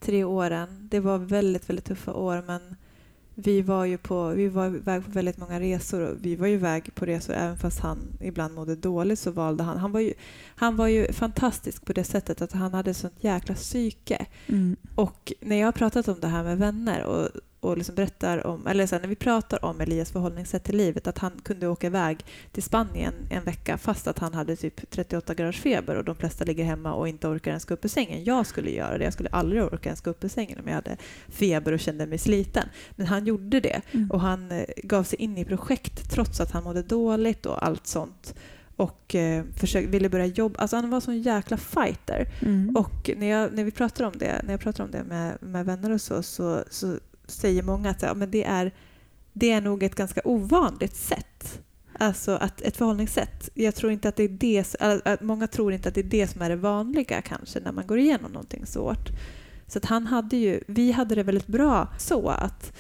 tre 0.01 0.25
åren. 0.25 0.89
Det 0.91 1.01
var 1.01 1.19
väldigt, 1.19 1.69
väldigt 1.69 1.85
tuffa 1.85 2.15
år 2.15 2.43
men 2.47 2.77
vi 3.35 3.63
var 3.63 3.85
ju 3.85 3.99
på, 3.99 4.29
vi 4.29 4.49
var 4.49 4.67
iväg 4.67 5.05
på 5.05 5.11
väldigt 5.11 5.39
många 5.39 5.61
resor 5.61 6.01
och 6.01 6.17
vi 6.21 6.37
var 6.37 6.47
ju 6.47 6.55
iväg 6.55 6.95
på 6.95 7.07
resor 7.07 7.35
även 7.35 7.59
fast 7.59 7.81
han 7.81 7.99
ibland 8.21 8.55
mådde 8.55 8.77
dåligt 8.77 9.19
så 9.19 9.31
valde 9.31 9.63
han. 9.63 9.79
Han 9.79 9.93
var 9.93 10.01
ju, 10.01 10.15
han 10.57 10.77
var 10.77 10.89
ju 10.89 11.13
fantastisk 11.13 11.85
på 11.85 11.93
det 11.93 12.05
sättet 12.05 12.43
att 12.43 12.53
han 12.53 12.75
hade 12.75 12.95
sånt 12.95 13.25
jäkla 13.25 13.55
psyke. 13.55 14.27
Mm. 14.47 14.77
Och 14.95 15.33
när 15.41 15.57
jag 15.57 15.67
har 15.67 15.73
pratat 15.73 16.09
om 16.09 16.21
det 16.21 16.29
här 16.29 16.45
med 16.45 16.59
vänner 16.59 17.05
och, 17.05 17.29
och 17.65 17.79
liksom 17.79 17.95
berättar 17.95 18.47
om, 18.47 18.67
eller 18.67 18.87
så 18.87 18.95
här, 18.95 19.03
när 19.03 19.09
vi 19.09 19.17
pratar 19.17 19.65
om 19.65 19.81
Elias 19.81 20.11
förhållningssätt 20.11 20.65
till 20.65 20.77
livet, 20.77 21.07
att 21.07 21.19
han 21.19 21.33
kunde 21.43 21.69
åka 21.69 21.87
iväg 21.87 22.25
till 22.53 22.63
Spanien 22.63 23.15
en 23.31 23.45
vecka 23.45 23.79
fast 23.79 24.07
att 24.07 24.19
han 24.19 24.35
hade 24.35 24.57
typ 24.57 24.91
38 24.91 25.35
graders 25.35 25.61
feber 25.61 25.97
och 25.97 26.05
de 26.05 26.17
flesta 26.17 26.45
ligger 26.45 26.65
hemma 26.65 26.93
och 26.95 27.09
inte 27.09 27.29
orkar 27.29 27.51
ens 27.51 27.65
gå 27.65 27.75
upp 27.75 27.85
ur 27.85 27.89
sängen. 27.89 28.25
Jag 28.25 28.47
skulle 28.47 28.71
göra 28.71 28.99
det, 28.99 29.05
jag 29.05 29.13
skulle 29.13 29.29
aldrig 29.29 29.63
orka 29.63 29.89
ens 29.89 30.01
gå 30.01 30.11
upp 30.11 30.25
ur 30.25 30.29
sängen 30.29 30.59
om 30.59 30.69
jag 30.69 30.75
hade 30.75 30.97
feber 31.29 31.73
och 31.73 31.81
kände 31.81 32.07
mig 32.07 32.19
sliten. 32.19 32.69
Men 32.97 33.07
han 33.07 33.27
gjorde 33.27 33.61
det 33.61 33.81
Mm. 33.93 34.11
och 34.11 34.21
han 34.21 34.51
eh, 34.53 34.65
gav 34.83 35.05
sig 35.05 35.19
in 35.19 35.39
i 35.39 35.45
projekt 35.45 36.11
trots 36.11 36.41
att 36.41 36.51
han 36.51 36.65
mådde 36.65 36.83
dåligt 36.83 37.47
och 37.47 37.67
allt 37.67 37.87
sånt. 37.87 38.35
Och 38.77 39.15
eh, 39.15 39.45
försökte, 39.57 39.91
ville 39.91 40.09
börja 40.09 40.27
jobba. 40.27 40.61
Alltså 40.61 40.77
han 40.77 40.91
var 40.91 41.01
sån 41.01 41.23
jäkla 41.23 41.57
fighter. 41.57 42.27
Mm. 42.43 42.77
Och 42.77 43.11
när, 43.17 43.27
jag, 43.27 43.53
när 43.53 43.65
vi 43.65 43.71
pratar 43.71 44.05
om 44.05 44.13
det, 44.17 44.41
när 44.45 44.53
jag 44.53 44.61
pratar 44.61 44.85
om 44.85 44.91
det 44.91 45.05
med, 45.05 45.39
med 45.41 45.67
vänner 45.67 45.91
och 45.91 46.01
så, 46.01 46.23
så, 46.23 46.65
så 46.71 46.99
säger 47.27 47.63
många 47.63 47.91
att 47.91 48.03
ja, 48.03 48.15
men 48.15 48.31
det, 48.31 48.45
är, 48.45 48.73
det 49.33 49.51
är 49.51 49.61
nog 49.61 49.83
ett 49.83 49.95
ganska 49.95 50.21
ovanligt 50.25 50.97
sätt. 50.97 51.61
Alltså 51.99 52.33
att 52.37 52.61
ett 52.61 52.77
förhållningssätt. 52.77 53.51
Jag 53.55 53.75
tror 53.75 53.93
inte 53.93 54.09
att 54.09 54.17
det 54.17 54.23
är 54.23 54.29
det, 54.29 54.75
att- 54.81 55.07
att 55.07 55.21
många 55.21 55.47
tror 55.47 55.73
inte 55.73 55.89
att 55.89 55.95
det 55.95 56.01
är 56.01 56.05
det 56.05 56.27
som 56.27 56.43
är 56.43 56.49
det 56.51 56.57
vanliga 56.57 57.23
kanske 57.23 57.61
när 57.61 57.73
man 57.73 57.87
går 57.87 57.99
igenom 57.99 58.33
någonting 58.33 58.67
svårt. 58.67 59.09
Så 59.67 59.79
att 59.79 59.85
han 59.85 60.07
hade 60.07 60.37
ju, 60.37 60.61
vi 60.67 60.93
hade 60.93 61.15
det 61.15 61.23
väldigt 61.23 61.47
bra 61.47 61.89
så 61.99 62.29
att 62.29 62.73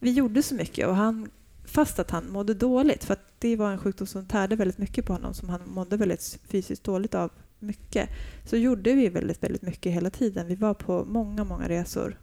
vi 0.00 0.12
gjorde 0.12 0.42
så 0.42 0.54
mycket 0.54 0.86
och 0.88 0.96
han, 0.96 1.30
fast 1.64 1.98
att 1.98 2.10
han 2.10 2.30
mådde 2.30 2.54
dåligt, 2.54 3.04
för 3.04 3.12
att 3.12 3.26
det 3.38 3.56
var 3.56 3.70
en 3.70 3.78
sjukdom 3.78 4.06
som 4.06 4.26
tärde 4.26 4.56
väldigt 4.56 4.78
mycket 4.78 5.06
på 5.06 5.12
honom, 5.12 5.34
som 5.34 5.48
han 5.48 5.60
mådde 5.66 5.96
väldigt 5.96 6.38
fysiskt 6.48 6.84
dåligt 6.84 7.14
av 7.14 7.30
mycket, 7.58 8.08
så 8.44 8.56
gjorde 8.56 8.92
vi 8.92 9.08
väldigt, 9.08 9.42
väldigt 9.42 9.62
mycket 9.62 9.92
hela 9.92 10.10
tiden. 10.10 10.46
Vi 10.46 10.54
var 10.54 10.74
på 10.74 11.04
många, 11.04 11.44
många 11.44 11.68
resor. 11.68 12.18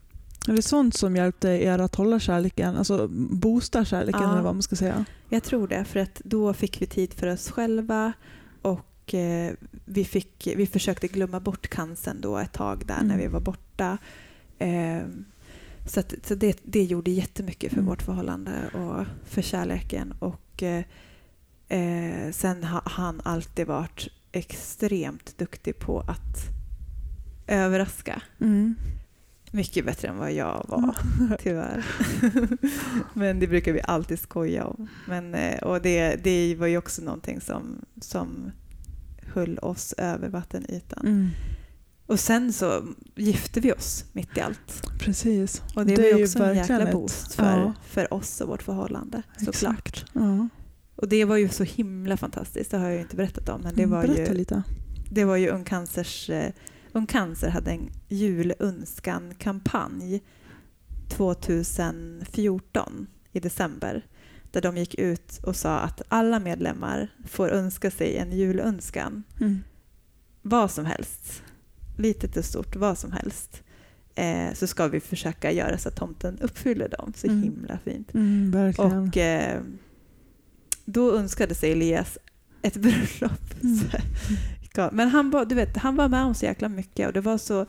Är 0.47 0.53
det 0.55 0.61
sånt 0.61 0.93
som 0.95 1.15
hjälpte 1.15 1.49
er 1.49 1.79
att 1.79 1.95
hålla 1.95 2.19
kärleken, 2.19 2.77
alltså 2.77 3.07
boosta 3.31 3.85
kärleken 3.85 4.21
Ja. 4.21 4.31
eller 4.31 4.41
vad 4.41 4.55
man 4.55 4.61
ska 4.61 4.75
säga? 4.75 5.05
Jag 5.29 5.43
tror 5.43 5.67
det, 5.67 5.85
för 5.85 5.99
att 5.99 6.21
då 6.25 6.53
fick 6.53 6.81
vi 6.81 6.85
tid 6.85 7.13
för 7.13 7.27
oss 7.27 7.51
själva 7.51 8.13
och 8.61 9.13
eh, 9.13 9.53
vi, 9.85 10.05
fick, 10.05 10.47
vi 10.55 10.67
försökte 10.67 11.07
glömma 11.07 11.39
bort 11.39 11.67
cancern 11.69 12.21
då 12.21 12.37
ett 12.37 12.53
tag 12.53 12.83
där 12.85 12.95
när 12.97 13.03
Mm. 13.15 13.17
vi 13.17 13.27
var 13.27 13.39
borta. 13.39 13.97
Eh, 14.59 15.01
så 15.87 15.99
att, 15.99 16.13
så 16.23 16.35
det, 16.35 16.59
det 16.63 16.83
gjorde 16.83 17.11
jättemycket 17.11 17.69
för 17.69 17.77
Mm. 17.77 17.89
vårt 17.89 18.01
förhållande 18.01 18.51
och 18.73 19.05
för 19.29 19.41
kärleken. 19.41 20.11
Och 20.19 20.63
eh, 20.63 20.83
eh, 21.67 22.31
sen 22.31 22.63
har 22.63 22.81
han 22.85 23.21
alltid 23.23 23.67
varit 23.67 24.07
extremt 24.31 25.37
duktig 25.37 25.79
på 25.79 25.99
att 25.99 26.37
överraska. 27.47 28.21
Mm. 28.39 28.75
Mycket 29.51 29.85
bättre 29.85 30.07
än 30.07 30.17
vad 30.17 30.33
jag 30.33 30.65
var, 30.67 30.95
tyvärr. 31.39 31.85
Men 33.13 33.39
det 33.39 33.47
brukar 33.47 33.73
vi 33.73 33.81
alltid 33.83 34.19
skoja 34.19 34.65
om. 34.65 34.87
Men, 35.07 35.35
eh, 35.35 35.63
och 35.63 35.81
det, 35.81 36.15
det 36.23 36.55
var 36.55 36.67
ju 36.67 36.77
också 36.77 37.01
någonting 37.01 37.41
som, 37.41 37.85
som 38.01 38.51
höll 39.33 39.57
oss 39.59 39.93
över 39.97 40.29
vattenytan. 40.29 41.05
Mm. 41.05 41.29
Och 42.05 42.19
sen 42.19 42.53
så 42.53 42.83
gifte 43.15 43.59
vi 43.59 43.71
oss 43.73 44.05
mitt 44.13 44.37
i 44.37 44.41
allt. 44.41 44.83
Precis. 44.99 45.61
Och 45.75 45.85
det, 45.85 45.95
Det 45.95 46.01
var 46.11 46.17
ju 46.19 46.23
också 46.25 46.43
en 46.43 46.55
jäkla 46.57 46.91
boost 46.91 47.33
för, 47.33 47.59
ja. 47.59 47.73
för 47.87 48.13
oss 48.13 48.41
och 48.41 48.47
vårt 48.47 48.63
förhållande. 48.63 49.23
Såklart. 49.45 50.05
Ja. 50.13 50.47
Och 50.95 51.07
det 51.07 51.25
var 51.25 51.37
ju 51.37 51.49
så 51.49 51.63
himla 51.63 52.17
fantastiskt, 52.17 52.71
det 52.71 52.77
har 52.77 52.85
jag 52.85 52.93
ju 52.95 53.01
inte 53.01 53.15
berättat 53.15 53.49
om. 53.49 53.61
Men 53.61 53.75
det 53.75 53.83
Mm, 53.83 53.95
var 53.95 54.07
Berätta 54.07 54.31
ju, 54.31 54.37
lite. 54.37 54.63
det 55.11 55.25
var 55.25 55.35
ju 55.35 55.49
Ung 55.49 55.63
Cancers... 55.63 56.29
Eh, 56.29 56.51
Ung 56.93 57.05
Cancer 57.07 57.49
hade 57.49 57.71
en 57.71 57.89
julönskan-kampanj 58.07 60.21
2014 61.09 63.07
i 63.31 63.39
december 63.39 64.05
där 64.51 64.61
de 64.61 64.77
gick 64.77 64.95
ut 64.95 65.39
och 65.43 65.55
sa 65.55 65.79
att 65.79 66.01
alla 66.07 66.39
medlemmar 66.39 67.07
får 67.27 67.49
önska 67.49 67.91
sig 67.91 68.17
en 68.17 68.31
julönskan. 68.31 69.23
Mm. 69.41 69.59
Vad 70.41 70.71
som 70.71 70.85
helst. 70.85 71.43
Litet 71.97 72.37
och 72.37 72.45
stort, 72.45 72.75
vad 72.75 72.97
som 72.97 73.11
helst. 73.11 73.63
Eh, 74.15 74.53
så 74.53 74.67
ska 74.67 74.87
vi 74.87 74.99
försöka 74.99 75.51
göra 75.51 75.77
så 75.77 75.89
att 75.89 75.95
tomten 75.95 76.39
uppfyller 76.39 76.89
dem. 76.89 77.13
Så 77.15 77.27
Mm. 77.27 77.43
himla 77.43 77.77
fint. 77.77 78.13
Mm. 78.13 78.73
Och 78.77 79.17
eh, 79.17 79.61
då 80.85 81.17
önskade 81.17 81.55
sig 81.55 81.71
Elias 81.71 82.17
ett 82.61 82.75
bröllop. 82.77 83.41
Mm. 84.77 84.89
Men 84.93 85.09
han, 85.09 85.29
var- 85.29 85.45
du 85.45 85.55
vet, 85.55 85.77
han 85.77 85.95
var 85.95 86.07
med 86.09 86.23
om 86.23 86.33
så 86.35 86.45
jäkla 86.45 86.69
mycket 86.69 87.07
och 87.07 87.13
det 87.13 87.21
var 87.21 87.37
så... 87.37 87.65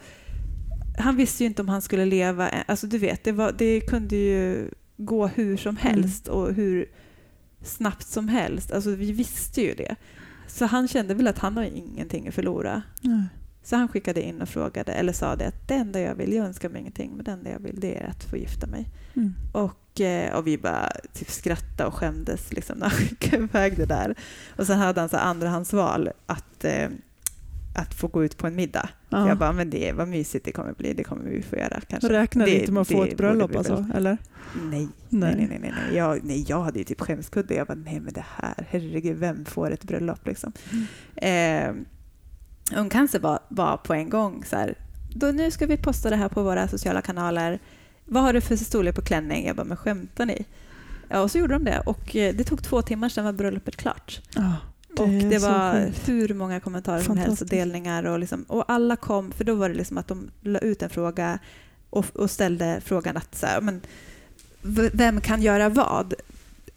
Han 0.98 1.16
visste 1.16 1.42
ju 1.42 1.46
inte 1.46 1.62
om 1.62 1.68
han 1.68 1.82
skulle 1.82 2.04
leva. 2.04 2.48
Alltså 2.48 2.86
du 2.86 2.98
vet, 2.98 3.24
det, 3.24 3.32
var, 3.32 3.52
det 3.58 3.80
kunde 3.80 4.16
ju 4.16 4.70
gå 4.96 5.26
hur 5.26 5.56
som 5.56 5.76
helst 5.76 6.28
och 6.28 6.54
hur 6.54 6.86
snabbt 7.62 8.06
som 8.06 8.28
helst. 8.28 8.72
Alltså 8.72 8.90
vi 8.90 9.12
visste 9.12 9.60
ju 9.62 9.74
det. 9.74 9.94
Så 10.46 10.64
han 10.66 10.88
kände 10.88 11.14
väl 11.14 11.26
att 11.28 11.38
han 11.38 11.56
har 11.56 11.64
ingenting 11.64 12.28
att 12.28 12.34
förlora. 12.34 12.82
Nej. 13.00 13.24
Så 13.62 13.76
han 13.76 13.88
skickade 13.88 14.22
in 14.22 14.42
och 14.42 14.48
frågade, 14.48 14.92
eller 14.92 15.12
sa 15.12 15.36
det 15.36 15.46
att 15.46 15.68
det 15.68 15.74
enda 15.74 16.00
jag 16.00 16.14
vill, 16.14 16.32
jag 16.32 16.46
önskar 16.46 16.68
mig 16.68 16.80
ingenting, 16.80 17.12
men 17.16 17.24
det 17.24 17.30
enda 17.30 17.50
jag 17.50 17.58
vill 17.58 17.80
det 17.80 17.98
är 17.98 18.06
att 18.10 18.24
få 18.24 18.36
gifta 18.36 18.66
mig. 18.66 18.88
Mm. 19.14 19.34
Och, 19.52 20.00
eh, 20.00 20.34
och 20.34 20.46
vi 20.46 20.58
bara 20.58 20.90
typ 21.12 21.30
skrattade 21.30 21.88
och 21.88 21.94
skämdes 21.94 22.52
liksom, 22.52 22.78
när 22.78 22.88
han 22.88 22.98
skickade 22.98 23.42
iväg 23.42 23.76
det 23.76 23.86
där. 23.86 24.14
Och 24.56 24.66
sen 24.66 24.78
hade 24.78 25.00
han 25.00 25.08
så 25.08 25.16
andrahandsval 25.16 26.10
att, 26.26 26.64
eh, 26.64 26.88
att 27.74 27.94
få 27.94 28.08
gå 28.08 28.24
ut 28.24 28.36
på 28.36 28.46
en 28.46 28.54
middag. 28.54 28.88
Ja. 29.08 29.28
Jag 29.28 29.38
bara, 29.38 29.52
men 29.52 29.70
det, 29.70 29.92
vad 29.92 30.08
mysigt 30.08 30.44
det 30.44 30.52
kommer 30.52 30.72
bli, 30.72 30.94
det 30.94 31.04
kommer 31.04 31.24
vi 31.24 31.42
få 31.42 31.56
göra 31.56 31.80
kanske. 31.88 32.08
Räknar 32.08 32.46
det, 32.46 32.60
inte 32.60 32.72
med 32.72 32.80
att 32.80 32.88
få 32.88 33.04
ett 33.04 33.16
bröllop 33.16 33.56
alltså? 33.56 33.86
Eller? 33.94 34.18
Nej, 34.54 34.88
nej, 35.08 35.34
nej. 35.36 35.46
nej, 35.48 35.58
nej, 35.60 35.74
nej. 35.86 35.96
Jag, 35.96 36.24
nej, 36.24 36.44
jag 36.48 36.62
hade 36.62 36.78
ju 36.78 36.84
typ 36.84 37.00
skämskudde. 37.00 37.54
Jag 37.54 37.66
bara, 37.66 37.78
nej 37.84 38.00
men 38.00 38.12
det 38.12 38.24
här, 38.36 38.66
herregud, 38.70 39.16
vem 39.16 39.44
får 39.44 39.70
ett 39.70 39.84
bröllop 39.84 40.26
liksom? 40.26 40.52
Eh, 41.16 41.72
Ungcancer 42.76 43.18
var, 43.18 43.38
var 43.48 43.76
på 43.76 43.94
en 43.94 44.10
gång 44.10 44.44
så 44.44 44.56
här, 44.56 44.74
då 45.14 45.26
nu 45.26 45.50
ska 45.50 45.66
vi 45.66 45.76
posta 45.76 46.10
det 46.10 46.16
här 46.16 46.28
på 46.28 46.42
våra 46.42 46.68
sociala 46.68 47.02
kanaler. 47.02 47.58
Vad 48.04 48.22
har 48.22 48.32
du 48.32 48.40
för 48.40 48.56
storlek 48.56 48.94
på 48.94 49.02
klänning? 49.02 49.46
Jag 49.46 49.56
bara, 49.56 49.64
men 49.64 49.76
skämtar 49.76 50.26
ni? 50.26 50.44
Ja, 51.08 51.20
och 51.20 51.30
så 51.30 51.38
gjorde 51.38 51.54
de 51.54 51.64
det 51.64 51.80
och 51.86 52.16
eh, 52.16 52.34
det 52.34 52.44
tog 52.44 52.62
två 52.62 52.82
timmar, 52.82 53.08
sen 53.08 53.24
var 53.24 53.32
bröllopet 53.32 53.76
klart. 53.76 54.20
Ja, 54.34 54.56
och 54.98 55.08
är 55.08 55.30
det 55.30 55.38
var 55.38 55.72
sjukt. 55.72 56.08
hur 56.08 56.34
många 56.34 56.60
kommentarer 56.60 57.02
som 57.02 57.16
helst 57.16 57.42
och 57.42 57.48
delningar. 57.48 58.04
Och, 58.04 58.18
liksom, 58.18 58.42
och 58.42 58.64
alla 58.68 58.96
kom, 58.96 59.32
för 59.32 59.44
då 59.44 59.54
var 59.54 59.68
det 59.68 59.74
liksom 59.74 59.98
att 59.98 60.08
de 60.08 60.30
la 60.40 60.58
ut 60.58 60.82
en 60.82 60.90
fråga 60.90 61.38
och, 61.90 62.06
och 62.16 62.30
ställde 62.30 62.80
frågan 62.84 63.16
att 63.16 63.34
så 63.34 63.46
här, 63.46 63.60
men, 63.60 63.80
vem 64.92 65.20
kan 65.20 65.42
göra 65.42 65.68
vad? 65.68 66.14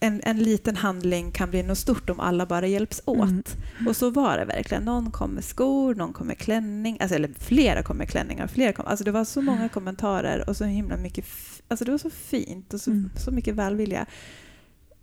En, 0.05 0.21
en 0.23 0.37
liten 0.43 0.75
handling 0.75 1.31
kan 1.31 1.49
bli 1.49 1.63
något 1.63 1.77
stort 1.77 2.09
om 2.09 2.19
alla 2.19 2.45
bara 2.45 2.67
hjälps 2.67 3.01
åt. 3.05 3.29
Mm. 3.29 3.87
Och 3.87 3.95
så 3.95 4.09
var 4.09 4.37
det 4.37 4.45
verkligen. 4.45 4.83
Någon 4.83 5.11
kom 5.11 5.31
med 5.31 5.43
skor, 5.43 5.95
någon 5.95 6.13
kom 6.13 6.27
med 6.27 6.37
klänning, 6.37 6.97
alltså, 6.99 7.15
eller 7.15 7.29
flera 7.39 7.83
kom 7.83 7.97
med 7.97 8.09
klänningar. 8.09 8.47
Flera 8.47 8.73
kom, 8.73 8.85
alltså 8.85 9.05
det 9.05 9.11
var 9.11 9.25
så 9.25 9.41
många 9.41 9.69
kommentarer 9.69 10.49
och 10.49 10.57
så 10.57 10.65
himla 10.65 10.97
mycket, 10.97 11.25
alltså 11.67 11.85
det 11.85 11.91
var 11.91 11.97
så 11.97 12.09
fint 12.09 12.73
och 12.73 12.81
så, 12.81 12.91
Mm. 12.91 13.09
så 13.15 13.31
mycket 13.31 13.55
välvilja. 13.55 14.05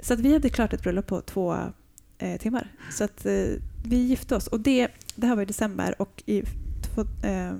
Så 0.00 0.14
att 0.14 0.20
vi 0.20 0.32
hade 0.32 0.48
klart 0.48 0.72
ett 0.72 0.82
bröllop 0.82 1.06
på 1.06 1.20
två 1.20 1.56
eh, 2.18 2.38
timmar. 2.40 2.68
Så 2.90 3.04
att 3.04 3.26
eh, 3.26 3.44
vi 3.84 3.96
gifte 3.96 4.36
oss. 4.36 4.46
Och 4.46 4.60
det, 4.60 4.88
det 5.14 5.26
här 5.26 5.34
var 5.36 5.42
i 5.42 5.46
december 5.46 5.94
och 6.02 6.22
i 6.26 6.42
två, 6.82 7.00
eh, 7.28 7.52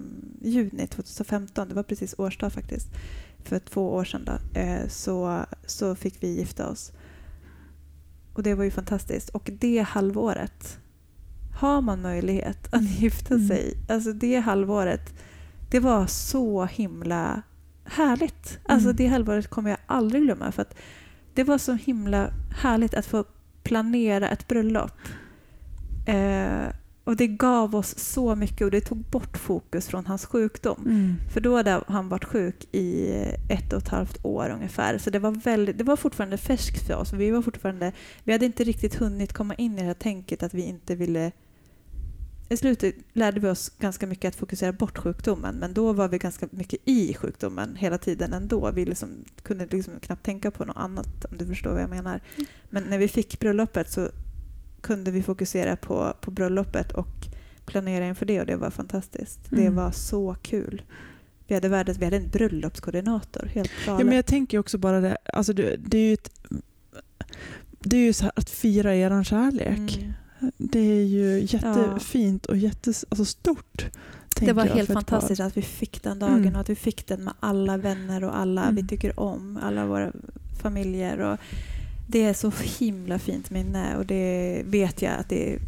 juni 0.43 0.87
2015, 0.87 1.69
det 1.69 1.75
var 1.75 1.83
precis 1.83 2.15
årsdag 2.19 2.51
faktiskt, 2.51 2.89
för 3.45 3.59
två 3.59 3.93
år 3.95 4.05
sedan 4.05 4.25
då, 4.25 4.61
eh, 4.61 4.89
så, 4.89 5.45
så 5.67 5.95
fick 5.95 6.15
vi 6.23 6.29
gifta 6.29 6.69
oss. 6.69 6.93
Och 8.33 8.42
det 8.42 8.55
var 8.55 8.64
ju 8.64 8.71
fantastiskt. 8.71 9.29
Och 9.29 9.51
det 9.53 9.79
halvåret, 9.88 10.79
har 11.61 11.81
man 11.81 12.03
möjlighet 12.03 12.75
att 12.75 12.83
gifta 12.83 13.35
Mm. 13.35 13.49
sig, 13.49 13.75
alltså 13.88 14.12
det 14.12 14.37
halvåret, 14.40 15.14
det 15.71 15.81
var 15.81 16.07
så 16.07 16.64
himla 16.64 17.42
härligt. 17.85 18.59
Alltså 18.64 18.88
Mm. 18.88 18.97
det 18.97 19.07
halvåret 19.07 19.49
kommer 19.51 19.71
jag 19.71 19.79
aldrig 19.87 20.23
glömma. 20.23 20.53
För 20.53 20.62
att 20.62 20.75
det 21.35 21.45
var 21.45 21.59
så 21.59 21.73
himla 21.73 22.31
härligt 22.57 22.95
att 22.95 23.07
få 23.07 23.25
planera 23.62 24.29
ett 24.29 24.49
bröllop. 24.49 24.92
Eh, 26.07 26.66
och 27.05 27.17
det 27.17 27.27
gav 27.27 27.75
oss 27.75 27.99
så 27.99 28.37
mycket 28.37 28.65
och 28.65 28.71
det 28.71 28.81
tog 28.81 28.99
bort 28.99 29.38
fokus 29.38 29.87
från 29.87 30.07
hans 30.07 30.27
sjukdom. 30.27 30.83
Mm. 30.87 31.15
För 31.33 31.41
då 31.41 31.57
hade 31.57 31.83
han 31.87 32.09
varit 32.09 32.25
sjuk 32.25 32.67
i 32.73 33.09
ett 33.49 33.73
och 33.73 33.83
ett 33.83 33.88
halvt 33.88 34.25
år 34.25 34.51
ungefär. 34.51 34.99
Så 34.99 35.11
det 35.11 35.19
var, 35.19 35.31
väldigt, 35.31 35.79
det 35.79 35.85
var 35.85 35.97
fortfarande 35.97 36.37
färskt 36.37 36.87
för 36.87 36.95
oss. 36.95 37.12
Vi, 37.12 37.31
var 37.31 37.43
fortfarande, 37.43 37.93
vi 38.25 38.33
hade 38.33 38.47
inte 38.47 38.65
riktigt 38.65 38.95
hunnit 38.95 39.33
komma 39.33 39.55
in 39.55 39.73
i 39.73 39.81
det 39.81 39.87
här 39.87 39.95
tänket 39.95 40.43
att 40.43 40.55
vi 40.55 40.62
inte 40.62 40.95
ville... 40.95 41.33
I 42.49 42.57
slutet 42.57 42.95
lärde 43.12 43.41
vi 43.41 43.49
oss 43.49 43.69
ganska 43.79 44.07
mycket 44.07 44.29
att 44.29 44.37
fokusera 44.37 44.73
bort 44.73 44.99
sjukdomen 44.99 45.55
men 45.55 45.75
då 45.75 45.93
var 45.93 46.09
vi 46.09 46.19
ganska 46.19 46.49
mycket 46.51 46.81
i 46.85 47.15
sjukdomen 47.15 47.77
hela 47.77 47.99
tiden 47.99 48.33
ändå. 48.33 48.71
Vi 48.71 48.85
liksom 48.85 49.09
kunde 49.43 49.67
liksom 49.67 50.01
knappt 50.01 50.25
tänka 50.25 50.51
på 50.51 50.65
något 50.65 50.77
annat 50.77 51.25
om 51.31 51.37
du 51.38 51.47
förstår 51.47 51.71
vad 51.71 51.83
jag 51.83 51.91
menar. 51.91 52.21
Men 52.71 52.83
när 52.83 52.99
vi 52.99 53.09
fick 53.09 53.41
bröllopet 53.41 53.91
så 53.91 54.09
kunde 54.83 55.11
vi 55.11 55.23
fokusera 55.23 55.77
på, 55.77 56.12
på 56.21 56.31
bröllopet 56.31 56.92
och 56.92 57.09
planera 57.66 58.07
inför 58.07 58.27
det 58.27 58.40
och 58.40 58.47
det 58.47 58.57
var 58.57 58.71
fantastiskt. 58.71 59.40
Det 59.51 59.61
Mm. 59.62 59.75
var 59.75 59.90
så 59.90 60.37
kul. 60.42 60.83
Vi 61.47 61.55
hade, 61.55 61.68
världens, 61.68 61.99
vi 61.99 62.05
hade 62.05 62.16
en 62.16 62.29
bröllopskoordinator, 62.29 63.47
helt 63.55 63.71
Ja, 63.87 63.99
men 64.05 64.16
jag 64.16 64.27
tänker 64.27 64.59
också 64.59 64.79
bara 64.79 65.01
det, 65.01 65.16
alltså 65.33 65.53
det, 65.53 65.77
det 65.77 65.99
är 65.99 66.07
ju 66.09 66.14
ett, 66.14 66.31
det 67.81 67.97
är 67.97 68.01
ju 68.07 68.12
så 68.12 68.31
att 68.37 68.51
fira 68.51 68.95
er 68.95 69.25
kärlek. 69.25 69.97
Mm. 69.99 70.12
Det 70.59 70.79
är 70.81 71.05
ju 71.05 71.40
jättefint 71.40 72.47
och 72.47 72.57
jättestort. 72.57 73.09
Alltså 73.11 73.25
stort, 73.25 73.87
Det 74.40 74.53
var 74.53 74.64
helt 74.64 74.92
fantastiskt 74.92 75.40
att 75.40 75.57
vi 75.57 75.62
fick 75.62 76.03
den 76.03 76.18
dagen 76.18 76.38
Mm. 76.38 76.55
och 76.55 76.61
att 76.61 76.71
vi 76.71 76.75
fick 76.75 77.07
den 77.07 77.25
med 77.25 77.35
alla 77.40 77.77
vänner 77.77 78.25
och 78.25 78.37
alla 78.38 78.62
Mm. 78.62 78.75
vi 78.75 78.87
tycker 78.88 79.21
om, 79.21 79.59
alla 79.62 79.87
våra 79.87 80.12
familjer. 80.62 81.18
Och 81.18 81.38
det 82.12 82.25
är 82.25 82.35
så 82.35 82.53
himla 82.79 83.18
fint 83.18 83.51
minne 83.51 83.96
och 83.96 84.07
det 84.07 84.62
vet 84.66 85.03
jag 85.03 85.12
att 85.18 85.29
det 85.29 85.53
är 85.55 85.59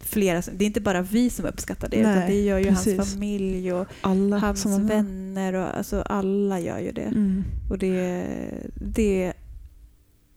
flera 0.00 0.42
som, 0.42 0.54
det 0.58 0.64
är 0.64 0.66
inte 0.66 0.80
bara 0.80 1.02
vi 1.02 1.30
som 1.30 1.44
uppskattar 1.44 1.88
det 1.88 1.96
utan 1.96 2.14
Nej, 2.14 2.28
det 2.30 2.40
gör 2.42 2.58
ju 2.58 2.66
hans 2.66 2.84
precis. 2.84 3.12
familj 3.14 3.72
och 3.72 3.86
Alla 4.00 4.38
hans 4.38 4.66
vänner 4.66 5.52
och 5.54 5.76
alltså 5.76 6.00
alla 6.02 6.60
gör 6.60 6.78
ju 6.78 6.92
det. 6.92 7.02
Mm. 7.02 7.44
Och 7.70 7.78
det, 7.78 8.26
det 8.74 9.32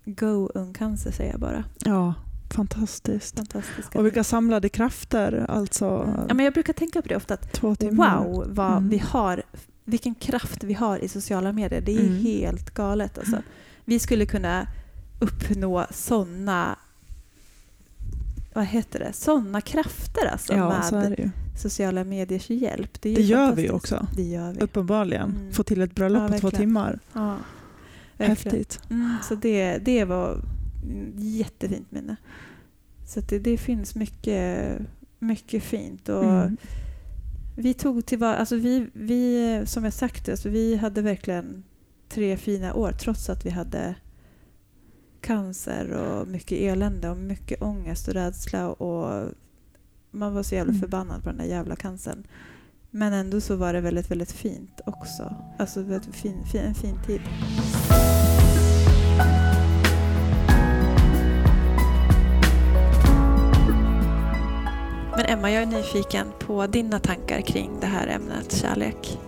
Go 0.05 0.49
Ungcancer 0.55 1.11
säger 1.11 1.31
jag 1.31 1.39
bara. 1.39 1.63
Ja, 1.85 2.13
fantastiskt. 2.51 3.35
Fantastiska. 3.37 3.99
Och 3.99 4.05
vilka 4.05 4.23
samlade 4.23 4.69
krafter, 4.69 5.45
alltså 5.49 6.15
ja, 6.27 6.33
men 6.33 6.45
jag 6.45 6.53
brukar 6.53 6.73
tänka 6.73 7.01
på 7.01 7.07
det 7.07 7.15
ofta 7.15 7.33
att 7.33 7.63
wow 7.63 8.45
vad 8.47 8.71
Mm. 8.77 8.89
vi 8.89 8.97
har, 8.97 9.43
vilken 9.85 10.15
kraft 10.15 10.63
vi 10.63 10.73
har 10.73 10.97
i 10.97 11.07
sociala 11.07 11.51
medier. 11.51 11.81
Det 11.81 11.95
är 11.95 11.99
Mm. 11.99 12.15
helt 12.23 12.69
galet. 12.73 13.17
Alltså. 13.17 13.37
Vi 13.85 13.99
skulle 13.99 14.25
kunna 14.25 14.67
uppnå 15.21 15.85
sådana 15.91 16.77
vad 18.53 18.65
heter 18.65 18.99
det? 18.99 19.13
Såna 19.13 19.61
krafter 19.61 20.25
alltså 20.31 20.53
Ja, 20.53 20.89
med 20.91 21.31
sociala 21.57 22.03
mediers 22.03 22.49
hjälp. 22.49 23.01
Det, 23.01 23.15
Det 23.15 23.21
gör 23.21 23.55
vi 23.55 23.69
också. 23.69 24.07
Det 24.15 24.23
gör 24.23 24.53
vi. 24.53 24.59
Uppenbarligen. 24.59 25.29
Mm. 25.29 25.53
Få 25.53 25.63
till 25.63 25.81
ett 25.81 25.95
bröllop 25.95 26.21
Ja, 26.21 26.27
på 26.27 26.39
två 26.39 26.51
timmar. 26.51 26.99
Ja. 27.13 27.37
Häftigt. 28.17 28.79
Mm, 28.89 29.15
så 29.23 29.35
det, 29.35 29.77
det 29.77 30.05
var 30.05 30.41
jättefint 31.15 31.91
minne. 31.91 32.15
Så 33.07 33.19
det, 33.19 33.39
det 33.39 33.57
finns 33.57 33.95
mycket, 33.95 34.77
mycket 35.19 35.63
fint. 35.63 36.09
Och 36.09 36.23
Mm. 36.23 36.57
Vi 37.55 37.73
tog 37.73 38.05
tillvara, 38.05 38.35
alltså 38.35 38.55
vi, 38.55 38.87
vi, 38.93 39.61
som 39.65 39.83
jag 39.83 39.93
sagt, 39.93 40.29
alltså 40.29 40.49
vi 40.49 40.75
hade 40.75 41.01
verkligen 41.01 41.63
tre 42.09 42.37
fina 42.37 42.73
år 42.73 42.91
trots 42.91 43.29
att 43.29 43.45
vi 43.45 43.49
hade 43.49 43.95
cancer 45.21 45.91
och 45.91 46.27
mycket 46.27 46.57
elände 46.59 47.09
och 47.09 47.17
mycket 47.17 47.61
ångest 47.61 48.07
och 48.07 48.13
rädsla 48.13 48.69
och 48.69 49.29
man 50.11 50.33
var 50.33 50.43
så 50.43 50.55
jävla 50.55 50.71
Mm. 50.71 50.81
förbannad 50.81 51.23
på 51.23 51.29
den 51.29 51.37
där 51.37 51.45
jävla 51.45 51.75
cancern. 51.75 52.23
Men 52.89 53.13
ändå 53.13 53.41
så 53.41 53.55
var 53.55 53.73
det 53.73 53.81
väldigt, 53.81 54.11
väldigt 54.11 54.31
fint 54.31 54.81
också. 54.85 55.35
Alltså 55.59 55.81
väldigt 55.81 56.15
fin, 56.15 56.43
fin, 56.51 56.61
en 56.61 56.75
fin 56.75 56.97
tid. 57.07 57.21
Men 65.17 65.25
Emma, 65.25 65.51
jag 65.51 65.63
är 65.63 65.65
nyfiken 65.65 66.27
på 66.39 66.67
dina 66.67 66.99
tankar 66.99 67.41
kring 67.41 67.71
det 67.81 67.87
här 67.87 68.07
ämnet 68.07 68.51
kärlek. 68.51 69.19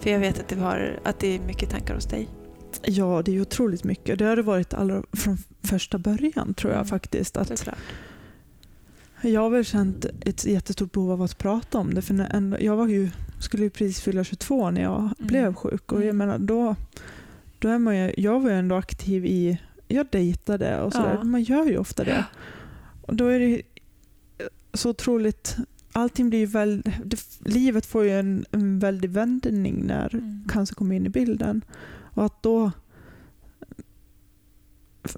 För 0.00 0.10
jag 0.10 0.18
vet 0.18 0.40
att, 0.40 0.48
du 0.48 0.56
har, 0.56 1.00
att 1.04 1.18
det 1.18 1.34
är 1.34 1.40
mycket 1.40 1.70
tankar 1.70 1.94
hos 1.94 2.06
dig. 2.06 2.28
Ja, 2.82 3.22
det 3.24 3.36
är 3.36 3.40
otroligt 3.40 3.84
mycket. 3.84 4.18
Det 4.18 4.24
har 4.24 4.36
det 4.36 4.42
varit 4.42 4.74
allra 4.74 5.02
från 5.12 5.38
första 5.62 5.98
början 5.98 6.54
tror 6.54 6.72
jag 6.72 6.78
Mm. 6.78 6.88
faktiskt. 6.88 7.36
Att 7.36 7.58
Såklart. 7.58 7.78
jag 9.22 9.40
har 9.40 9.50
väl 9.50 9.64
känt 9.64 10.06
ett 10.20 10.44
jättestort 10.44 10.92
behov 10.92 11.12
av 11.12 11.22
att 11.22 11.38
prata 11.38 11.78
om 11.78 11.94
det. 11.94 12.02
För 12.02 12.14
när 12.14 12.58
jag 12.62 12.76
var 12.76 12.88
ju, 12.88 13.10
skulle 13.40 13.62
ju 13.62 13.70
precis 13.70 14.00
fylla 14.00 14.24
22 14.24 14.70
när 14.70 14.82
jag 14.82 15.10
blev 15.18 15.54
sjuk. 15.54 15.92
Och 15.92 15.98
jag 15.98 16.04
Mm. 16.04 16.16
menar, 16.16 16.38
då, 16.38 16.76
då 17.58 17.68
är 17.68 17.78
man 17.78 17.96
ju, 17.98 18.12
jag 18.16 18.40
var 18.40 18.50
ju 18.50 18.56
ändå 18.56 18.76
aktiv 18.76 19.26
i, 19.26 19.58
jag 19.88 20.06
dejtade 20.10 20.80
och 20.80 20.92
sådär. 20.92 21.14
Ja. 21.14 21.24
Man 21.24 21.42
gör 21.42 21.66
ju 21.66 21.78
ofta 21.78 22.04
det. 22.04 22.24
Och 23.02 23.14
då 23.16 23.26
är 23.26 23.38
det 23.40 23.62
så 24.74 24.90
otroligt, 24.90 25.56
allting 25.92 26.28
blir 26.30 26.38
ju 26.38 26.46
väl, 26.46 26.82
det, 27.04 27.20
livet 27.40 27.86
får 27.86 28.04
ju 28.04 28.10
en, 28.20 28.44
en 28.50 28.78
väldig 28.78 29.10
vändning 29.10 29.86
när 29.86 30.14
Mm. 30.14 30.44
cancer 30.48 30.74
kommer 30.74 30.96
in 30.96 31.06
i 31.06 31.08
bilden. 31.08 31.64
Och 32.14 32.24
att 32.24 32.42
då... 32.42 32.70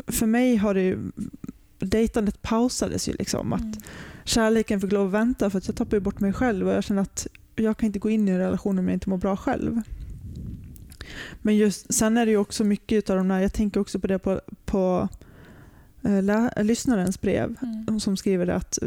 För 0.07 0.26
mig 0.26 0.57
har 0.57 0.74
det 0.74 0.82
ju... 0.82 1.11
Dejtandet 1.78 2.43
pausades 2.43 3.09
ju 3.09 3.12
liksom. 3.12 3.53
Att 3.53 3.61
Mm. 3.61 3.74
Kärleken 4.24 4.80
fick 4.80 4.93
lov 4.93 5.07
att 5.07 5.12
vänta 5.12 5.51
för 5.51 5.59
att 5.59 5.66
jag 5.66 5.76
tappade 5.76 6.01
bort 6.01 6.20
mig 6.20 6.32
själv 6.32 6.68
och 6.68 6.74
jag 6.74 6.84
känner 6.84 7.03
att 7.03 7.26
jag 7.57 7.76
kan 7.76 7.86
inte 7.86 7.99
gå 7.99 8.11
in 8.11 8.28
i 8.28 8.30
en 8.30 8.38
relation 8.38 8.78
om 8.78 8.84
jag 8.88 8.95
inte 8.95 9.09
mår 9.11 9.16
bra 9.16 9.36
själv. 9.36 9.82
Men 11.43 11.57
just, 11.57 11.95
sen 11.95 12.16
är 12.16 12.26
det 12.26 12.32
ju 12.32 12.38
också 12.38 12.64
mycket 12.64 13.11
av 13.11 13.16
de 13.16 13.28
där, 13.28 13.41
jag 13.41 13.53
tänker 13.53 13.80
också 13.80 14.01
på 14.01 14.07
det 14.07 14.18
på, 14.18 14.41
på 14.64 15.09
eh, 16.03 16.22
lä, 16.22 16.53
lyssnarens 16.62 17.20
brev 17.20 17.57
Mm. 17.62 18.01
som 18.01 18.16
skriver 18.16 18.47
det 18.47 18.55
att 18.55 18.78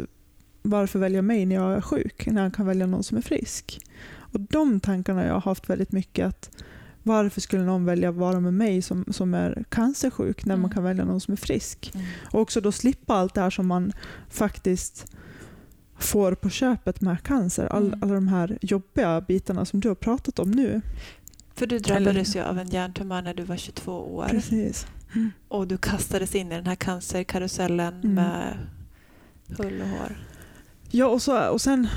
varför 0.62 0.98
välja 0.98 1.22
mig 1.22 1.46
när 1.46 1.54
jag 1.56 1.74
är 1.76 1.80
sjuk 1.80 2.26
när 2.26 2.42
han 2.42 2.50
kan 2.50 2.66
välja 2.66 2.86
någon 2.86 3.02
som 3.04 3.16
är 3.18 3.22
frisk? 3.22 3.80
Och 4.16 4.40
De 4.40 4.80
tankarna 4.80 5.20
har 5.20 5.26
jag 5.28 5.40
haft 5.40 5.70
väldigt 5.70 5.92
mycket. 5.92 6.26
att 6.26 6.50
Varför 7.06 7.40
skulle 7.40 7.62
någon 7.62 7.84
välja 7.84 8.08
att 8.08 8.14
vara 8.14 8.40
med 8.40 8.54
mig 8.54 8.82
som, 8.82 9.04
som 9.10 9.34
är 9.34 9.64
cancersjuk 9.68 10.44
när 10.44 10.56
man 10.56 10.64
Mm. 10.64 10.70
kan 10.74 10.82
välja 10.84 11.04
någon 11.04 11.20
som 11.20 11.32
är 11.32 11.36
frisk? 11.36 11.90
Mm. 11.94 12.06
Och 12.32 12.40
också 12.40 12.60
då 12.60 12.72
slippa 12.72 13.14
allt 13.14 13.34
det 13.34 13.40
här 13.40 13.50
som 13.50 13.66
man 13.66 13.92
faktiskt 14.28 15.12
får 15.98 16.34
på 16.34 16.50
köpet 16.50 17.00
med 17.00 17.22
cancer. 17.22 17.66
All, 17.66 17.86
Mm. 17.86 18.02
Alla 18.02 18.14
de 18.14 18.28
här 18.28 18.58
jobbiga 18.60 19.20
bitarna 19.20 19.64
som 19.64 19.80
du 19.80 19.88
har 19.88 19.94
pratat 19.94 20.38
om 20.38 20.50
nu. 20.50 20.80
För 21.54 21.66
du 21.66 21.78
drabbades 21.78 22.36
ju 22.36 22.40
av 22.42 22.58
en 22.58 22.68
hjärntumör 22.68 23.22
när 23.22 23.34
du 23.34 23.42
var 23.42 23.56
22 23.56 23.92
år. 24.16 24.26
Precis. 24.28 24.86
Och 25.48 25.66
du 25.66 25.78
kastades 25.78 26.34
in 26.34 26.52
i 26.52 26.54
den 26.54 26.66
här 26.66 26.74
cancerkarusellen 26.74 27.94
Mm. 27.94 28.14
med 28.14 28.58
hull 29.58 29.80
och 29.82 29.88
hår. 29.88 30.16
Ja, 30.96 31.06
och, 31.06 31.22
så, 31.22 31.48
och 31.48 31.60
sen 31.60 31.88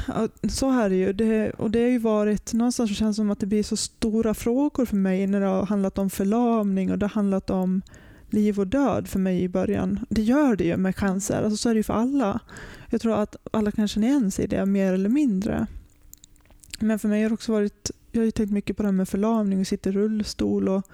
så 0.49 0.69
här 0.69 0.85
är 0.85 0.89
det 0.89 0.95
ju. 0.95 1.13
Det, 1.13 1.49
och 1.49 1.71
det 1.71 1.81
har 1.81 1.89
ju 1.89 1.99
varit, 1.99 2.53
någonstans 2.53 2.89
så 2.89 2.95
känns 2.95 3.15
det 3.15 3.19
som 3.19 3.31
att 3.31 3.39
det 3.39 3.45
blir 3.45 3.63
så 3.63 3.77
stora 3.77 4.33
frågor 4.33 4.85
för 4.85 4.95
mig 4.95 5.27
när 5.27 5.39
det 5.39 5.45
har 5.45 5.65
handlat 5.65 5.97
om 5.97 6.09
förlamning 6.09 6.91
och 6.91 6.99
det 6.99 7.05
har 7.05 7.09
handlat 7.09 7.49
om 7.49 7.81
liv 8.29 8.59
och 8.59 8.67
död 8.67 9.07
för 9.07 9.19
mig 9.19 9.41
i 9.41 9.49
början. 9.49 10.05
Det 10.09 10.21
gör 10.21 10.55
det 10.55 10.63
ju 10.63 10.77
med 10.77 10.95
cancer, 10.95 11.41
alltså 11.43 11.57
så 11.57 11.69
är 11.69 11.73
det 11.73 11.79
ju 11.79 11.83
för 11.83 11.93
alla. 11.93 12.39
Jag 12.89 13.01
tror 13.01 13.13
att 13.13 13.35
alla 13.51 13.71
kan 13.71 13.87
känna 13.87 14.07
igen 14.07 14.31
sig 14.31 14.45
i 14.45 14.47
det 14.47 14.65
mer 14.65 14.93
eller 14.93 15.09
mindre. 15.09 15.67
Men 16.79 16.99
för 16.99 17.07
mig 17.07 17.21
har 17.21 17.29
det 17.29 17.33
också 17.33 17.51
varit, 17.51 17.91
jag 18.11 18.21
har 18.21 18.25
ju 18.25 18.31
tänkt 18.31 18.51
mycket 18.51 18.77
på 18.77 18.83
det 18.83 18.87
här 18.87 18.93
med 18.93 19.09
förlamning 19.09 19.59
och 19.59 19.67
sitta 19.67 19.89
i 19.89 19.93
rullstol 19.93 20.69
och 20.69 20.87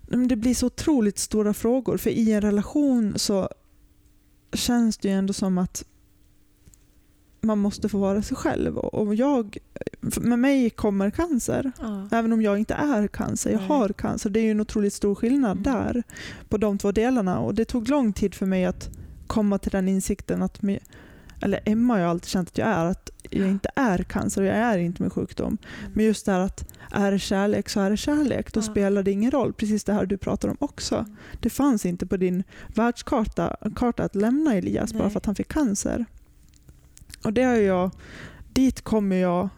men 0.00 0.28
det 0.28 0.36
blir 0.36 0.54
så 0.54 0.66
otroligt 0.66 1.18
stora 1.18 1.54
frågor. 1.54 1.96
För 1.96 2.10
i 2.10 2.32
en 2.32 2.40
relation 2.40 3.18
så 3.18 3.48
känns 4.52 4.98
det 4.98 5.08
ju 5.08 5.14
ändå 5.14 5.32
som 5.32 5.58
att 5.58 5.84
man 7.40 7.58
måste 7.58 7.88
få 7.88 7.98
vara 7.98 8.22
sig 8.22 8.36
själv. 8.36 8.78
Och 8.78 9.14
jag, 9.14 9.58
med 10.20 10.38
mig 10.38 10.70
kommer 10.70 11.10
cancer. 11.10 11.72
Ja. 11.80 12.08
Även 12.12 12.32
om 12.32 12.42
jag 12.42 12.58
inte 12.58 12.74
är 12.74 13.06
cancer. 13.06 13.50
Jag 13.50 13.58
Nej. 13.58 13.68
har 13.68 13.88
cancer. 13.88 14.30
Det 14.30 14.40
är 14.40 14.50
en 14.50 14.60
otroligt 14.60 14.92
stor 14.94 15.14
skillnad 15.14 15.50
Mm. 15.50 15.62
där. 15.62 16.02
På 16.48 16.56
de 16.58 16.78
två 16.78 16.92
delarna. 16.92 17.38
Och 17.38 17.54
Det 17.54 17.64
tog 17.64 17.88
lång 17.88 18.12
tid 18.12 18.34
för 18.34 18.46
mig 18.46 18.64
att 18.64 18.90
komma 19.26 19.58
till 19.58 19.70
den 19.70 19.88
insikten 19.88 20.42
att 20.42 20.60
eller 21.42 21.60
Emma 21.64 21.94
har 21.94 21.98
ju 22.00 22.06
alltid 22.06 22.28
känt 22.28 22.48
att 22.48 22.58
jag 22.58 22.68
är, 22.68 22.84
att 22.84 23.10
jag 23.30 23.48
inte 23.48 23.70
är 23.76 23.98
cancer 24.02 24.40
och 24.42 24.46
jag 24.48 24.56
är 24.56 24.78
inte 24.78 25.02
min 25.02 25.10
sjukdom. 25.10 25.58
Men 25.94 26.04
just 26.04 26.26
det 26.26 26.32
här 26.32 26.40
att 26.40 26.64
är 26.90 27.12
det 27.12 27.18
kärlek 27.18 27.68
så 27.68 27.80
är 27.80 27.90
det 27.90 27.96
kärlek. 27.96 28.52
Då 28.52 28.58
Ja. 28.58 28.62
spelar 28.62 29.02
det 29.02 29.10
ingen 29.10 29.30
roll. 29.30 29.52
Precis 29.52 29.84
det 29.84 29.92
här 29.92 30.06
du 30.06 30.16
pratar 30.18 30.48
om 30.48 30.56
också. 30.60 30.94
Mm. 30.96 31.16
Det 31.40 31.50
fanns 31.50 31.86
inte 31.86 32.06
på 32.06 32.16
din 32.16 32.42
världskarta 32.74 33.56
karta 33.76 34.02
att 34.04 34.14
lämna 34.14 34.54
Elias 34.54 34.92
bara 34.92 35.02
Nej. 35.02 35.10
för 35.12 35.18
att 35.18 35.26
han 35.26 35.34
fick 35.34 35.48
cancer. 35.48 36.04
Och 37.24 37.32
det 37.32 37.42
har 37.42 37.54
jag, 37.54 37.90
dit 38.52 38.82
kommer 38.82 39.16
jag 39.16 39.48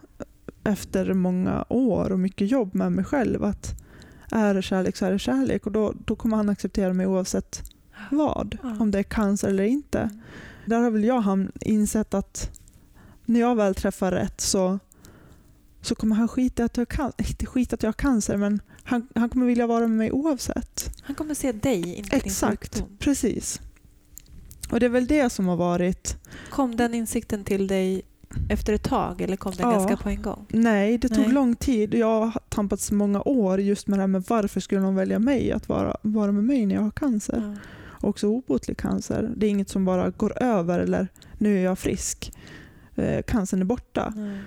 efter 0.63 1.13
många 1.13 1.65
år 1.69 2.11
och 2.11 2.19
mycket 2.19 2.51
jobb 2.51 2.75
med 2.75 2.91
mig 2.91 3.05
själv. 3.05 3.43
att 3.43 3.75
Är 4.31 4.53
det 4.53 4.61
kärlek 4.61 4.97
så 4.97 5.05
är 5.05 5.11
det 5.11 5.19
kärlek 5.19 5.65
och 5.65 5.71
då, 5.71 5.93
då 6.05 6.15
kommer 6.15 6.37
han 6.37 6.49
acceptera 6.49 6.93
mig 6.93 7.05
oavsett 7.05 7.63
vad. 8.11 8.57
Om 8.79 8.91
det 8.91 8.99
är 8.99 9.03
cancer 9.03 9.47
eller 9.47 9.63
inte. 9.63 9.99
Mm. 9.99 10.21
Där 10.65 10.79
har 10.79 10.91
väl 10.91 11.03
jag 11.03 11.47
insett 11.61 12.13
att 12.13 12.59
när 13.25 13.39
jag 13.39 13.55
väl 13.55 13.75
träffar 13.75 14.11
rätt 14.11 14.41
så, 14.41 14.79
så 15.81 15.95
kommer 15.95 16.15
han 16.15 16.27
skita 16.27 16.63
att 16.63 16.77
jag 16.77 16.87
kan, 16.89 17.11
inte 17.17 17.45
skita 17.45 17.73
att 17.73 17.83
jag 17.83 17.87
har 17.87 17.93
cancer 17.93 18.37
men 18.37 18.61
han, 18.83 19.07
han 19.15 19.29
kommer 19.29 19.45
vilja 19.45 19.67
vara 19.67 19.87
med 19.87 19.97
mig 19.97 20.11
oavsett. 20.11 21.01
Han 21.03 21.15
kommer 21.15 21.33
se 21.33 21.51
dig, 21.51 21.95
inte 21.95 22.15
din 22.15 22.25
Exakt, 22.25 22.75
sjukdom. 22.75 22.97
precis. 22.99 23.61
Och 24.73 24.79
det 24.79 24.85
är 24.85 24.89
väl 24.89 25.07
det 25.07 25.29
som 25.29 25.47
har 25.47 25.55
varit... 25.55 26.17
Kom 26.49 26.75
den 26.75 26.93
insikten 26.93 27.43
till 27.43 27.67
dig 27.67 28.01
efter 28.49 28.73
ett 28.73 28.83
tag 28.83 29.21
eller 29.21 29.37
kom 29.37 29.53
den 29.57 29.69
Ja. 29.69 29.75
ganska 29.75 29.97
på 29.97 30.09
en 30.09 30.21
gång? 30.21 30.45
Nej, 30.49 30.97
det 30.97 31.09
tog 31.09 31.17
Nej. 31.17 31.31
lång 31.33 31.55
tid. 31.55 31.93
Jag 31.93 32.25
har 32.25 32.41
tampats 32.49 32.91
många 32.91 33.21
år 33.21 33.61
just 33.61 33.87
med 33.87 33.99
det 33.99 34.01
här 34.01 34.07
med 34.07 34.23
varför 34.27 34.59
skulle 34.59 34.81
någon 34.81 34.95
välja 34.95 35.19
mig 35.19 35.51
att 35.51 35.69
vara, 35.69 35.97
vara 36.01 36.31
med 36.31 36.43
mig 36.43 36.65
när 36.65 36.75
jag 36.75 36.81
har 36.81 36.91
cancer. 36.91 37.53
Ja. 37.55 38.07
Också 38.07 38.27
obotlig 38.27 38.77
cancer. 38.77 39.31
Det 39.37 39.45
är 39.45 39.49
inget 39.49 39.69
som 39.69 39.85
bara 39.85 40.09
går 40.09 40.43
över 40.43 40.79
eller 40.79 41.07
nu 41.37 41.57
är 41.59 41.63
jag 41.63 41.79
frisk. 41.79 42.33
Eh, 42.95 43.21
cancern 43.21 43.61
är 43.61 43.65
borta. 43.65 44.13
Nej. 44.15 44.39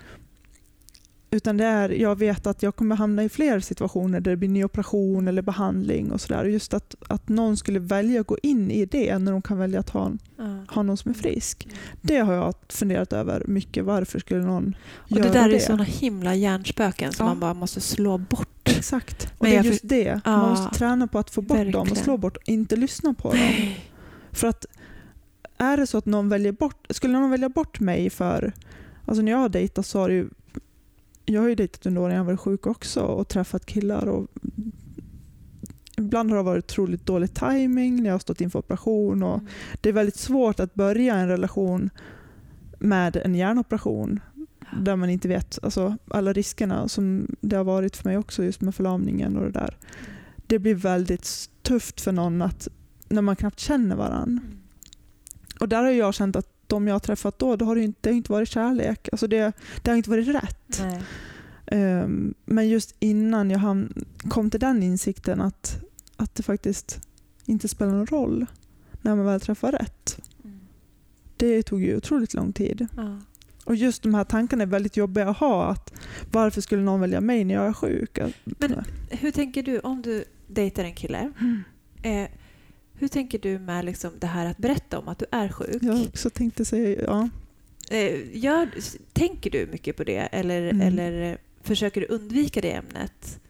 Utan 1.36 1.56
det 1.56 1.64
är, 1.64 1.88
jag 1.88 2.18
vet 2.18 2.46
att 2.46 2.62
jag 2.62 2.76
kommer 2.76 2.96
hamna 2.96 3.24
i 3.24 3.28
fler 3.28 3.60
situationer 3.60 4.20
där 4.20 4.30
det 4.30 4.36
blir 4.36 4.48
ny 4.48 4.64
operation 4.64 5.28
eller 5.28 5.42
behandling 5.42 6.12
och 6.12 6.20
sådär. 6.20 6.44
Just 6.44 6.74
att, 6.74 6.94
att 7.08 7.28
någon 7.28 7.56
skulle 7.56 7.78
välja 7.78 8.20
att 8.20 8.26
gå 8.26 8.38
in 8.42 8.70
i 8.70 8.84
det 8.86 9.18
när 9.18 9.32
de 9.32 9.42
kan 9.42 9.58
välja 9.58 9.80
att 9.80 9.90
ha, 9.90 10.12
Ja. 10.38 10.64
ha 10.68 10.82
någon 10.82 10.96
som 10.96 11.10
är 11.10 11.14
frisk. 11.14 11.64
Mm. 11.64 11.76
Det 12.02 12.16
har 12.18 12.32
jag 12.32 12.54
funderat 12.68 13.12
över 13.12 13.42
mycket. 13.46 13.84
Varför 13.84 14.18
skulle 14.18 14.40
någon 14.44 14.76
Och 14.96 15.10
göra 15.10 15.22
det 15.28 15.32
där 15.38 15.48
det? 15.48 15.54
är 15.56 15.60
såna 15.60 15.84
himla 15.84 16.34
hjärnspöken 16.34 17.12
som 17.12 17.24
Ja. 17.26 17.30
man 17.30 17.40
bara 17.40 17.54
måste 17.54 17.80
slå 17.80 18.18
bort. 18.18 18.68
Exakt. 18.68 19.24
Och 19.38 19.42
Men 19.42 19.50
det 19.50 19.56
är 19.56 19.62
just 19.62 19.88
det. 19.88 20.20
Ja, 20.24 20.36
Man 20.36 20.50
måste 20.50 20.78
träna 20.78 21.06
på 21.06 21.18
att 21.18 21.30
få 21.30 21.40
bort 21.42 21.56
dem 21.58 21.66
och 21.66 21.74
verkligen. 21.74 22.04
slå 22.04 22.16
bort 22.16 22.36
och 22.36 22.48
inte 22.48 22.76
lyssna 22.76 23.14
på 23.14 23.30
dem. 23.32 23.72
För 24.32 24.48
att 24.48 24.66
är 25.58 25.76
det 25.76 25.86
så 25.86 25.98
att 25.98 26.06
någon 26.06 26.28
väljer 26.28 26.52
bort, 26.52 26.86
skulle 26.90 27.12
någon 27.18 27.30
välja 27.30 27.48
bort 27.48 27.80
mig 27.80 28.10
för, 28.10 28.52
alltså 29.04 29.22
när 29.22 29.32
jag 29.32 29.38
har 29.38 29.48
dejtat 29.48 29.86
så 29.86 29.98
har 29.98 30.08
det 30.08 30.14
ju, 30.14 30.28
jag 31.26 31.40
har 31.40 31.48
ju 31.48 31.54
dejtat 31.54 31.86
under 31.86 32.00
åren 32.00 32.16
jag 32.16 32.24
varit 32.24 32.40
sjuk 32.40 32.66
också 32.66 33.00
och 33.00 33.28
träffat 33.28 33.66
killar 33.66 34.06
och 34.06 34.28
ibland 35.98 36.30
har 36.30 36.36
det 36.36 36.42
varit 36.42 36.64
otroligt 36.64 37.06
dålig 37.06 37.34
timing 37.34 37.96
när 37.96 38.06
jag 38.06 38.14
har 38.14 38.18
stått 38.18 38.40
inför 38.40 38.58
operation 38.58 39.22
och 39.22 39.34
Mm. 39.34 39.46
det 39.80 39.88
är 39.88 39.92
väldigt 39.92 40.16
svårt 40.16 40.60
att 40.60 40.74
börja 40.74 41.14
en 41.14 41.28
relation 41.28 41.90
med 42.78 43.16
en 43.16 43.34
hjärnoperation 43.34 44.20
där 44.82 44.96
man 44.96 45.10
inte 45.10 45.28
vet 45.28 45.58
alltså, 45.62 45.96
alla 46.08 46.32
riskerna 46.32 46.88
som 46.88 47.36
det 47.40 47.56
har 47.56 47.64
varit 47.64 47.96
för 47.96 48.08
mig 48.08 48.18
också 48.18 48.44
just 48.44 48.60
med 48.60 48.74
förlamningen 48.74 49.36
och 49.36 49.44
det 49.44 49.50
där. 49.50 49.76
Det 50.46 50.58
blir 50.58 50.74
väldigt 50.74 51.50
tufft 51.62 52.00
för 52.00 52.12
någon 52.12 52.42
att 52.42 52.68
när 53.08 53.22
man 53.22 53.36
knappt 53.36 53.60
känner 53.60 53.96
varandra. 53.96 54.42
Mm. 54.42 54.58
Och 55.60 55.68
där 55.68 55.82
har 55.82 55.90
jag 55.90 56.14
känt 56.14 56.36
att 56.36 56.55
de 56.66 56.86
jag 56.86 56.94
har 56.94 57.00
träffat 57.00 57.38
då, 57.38 57.56
då 57.56 57.64
har 57.64 57.76
det 57.76 57.82
inte, 57.82 57.98
det 58.00 58.10
har 58.10 58.16
inte 58.16 58.32
varit 58.32 58.48
kärlek. 58.48 59.08
Alltså 59.12 59.26
det, 59.26 59.52
det 59.82 59.90
har 59.90 59.96
inte 59.96 60.10
varit 60.10 60.28
rätt. 60.28 60.82
Ehm, 61.66 62.34
men 62.44 62.68
just 62.68 62.94
innan 62.98 63.50
jag 63.50 63.58
ham- 63.58 64.04
kom 64.28 64.50
till 64.50 64.60
den 64.60 64.82
insikten 64.82 65.40
att, 65.40 65.82
att 66.16 66.34
det 66.34 66.42
faktiskt 66.42 67.00
inte 67.44 67.68
spelar 67.68 67.92
någon 67.92 68.06
roll 68.06 68.46
när 69.02 69.16
man 69.16 69.26
väl 69.26 69.40
träffar 69.40 69.72
rätt. 69.72 70.18
Mm. 70.44 70.58
Det 71.36 71.62
tog 71.62 71.82
ju 71.82 71.96
otroligt 71.96 72.34
lång 72.34 72.52
tid. 72.52 72.86
Ja. 72.96 73.18
Och 73.64 73.76
just 73.76 74.02
de 74.02 74.14
här 74.14 74.24
tankarna 74.24 74.62
är 74.62 74.66
väldigt 74.66 74.96
jobbiga 74.96 75.28
att 75.28 75.36
ha. 75.36 75.64
Att 75.66 75.92
varför 76.32 76.60
skulle 76.60 76.82
någon 76.82 77.00
välja 77.00 77.20
mig 77.20 77.44
när 77.44 77.54
jag 77.54 77.66
är 77.66 77.72
sjuk? 77.72 78.18
Men 78.44 78.84
hur 79.10 79.30
tänker 79.30 79.62
du 79.62 79.78
om 79.78 80.02
du 80.02 80.24
dejtar 80.46 80.84
en 80.84 80.94
kille? 80.94 81.32
Mm. 81.40 81.62
Eh, 82.02 82.28
hur 82.98 83.08
tänker 83.08 83.38
du 83.38 83.58
med 83.58 83.84
liksom 83.84 84.10
det 84.18 84.26
här 84.26 84.46
att 84.46 84.58
berätta 84.58 84.98
om 84.98 85.08
att 85.08 85.18
du 85.18 85.26
är 85.30 85.48
sjuk? 85.48 85.82
Jag 85.82 86.02
också 86.02 86.30
tänkte 86.30 86.64
säga, 86.64 87.02
ja. 87.02 87.28
Eh, 87.90 88.36
gör, 88.36 88.68
tänker 89.12 89.50
du 89.50 89.66
mycket 89.72 89.96
på 89.96 90.04
det 90.04 90.18
eller, 90.18 90.62
Mm. 90.62 90.80
eller 90.80 91.38
försöker 91.62 92.00
du 92.00 92.06
undvika 92.06 92.60
det 92.60 92.72
ämnet? 92.72 93.40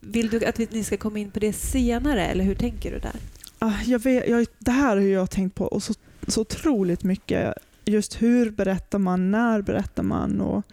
Vill 0.00 0.28
du 0.28 0.44
att 0.44 0.60
vi, 0.60 0.68
ni 0.70 0.84
ska 0.84 0.96
komma 0.96 1.18
in 1.18 1.30
på 1.30 1.38
det 1.38 1.52
senare 1.52 2.26
eller 2.26 2.44
hur 2.44 2.54
tänker 2.54 2.90
du 2.90 2.98
där? 2.98 3.16
Ah, 3.58 3.72
Jag 3.86 3.98
vet, 3.98 4.28
jag, 4.28 4.46
det 4.58 4.70
här 4.70 4.96
har 4.96 5.02
jag 5.04 5.30
tänkt 5.30 5.54
på 5.54 5.64
och 5.64 5.82
så, 5.82 5.94
så 6.26 6.40
otroligt 6.40 7.02
mycket. 7.02 7.54
Just 7.84 8.22
hur 8.22 8.50
berättar 8.50 8.98
man, 8.98 9.30
när 9.30 9.62
berättar 9.62 10.02
man? 10.02 10.40
Och 10.40 10.64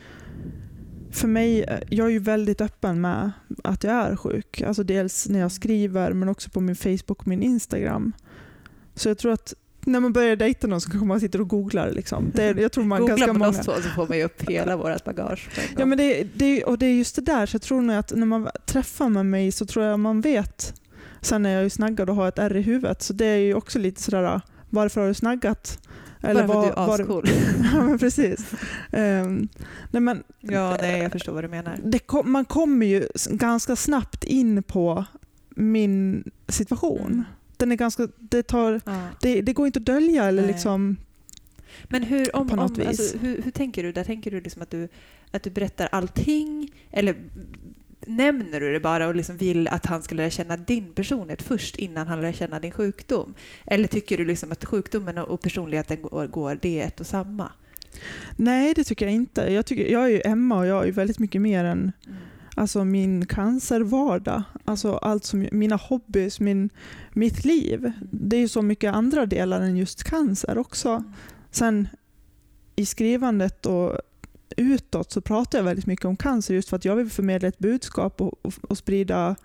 för 1.18 1.28
mig, 1.28 1.64
eh, 1.64 1.80
jag 1.90 2.08
är 2.08 2.12
ju 2.12 2.20
väldigt 2.20 2.62
öppen 2.62 3.02
med 3.02 3.32
att 3.64 3.84
jag 3.84 3.94
är 3.94 4.16
sjuk. 4.16 4.62
Alltså 4.62 4.84
dels 4.84 5.30
när 5.30 5.40
jag 5.40 5.52
skriver 5.52 6.14
men 6.14 6.30
också 6.30 6.50
på 6.50 6.60
min 6.60 6.76
Facebook 6.76 7.20
och 7.22 7.28
min 7.28 7.44
Instagram. 7.44 8.14
Så 8.96 9.10
jag 9.10 9.18
tror 9.18 9.32
att 9.32 9.54
när 9.86 10.00
man 10.00 10.14
börjar 10.14 10.36
dejta 10.36 10.68
någon 10.68 10.82
så 10.82 10.90
kanske 10.90 11.08
man 11.08 11.20
sitter 11.20 11.42
och 11.42 11.48
googlar. 11.50 11.92
Liksom. 11.92 12.32
Det, 12.36 12.44
är- 12.44 12.56
jag 12.56 12.72
tror 12.72 12.84
man 12.84 13.00
Googla 13.00 13.16
ganska 13.16 13.34
på 13.34 13.40
många... 13.40 13.50
oss 13.50 13.58
två 13.66 13.72
så 13.76 13.90
får 13.90 14.08
man 14.08 14.18
ju 14.18 14.24
upp 14.24 14.50
hela 14.50 14.78
vårt 14.78 15.04
bagage. 15.04 15.50
Ja, 15.78 15.86
men 15.86 15.98
det, 15.98 16.28
det, 16.34 16.64
och 16.64 16.78
det 16.78 16.86
är 16.86 16.94
just 16.94 17.16
det 17.16 17.22
där, 17.22 17.46
så 17.46 17.56
jag 17.56 17.62
tror 17.62 17.82
nog 17.82 17.96
att 17.96 18.16
när 18.16 18.26
man 18.26 18.50
träffar 18.66 19.10
med 19.10 19.26
mig 19.26 19.52
så 19.52 19.66
tror 19.66 19.86
jag 19.86 20.00
man 20.00 20.22
vet. 20.22 20.82
Sen 21.22 21.46
är 21.46 21.50
jag 21.54 21.64
ju 21.64 21.70
snaggad 21.70 22.10
och 22.10 22.16
har 22.16 22.28
ett 22.28 22.40
ärr 22.40 22.56
i 22.56 22.62
huvudet, 22.62 23.02
så 23.02 23.14
det 23.14 23.26
är 23.26 23.38
ju 23.38 23.54
också 23.54 23.80
lite 23.80 24.02
sådär, 24.02 24.42
varför 24.70 25.02
har 25.02 25.08
du 25.08 25.14
snaggat? 25.14 25.80
Bara 26.34 26.48
för 26.48 26.68
att 26.70 26.76
du 26.76 26.82
är 26.82 26.94
ascool. 26.94 27.24
ja, 27.74 27.84
men 27.84 28.00
precis. 28.00 28.52
Ehm, 28.92 29.48
nej, 29.92 30.02
men 30.02 30.24
Ja, 30.42 30.78
nej, 30.82 31.02
jag 31.02 31.12
förstår 31.12 31.34
vad 31.34 31.44
du 31.44 31.48
menar. 31.48 32.00
kom, 32.06 32.32
man 32.32 32.46
kommer 32.46 32.86
ju 32.86 33.08
ganska 33.30 33.76
snabbt 33.76 34.24
in 34.24 34.64
på 34.64 35.06
min 35.50 36.24
situation. 36.48 37.12
Mm. 37.12 37.24
Den 37.58 37.72
är 37.72 37.76
ganska, 37.76 38.08
det, 38.20 38.44
tar, 38.44 38.82
Ja. 38.86 39.02
det, 39.22 39.42
det 39.42 39.54
går 39.54 39.66
inte 39.68 39.80
att 39.80 39.86
dölja 39.86 40.26
eller 40.26 40.42
Nej. 40.42 40.52
liksom... 40.52 40.98
Men 41.84 42.04
hur, 42.04 42.36
om, 42.36 42.52
om, 42.52 42.60
alltså, 42.60 43.18
hur, 43.18 43.42
hur 43.42 43.52
tänker 43.52 43.84
du 43.84 43.92
där? 43.92 44.04
Tänker 44.04 44.32
du 44.32 44.42
liksom 44.42 44.62
att 44.62 44.72
du, 44.72 44.88
att 45.32 45.44
du 45.44 45.50
berättar 45.50 45.90
allting? 45.92 46.72
Eller 46.92 47.16
nämner 48.08 48.60
du 48.60 48.74
det 48.74 48.80
bara 48.80 49.08
och 49.08 49.16
liksom 49.16 49.38
vill 49.38 49.68
att 49.68 49.86
han 49.86 50.04
ska 50.04 50.16
lära 50.16 50.30
känna 50.30 50.58
din 50.58 50.94
personlighet 50.94 51.42
först 51.42 51.76
innan 51.76 52.08
han 52.08 52.22
lär 52.22 52.32
känna 52.32 52.60
din 52.60 52.72
sjukdom? 52.72 53.34
Eller 53.66 53.88
tycker 53.88 54.18
du 54.18 54.26
liksom 54.26 54.52
att 54.52 54.66
sjukdomen 54.66 55.18
och 55.18 55.42
personligheten 55.42 56.02
går, 56.02 56.28
går 56.28 56.60
det 56.62 56.82
är 56.82 56.88
ett 56.88 57.00
och 57.00 57.08
samma? 57.08 57.52
Nej, 58.36 58.74
det 58.74 58.84
tycker 58.84 59.06
jag 59.06 59.16
inte. 59.16 59.42
Jag, 59.42 59.66
tycker, 59.66 59.92
jag 59.92 60.04
är 60.04 60.10
ju 60.10 60.22
Emma 60.26 60.58
och 60.58 60.68
jag 60.68 60.88
är 60.88 60.92
väldigt 60.92 61.20
mycket 61.20 61.42
mer 61.42 61.64
än 61.64 61.92
Mm. 62.08 62.18
alltså, 62.56 62.86
min 62.86 63.26
cancervardag. 63.26 64.44
Alltså 64.66 64.94
allt 64.94 65.24
som, 65.24 65.48
mina 65.52 65.76
hobbys, 65.76 66.40
min, 66.40 66.70
mitt 67.14 67.46
liv. 67.46 67.92
Det 68.12 68.36
är 68.36 68.40
ju 68.42 68.48
så 68.48 68.62
mycket 68.62 68.94
andra 68.94 69.26
delar 69.26 69.62
än 69.62 69.78
just 69.78 70.04
cancer 70.04 70.58
också. 70.58 71.04
Sen 71.52 71.88
i 72.76 72.86
skrivandet 72.86 73.66
och 73.66 73.98
utåt 74.58 75.12
så 75.12 75.22
pratar 75.22 75.58
jag 75.58 75.64
väldigt 75.64 75.86
mycket 75.86 76.06
om 76.06 76.16
cancer 76.16 76.54
just 76.54 76.70
för 76.70 76.76
att 76.76 76.86
jag 76.86 76.96
vill 76.96 77.10
förmedla 77.10 77.48
ett 77.48 77.60
budskap 77.60 78.22
och, 78.22 78.34
och, 78.42 78.54
och 78.62 78.78
sprida 78.78 79.36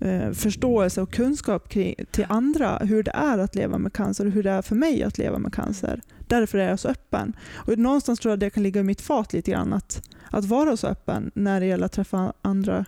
eh, 0.00 0.30
förståelse 0.30 1.02
och 1.02 1.12
kunskap 1.12 1.68
kring, 1.68 1.94
till 2.10 2.26
andra 2.28 2.78
hur 2.78 3.02
det 3.02 3.10
är 3.10 3.38
att 3.38 3.54
leva 3.54 3.78
med 3.78 3.92
cancer 3.92 4.26
och 4.26 4.32
hur 4.32 4.42
det 4.42 4.50
är 4.50 4.62
för 4.62 4.74
mig 4.74 5.02
att 5.02 5.18
leva 5.18 5.38
med 5.38 5.54
cancer. 5.54 6.00
Därför 6.28 6.58
är 6.58 6.68
jag 6.68 6.78
så 6.78 6.88
öppen. 6.88 7.32
Och 7.54 7.78
någonstans 7.78 8.20
tror 8.20 8.32
jag 8.32 8.38
det 8.38 8.50
kan 8.50 8.62
ligga 8.62 8.80
i 8.80 8.84
mitt 8.84 9.00
fat 9.00 9.32
lite 9.32 9.50
grann 9.50 9.72
att, 9.72 10.08
att 10.30 10.44
vara 10.44 10.76
så 10.76 10.86
öppen 10.86 11.30
när 11.34 11.60
det 11.60 11.66
gäller 11.66 11.86
att 11.86 11.92
träffa 11.92 12.32
andra 12.42 12.84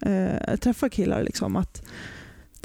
eh, 0.00 0.56
träffa 0.56 0.88
killar. 0.88 1.22
Liksom, 1.22 1.56
att 1.56 1.82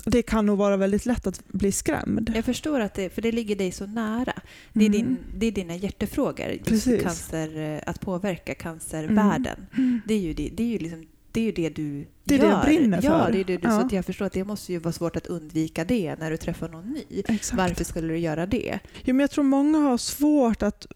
det 0.05 0.21
kan 0.21 0.45
nog 0.45 0.57
vara 0.57 0.77
väldigt 0.77 1.05
lätt 1.05 1.27
att 1.27 1.47
bli 1.47 1.71
skrämd. 1.71 2.31
Jag 2.35 2.45
förstår 2.45 2.79
att 2.79 2.93
det, 2.93 3.09
för 3.09 3.21
det 3.21 3.31
ligger 3.31 3.55
dig 3.55 3.71
så 3.71 3.85
nära. 3.85 4.33
Det 4.73 4.85
är, 4.85 4.89
Mm. 4.89 4.91
din, 4.91 5.17
det 5.37 5.45
är 5.45 5.51
dina 5.51 5.75
hjärtefrågor, 5.75 6.57
Precis. 6.63 7.01
cancer, 7.03 7.57
eh, 7.75 7.79
att 7.85 8.01
påverka 8.01 8.55
cancervärlden. 8.55 9.65
Mm. 9.77 10.01
Det 10.07 10.13
är 10.13 10.19
ju 10.19 10.33
det, 10.33 10.49
det, 10.53 10.63
är 10.63 10.67
ju 10.67 10.77
liksom, 10.77 11.05
det, 11.31 11.39
är 11.41 11.43
ju 11.45 11.51
det 11.51 11.69
du 11.69 12.07
Det 12.23 12.35
är 12.35 12.39
det 12.39 12.45
gör. 12.45 12.51
jag 12.51 12.65
brinner 12.65 12.99
Ja, 13.03 13.25
för. 13.25 13.31
det 13.31 13.39
är 13.39 13.43
det 13.43 13.57
du, 13.57 13.67
Ja. 13.67 13.79
så 13.79 13.85
att 13.85 13.91
jag 13.91 14.05
förstår 14.05 14.25
att 14.25 14.33
det 14.33 14.43
måste 14.43 14.71
ju 14.73 14.79
vara 14.79 14.91
svårt 14.93 15.15
att 15.15 15.27
undvika 15.27 15.85
det 15.85 16.15
när 16.19 16.31
du 16.31 16.37
träffar 16.37 16.69
någon 16.69 16.85
ny. 16.89 17.03
Exakt. 17.27 17.57
Varför 17.57 17.83
skulle 17.83 18.07
du 18.07 18.17
göra 18.19 18.45
det? 18.45 18.79
Jo, 19.03 19.15
men 19.15 19.19
jag 19.19 19.31
tror 19.31 19.43
många 19.43 19.77
har 19.77 19.97
svårt 19.97 20.63
att 20.63 20.87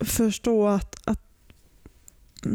förstå 0.00 0.68
att, 0.68 1.08
att 1.08 1.22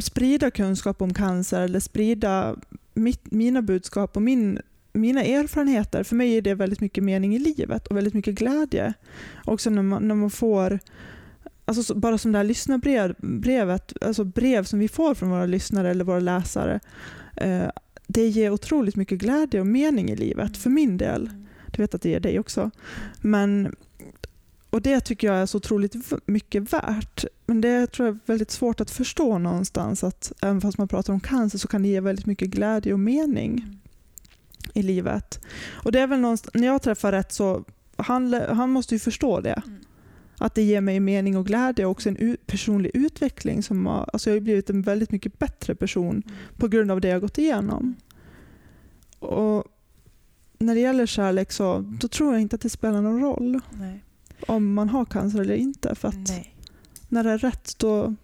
sprida 0.01 0.51
kunskap 0.51 1.01
om 1.01 1.13
cancer 1.13 1.61
eller 1.61 1.79
sprida 1.79 2.55
mitt, 2.93 3.31
mina 3.31 3.61
budskap 3.61 4.15
och 4.15 4.21
min, 4.21 4.59
mina 4.99 5.23
erfarenheter. 5.23 6.03
För 6.03 6.15
mig 6.15 6.37
är 6.37 6.41
det 6.41 6.53
väldigt 6.53 6.81
mycket 6.81 7.03
mening 7.03 7.35
i 7.35 7.39
livet 7.39 7.87
och 7.87 7.97
väldigt 7.97 8.13
mycket 8.13 8.35
glädje. 8.35 8.93
Också 9.45 9.69
när 9.69 9.81
man, 9.81 10.07
när 10.07 10.15
man 10.15 10.29
får 10.29 10.79
Alltså 11.65 11.95
bara 11.95 12.17
som 12.17 12.31
det 12.31 12.37
här 12.37 12.43
lyssnarbrevet, 12.43 13.93
alltså 14.01 14.23
brev 14.23 14.63
som 14.63 14.79
vi 14.79 14.87
får 14.87 15.15
från 15.15 15.29
våra 15.29 15.45
lyssnare 15.45 15.89
eller 15.89 16.05
våra 16.05 16.19
läsare. 16.19 16.79
Eh, 17.35 17.69
det 18.07 18.27
ger 18.27 18.51
otroligt 18.51 18.95
mycket 18.95 19.17
glädje 19.17 19.59
och 19.59 19.67
mening 19.67 20.09
i 20.09 20.15
livet, 20.15 20.57
för 20.57 20.69
min 20.69 20.97
del. 20.97 21.29
Du 21.71 21.81
vet 21.81 21.95
att 21.95 22.01
det 22.01 22.09
ger 22.09 22.19
dig 22.19 22.39
också. 22.39 22.71
Men, 23.21 23.75
och 24.69 24.81
det 24.81 24.99
tycker 24.99 25.27
jag 25.27 25.35
är 25.37 25.45
så 25.45 25.57
otroligt 25.57 25.95
mycket 26.25 26.73
värt. 26.73 27.25
Men 27.45 27.61
det 27.61 27.87
tror 27.87 28.07
jag 28.07 28.15
är 28.15 28.19
väldigt 28.25 28.51
svårt 28.51 28.81
att 28.81 28.91
förstå 28.91 29.37
någonstans. 29.37 30.03
Att 30.03 30.31
även 30.41 30.61
fast 30.61 30.77
man 30.77 30.87
pratar 30.87 31.13
om 31.13 31.19
cancer 31.19 31.57
så 31.57 31.67
kan 31.67 31.81
det 31.81 31.87
ge 31.87 31.99
väldigt 31.99 32.25
mycket 32.25 32.49
glädje 32.49 32.93
och 32.93 32.99
mening 32.99 33.79
i 34.73 34.81
livet. 34.83 35.39
Och 35.83 35.91
det 35.91 35.99
är 35.99 36.07
väl 36.07 36.19
någonstans, 36.19 36.53
när 36.53 36.67
jag 36.67 36.81
träffar 36.81 37.11
rätt 37.11 37.31
så 37.31 37.63
han, 37.95 38.33
han 38.33 38.69
måste 38.69 38.95
ju 38.95 38.99
förstå 38.99 39.39
det. 39.39 39.61
Mm. 39.65 39.79
Att 40.39 40.55
det 40.55 40.61
ger 40.61 40.81
mig 40.81 40.99
mening 40.99 41.37
och 41.37 41.45
glädje 41.45 41.85
och 41.85 41.91
också 41.91 42.09
en 42.09 42.17
u- 42.19 42.37
personlig 42.45 42.91
utveckling. 42.93 43.63
Som 43.63 43.85
har, 43.85 44.09
alltså 44.13 44.29
jag 44.29 44.35
har 44.35 44.41
blivit 44.41 44.69
en 44.69 44.81
väldigt 44.81 45.11
mycket 45.11 45.39
bättre 45.39 45.75
person 45.75 46.23
på 46.57 46.67
grund 46.67 46.91
av 46.91 47.01
det 47.01 47.07
jag 47.07 47.21
gått 47.21 47.37
igenom. 47.37 47.95
Och 49.19 49.63
när 50.59 50.75
det 50.75 50.81
gäller 50.81 51.05
kärlek 51.05 51.51
så 51.51 51.79
då 52.01 52.07
tror 52.07 52.33
jag 52.33 52.41
inte 52.41 52.55
att 52.55 52.61
det 52.61 52.69
spelar 52.69 53.01
någon 53.01 53.21
roll 53.21 53.59
Nej. 53.71 54.03
om 54.47 54.73
man 54.73 54.89
har 54.89 55.05
cancer 55.05 55.39
eller 55.41 55.55
inte. 55.55 55.95
För 55.95 56.07
att 56.07 56.27
Nej. 56.27 56.55
när 57.09 57.23
det 57.23 57.31
är 57.31 57.37
rätt 57.37 57.75
då... 57.79 58.15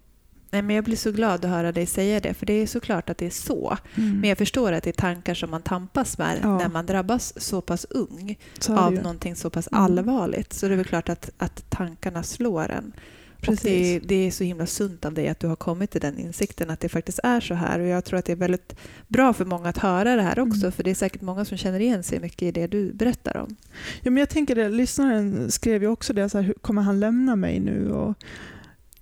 Nej, 0.53 0.61
men 0.61 0.75
jag 0.75 0.85
blir 0.85 0.95
så 0.97 1.11
glad 1.11 1.45
att 1.45 1.51
höra 1.51 1.71
dig 1.71 1.85
säga 1.85 2.19
det, 2.19 2.33
för 2.33 2.45
det 2.45 2.53
är 2.53 2.67
såklart 2.67 3.09
att 3.09 3.17
det 3.17 3.25
är 3.25 3.29
så. 3.29 3.77
Men 3.95 4.29
jag 4.29 4.37
förstår 4.37 4.71
att 4.71 4.83
det 4.83 4.89
är 4.89 4.91
tankar 5.01 5.33
som 5.33 5.49
man 5.51 5.61
tampas 5.61 6.17
med 6.17 6.39
Ja. 6.43 6.57
när 6.57 6.69
man 6.69 6.85
drabbas 6.85 7.33
så 7.37 7.61
pass 7.61 7.85
ung 7.89 8.39
så 8.59 8.77
av 8.77 8.93
ju. 8.93 9.01
någonting 9.01 9.35
så 9.35 9.49
pass 9.49 9.67
Mm. 9.71 9.83
allvarligt. 9.83 10.53
Så 10.53 10.67
det 10.67 10.73
är 10.73 10.77
väl 10.77 10.85
klart 10.85 11.09
att, 11.09 11.29
att 11.37 11.69
tankarna 11.69 12.23
slår 12.23 12.69
en. 12.71 12.93
Precis. 13.41 13.61
det, 13.63 13.99
det 13.99 14.15
är 14.27 14.31
så 14.31 14.43
himla 14.43 14.65
sunt 14.65 15.05
av 15.05 15.13
dig 15.13 15.27
att 15.27 15.39
du 15.39 15.47
har 15.47 15.55
kommit 15.55 15.91
till 15.91 16.01
den 16.01 16.17
insikten 16.19 16.69
att 16.69 16.79
det 16.79 16.89
faktiskt 16.89 17.19
är 17.23 17.39
så 17.39 17.53
här. 17.53 17.79
Och 17.79 17.87
jag 17.87 18.05
tror 18.05 18.19
att 18.19 18.25
det 18.25 18.31
är 18.31 18.35
väldigt 18.35 18.75
bra 19.07 19.33
för 19.33 19.45
många 19.45 19.69
att 19.69 19.77
höra 19.77 20.15
det 20.15 20.21
här 20.21 20.39
också, 20.39 20.59
Mm. 20.61 20.71
för 20.71 20.83
det 20.83 20.89
är 20.91 20.95
säkert 20.95 21.21
många 21.21 21.45
som 21.45 21.57
känner 21.57 21.79
igen 21.79 22.03
sig 22.03 22.19
mycket 22.19 22.41
i 22.41 22.51
det 22.51 22.67
du 22.67 22.93
berättar 22.93 23.37
om. 23.37 23.55
Ja, 24.01 24.11
men 24.11 24.17
jag 24.17 24.29
tänker 24.29 24.55
det, 24.55 24.69
lyssnaren 24.69 25.51
skrev 25.51 25.81
ju 25.83 25.87
också 25.87 26.13
det, 26.13 26.29
så 26.29 26.39
här, 26.41 26.53
kommer 26.61 26.81
han 26.81 26.99
lämna 26.99 27.35
mig 27.35 27.59
nu? 27.59 27.91
Och 27.91 28.17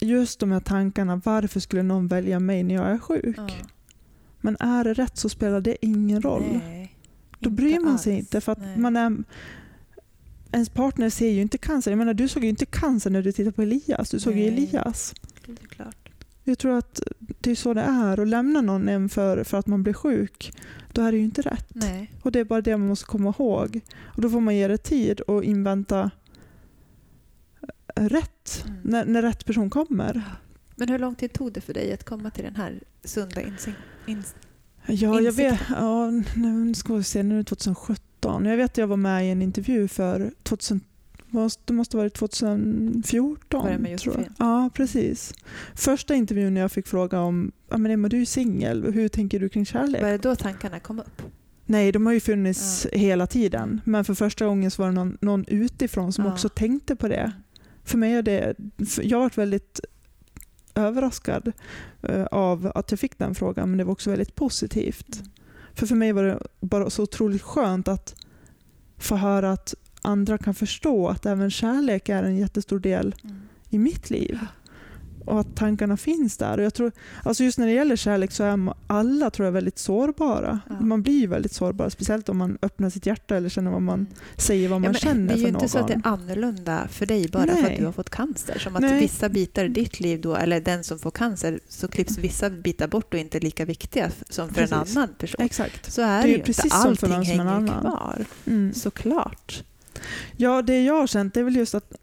just 0.02 0.40
de 0.40 0.52
här 0.52 0.60
tankarna, 0.60 1.22
varför 1.26 1.60
skulle 1.60 1.84
någon 1.84 2.08
välja 2.08 2.40
mig 2.40 2.64
när 2.64 2.76
jag 2.76 2.88
är 2.92 2.98
sjuk? 2.98 3.38
Men 4.42 4.58
är 4.60 4.84
det 4.84 4.94
rätt 4.94 5.18
så 5.18 5.30
spelar 5.30 5.62
det 5.62 5.86
ingen 5.86 6.22
roll. 6.22 6.60
Nej, 6.64 6.96
Då 7.40 7.50
bryr 7.50 7.80
man 7.80 8.00
sig 8.00 8.14
alls. 8.14 8.20
inte 8.20 8.42
för 8.42 8.52
att 8.52 8.60
Nej. 8.60 8.78
man 8.78 8.96
är, 8.98 9.18
ens 10.52 10.70
partner 10.70 11.10
ser 11.10 11.30
ju 11.30 11.42
inte 11.42 11.58
cancer. 11.58 11.92
Jag 11.92 11.98
menar, 11.98 12.14
du 12.14 12.28
såg 12.28 12.44
ju 12.44 12.50
inte 12.50 12.66
cancer 12.66 13.10
när 13.10 13.22
du 13.22 13.32
tittade 13.32 13.52
på 13.52 13.62
Elias. 13.62 14.10
Du 14.10 14.20
såg 14.20 14.34
ju 14.34 14.40
Nej. 14.40 14.48
Elias. 14.48 15.14
Det 15.46 15.52
är 15.52 15.68
klart. 15.68 15.96
Jag 16.44 16.58
tror 16.58 16.78
att 16.78 17.02
det 17.40 17.52
är 17.52 17.56
så 17.56 17.74
det 17.74 17.82
är. 17.82 18.20
Att 18.20 18.28
lämna 18.28 18.62
någon 18.62 18.90
en 18.90 19.10
för, 19.10 19.44
för 19.44 19.58
att 19.58 19.68
man 19.68 19.84
blir 19.84 19.94
sjuk, 19.94 20.54
då 20.94 21.02
är 21.02 21.12
det 21.12 21.18
ju 21.18 21.24
inte 21.24 21.42
rätt. 21.42 21.68
Nej. 21.70 22.12
Och 22.22 22.32
Det 22.32 22.40
är 22.40 22.44
bara 22.44 22.62
det 22.62 22.78
man 22.78 22.88
måste 22.88 23.06
komma 23.06 23.30
ihåg. 23.40 23.80
Och 24.04 24.22
Då 24.22 24.30
får 24.30 24.40
man 24.40 24.56
ge 24.56 24.68
det 24.68 24.78
tid 24.78 25.20
och 25.22 25.44
invänta 25.44 26.12
rätt, 27.96 28.64
Mm. 28.68 28.78
när, 28.84 29.06
när 29.06 29.22
rätt 29.22 29.46
person 29.46 29.70
kommer. 29.70 30.22
Men 30.76 30.90
hur 30.90 31.00
lång 31.00 31.16
tid 31.16 31.34
tog 31.34 31.52
det 31.54 31.62
för 31.62 31.74
dig 31.74 31.94
att 31.94 32.04
komma 32.04 32.30
till 32.30 32.44
den 32.44 32.56
här 32.56 32.80
sunda 33.04 33.42
insikten? 33.42 33.84
Ins- 34.06 34.36
Ja, 34.86 35.22
jag 35.22 35.32
vet. 35.32 35.60
Ja, 35.70 36.12
nu 36.36 36.74
ska 36.74 36.94
vi 36.96 37.04
se, 37.04 37.24
nu 37.24 37.34
är 37.36 37.38
det 37.38 37.44
2017. 37.44 38.46
Jag 38.46 38.58
vet 38.58 38.72
att 38.72 38.78
jag 38.78 38.88
var 38.88 38.98
med 38.98 39.26
i 39.28 39.30
en 39.30 39.42
intervju 39.42 39.88
för 39.88 40.32
2000, 40.44 40.82
måste- 41.28 41.62
det 41.66 41.74
måste 41.74 41.98
ha 41.98 42.02
varit 42.04 42.14
2014. 42.14 43.62
Var 43.64 43.70
det 43.72 43.78
med 43.78 44.00
tror 44.00 44.16
jag. 44.16 44.26
Ja, 44.40 44.70
precis. 44.74 45.34
Första 45.76 46.16
intervjun 46.16 46.54
när 46.54 46.62
jag 46.62 46.72
fick 46.72 46.88
fråga 46.88 47.20
om 47.20 47.52
ja, 47.70 47.78
men 47.78 47.92
Emma, 47.92 48.08
du 48.10 48.22
är 48.22 48.26
singel, 48.26 48.94
hur 48.94 49.08
tänker 49.08 49.40
du 49.40 49.50
kring 49.50 49.66
kärlek? 49.66 50.02
Var 50.02 50.10
det 50.10 50.18
då 50.18 50.36
tankarna 50.36 50.80
kom 50.80 51.00
upp? 51.00 51.22
Nej, 51.66 51.92
de 51.92 52.06
har 52.06 52.14
ju 52.14 52.20
funnits 52.20 52.88
hela 52.92 53.28
tiden. 53.28 53.82
Men 53.86 54.06
för 54.06 54.14
första 54.14 54.46
gången 54.46 54.72
så 54.72 54.82
var 54.82 54.90
det 54.90 54.96
någon, 54.96 55.18
någon 55.22 55.46
utifrån 55.48 56.14
som 56.14 56.26
Ja. 56.26 56.32
också 56.34 56.50
tänkte 56.50 56.96
på 56.96 57.08
det. 57.08 57.32
För 57.92 57.98
mig 57.98 58.14
är 58.14 58.22
det, 58.22 58.56
jag 59.02 59.18
har 59.18 59.24
varit 59.24 59.38
väldigt 59.38 59.80
överraskad 60.76 61.52
eh, 62.02 62.26
av 62.26 62.72
att 62.76 62.92
jag 62.92 63.00
fick 63.00 63.18
den 63.18 63.36
frågan, 63.36 63.70
men 63.70 63.78
det 63.78 63.84
var 63.84 63.92
också 63.92 64.10
väldigt 64.10 64.36
positivt. 64.36 65.16
Mm. 65.16 65.32
För 65.74 65.88
för 65.88 65.96
mig 65.96 66.12
var 66.12 66.24
det 66.24 66.40
bara 66.60 66.90
så 66.90 67.04
otroligt 67.04 67.42
skönt 67.42 67.88
att 67.88 68.16
få 68.98 69.16
höra 69.16 69.52
att 69.52 69.74
andra 70.02 70.38
kan 70.38 70.54
förstå 70.54 71.08
att 71.08 71.26
även 71.26 71.52
kärlek 71.52 72.10
är 72.10 72.24
en 72.24 72.38
jättestor 72.38 72.80
del 72.80 73.16
i 73.70 73.78
mitt 73.78 74.10
liv. 74.10 74.40
Och 75.26 75.40
att 75.40 75.56
tankarna 75.56 75.98
finns 75.98 76.38
där. 76.38 76.58
Och 76.58 76.64
jag 76.64 76.74
tror, 76.74 76.92
alltså 77.24 77.44
just 77.44 77.58
när 77.58 77.66
det 77.68 77.72
gäller 77.74 77.96
kärlek 77.96 78.32
så 78.32 78.44
är 78.44 78.74
alla 78.88 79.30
tror 79.30 79.46
jag 79.46 79.52
väldigt 79.52 79.80
sårbara. 79.80 80.60
Ja. 80.70 80.80
Man 80.80 81.02
blir 81.02 81.28
väldigt 81.28 81.54
sårbar, 81.54 81.90
speciellt 81.90 82.30
om 82.30 82.38
man 82.38 82.58
öppnar 82.62 82.90
sitt 82.90 83.06
hjärta 83.06 83.36
eller 83.38 83.50
känner 83.50 83.72
vad 83.72 83.82
man 83.82 84.00
Mm. 84.00 84.08
säger 84.38 84.70
vad 84.70 84.82
man 84.82 84.86
Ja, 84.86 84.92
men 84.92 85.00
känner 85.00 85.28
det 85.28 85.34
är 85.34 85.36
ju 85.38 85.42
för 85.42 85.48
inte 85.48 85.60
någon. 85.60 85.70
så 85.70 85.80
att 85.80 85.88
det 85.88 85.94
är 85.94 86.02
annorlunda 86.04 86.88
för 86.92 87.06
dig 87.06 87.28
bara 87.28 87.48
för 87.48 87.62
Nej. 87.62 87.72
att 87.74 87.80
du 87.80 87.86
har 87.86 87.92
fått 87.92 88.10
cancer. 88.10 88.60
Som 88.60 88.76
att 88.76 88.82
Nej. 88.82 89.00
vissa 89.02 89.30
bitar 89.30 89.66
i 89.66 89.68
ditt 89.68 90.00
liv, 90.00 90.22
då, 90.22 90.36
eller 90.36 90.60
den 90.62 90.84
som 90.84 91.00
får 91.00 91.12
cancer, 91.12 91.60
så 91.70 91.88
klipps 91.88 92.18
vissa 92.18 92.50
bitar 92.50 92.88
bort 92.88 93.14
och 93.14 93.20
inte 93.20 93.38
är 93.38 93.42
lika 93.42 93.66
viktiga 93.66 94.10
som 94.30 94.48
för 94.48 94.56
Precis. 94.56 94.72
en 94.96 94.98
annan 95.04 95.14
person. 95.18 95.46
Exakt. 95.46 95.92
Så 95.92 96.02
är 96.02 96.06
Det 96.22 96.24
är 96.24 96.28
ju 96.28 96.34
inte. 96.34 96.46
precis 96.46 96.72
som 96.82 96.96
för 96.96 97.08
Allting 97.08 97.10
någon 97.10 97.26
hänger 97.26 97.46
annan. 97.46 97.82
kvar. 97.82 98.26
Mm. 98.48 98.74
Såklart. 98.74 99.64
Ja, 100.38 100.62
det 100.62 100.84
jag 100.84 100.94
har 100.94 101.08
känt 101.08 101.34
det 101.34 101.40
är 101.40 101.44
väl 101.44 101.56
just 101.56 101.76
att 101.76 101.94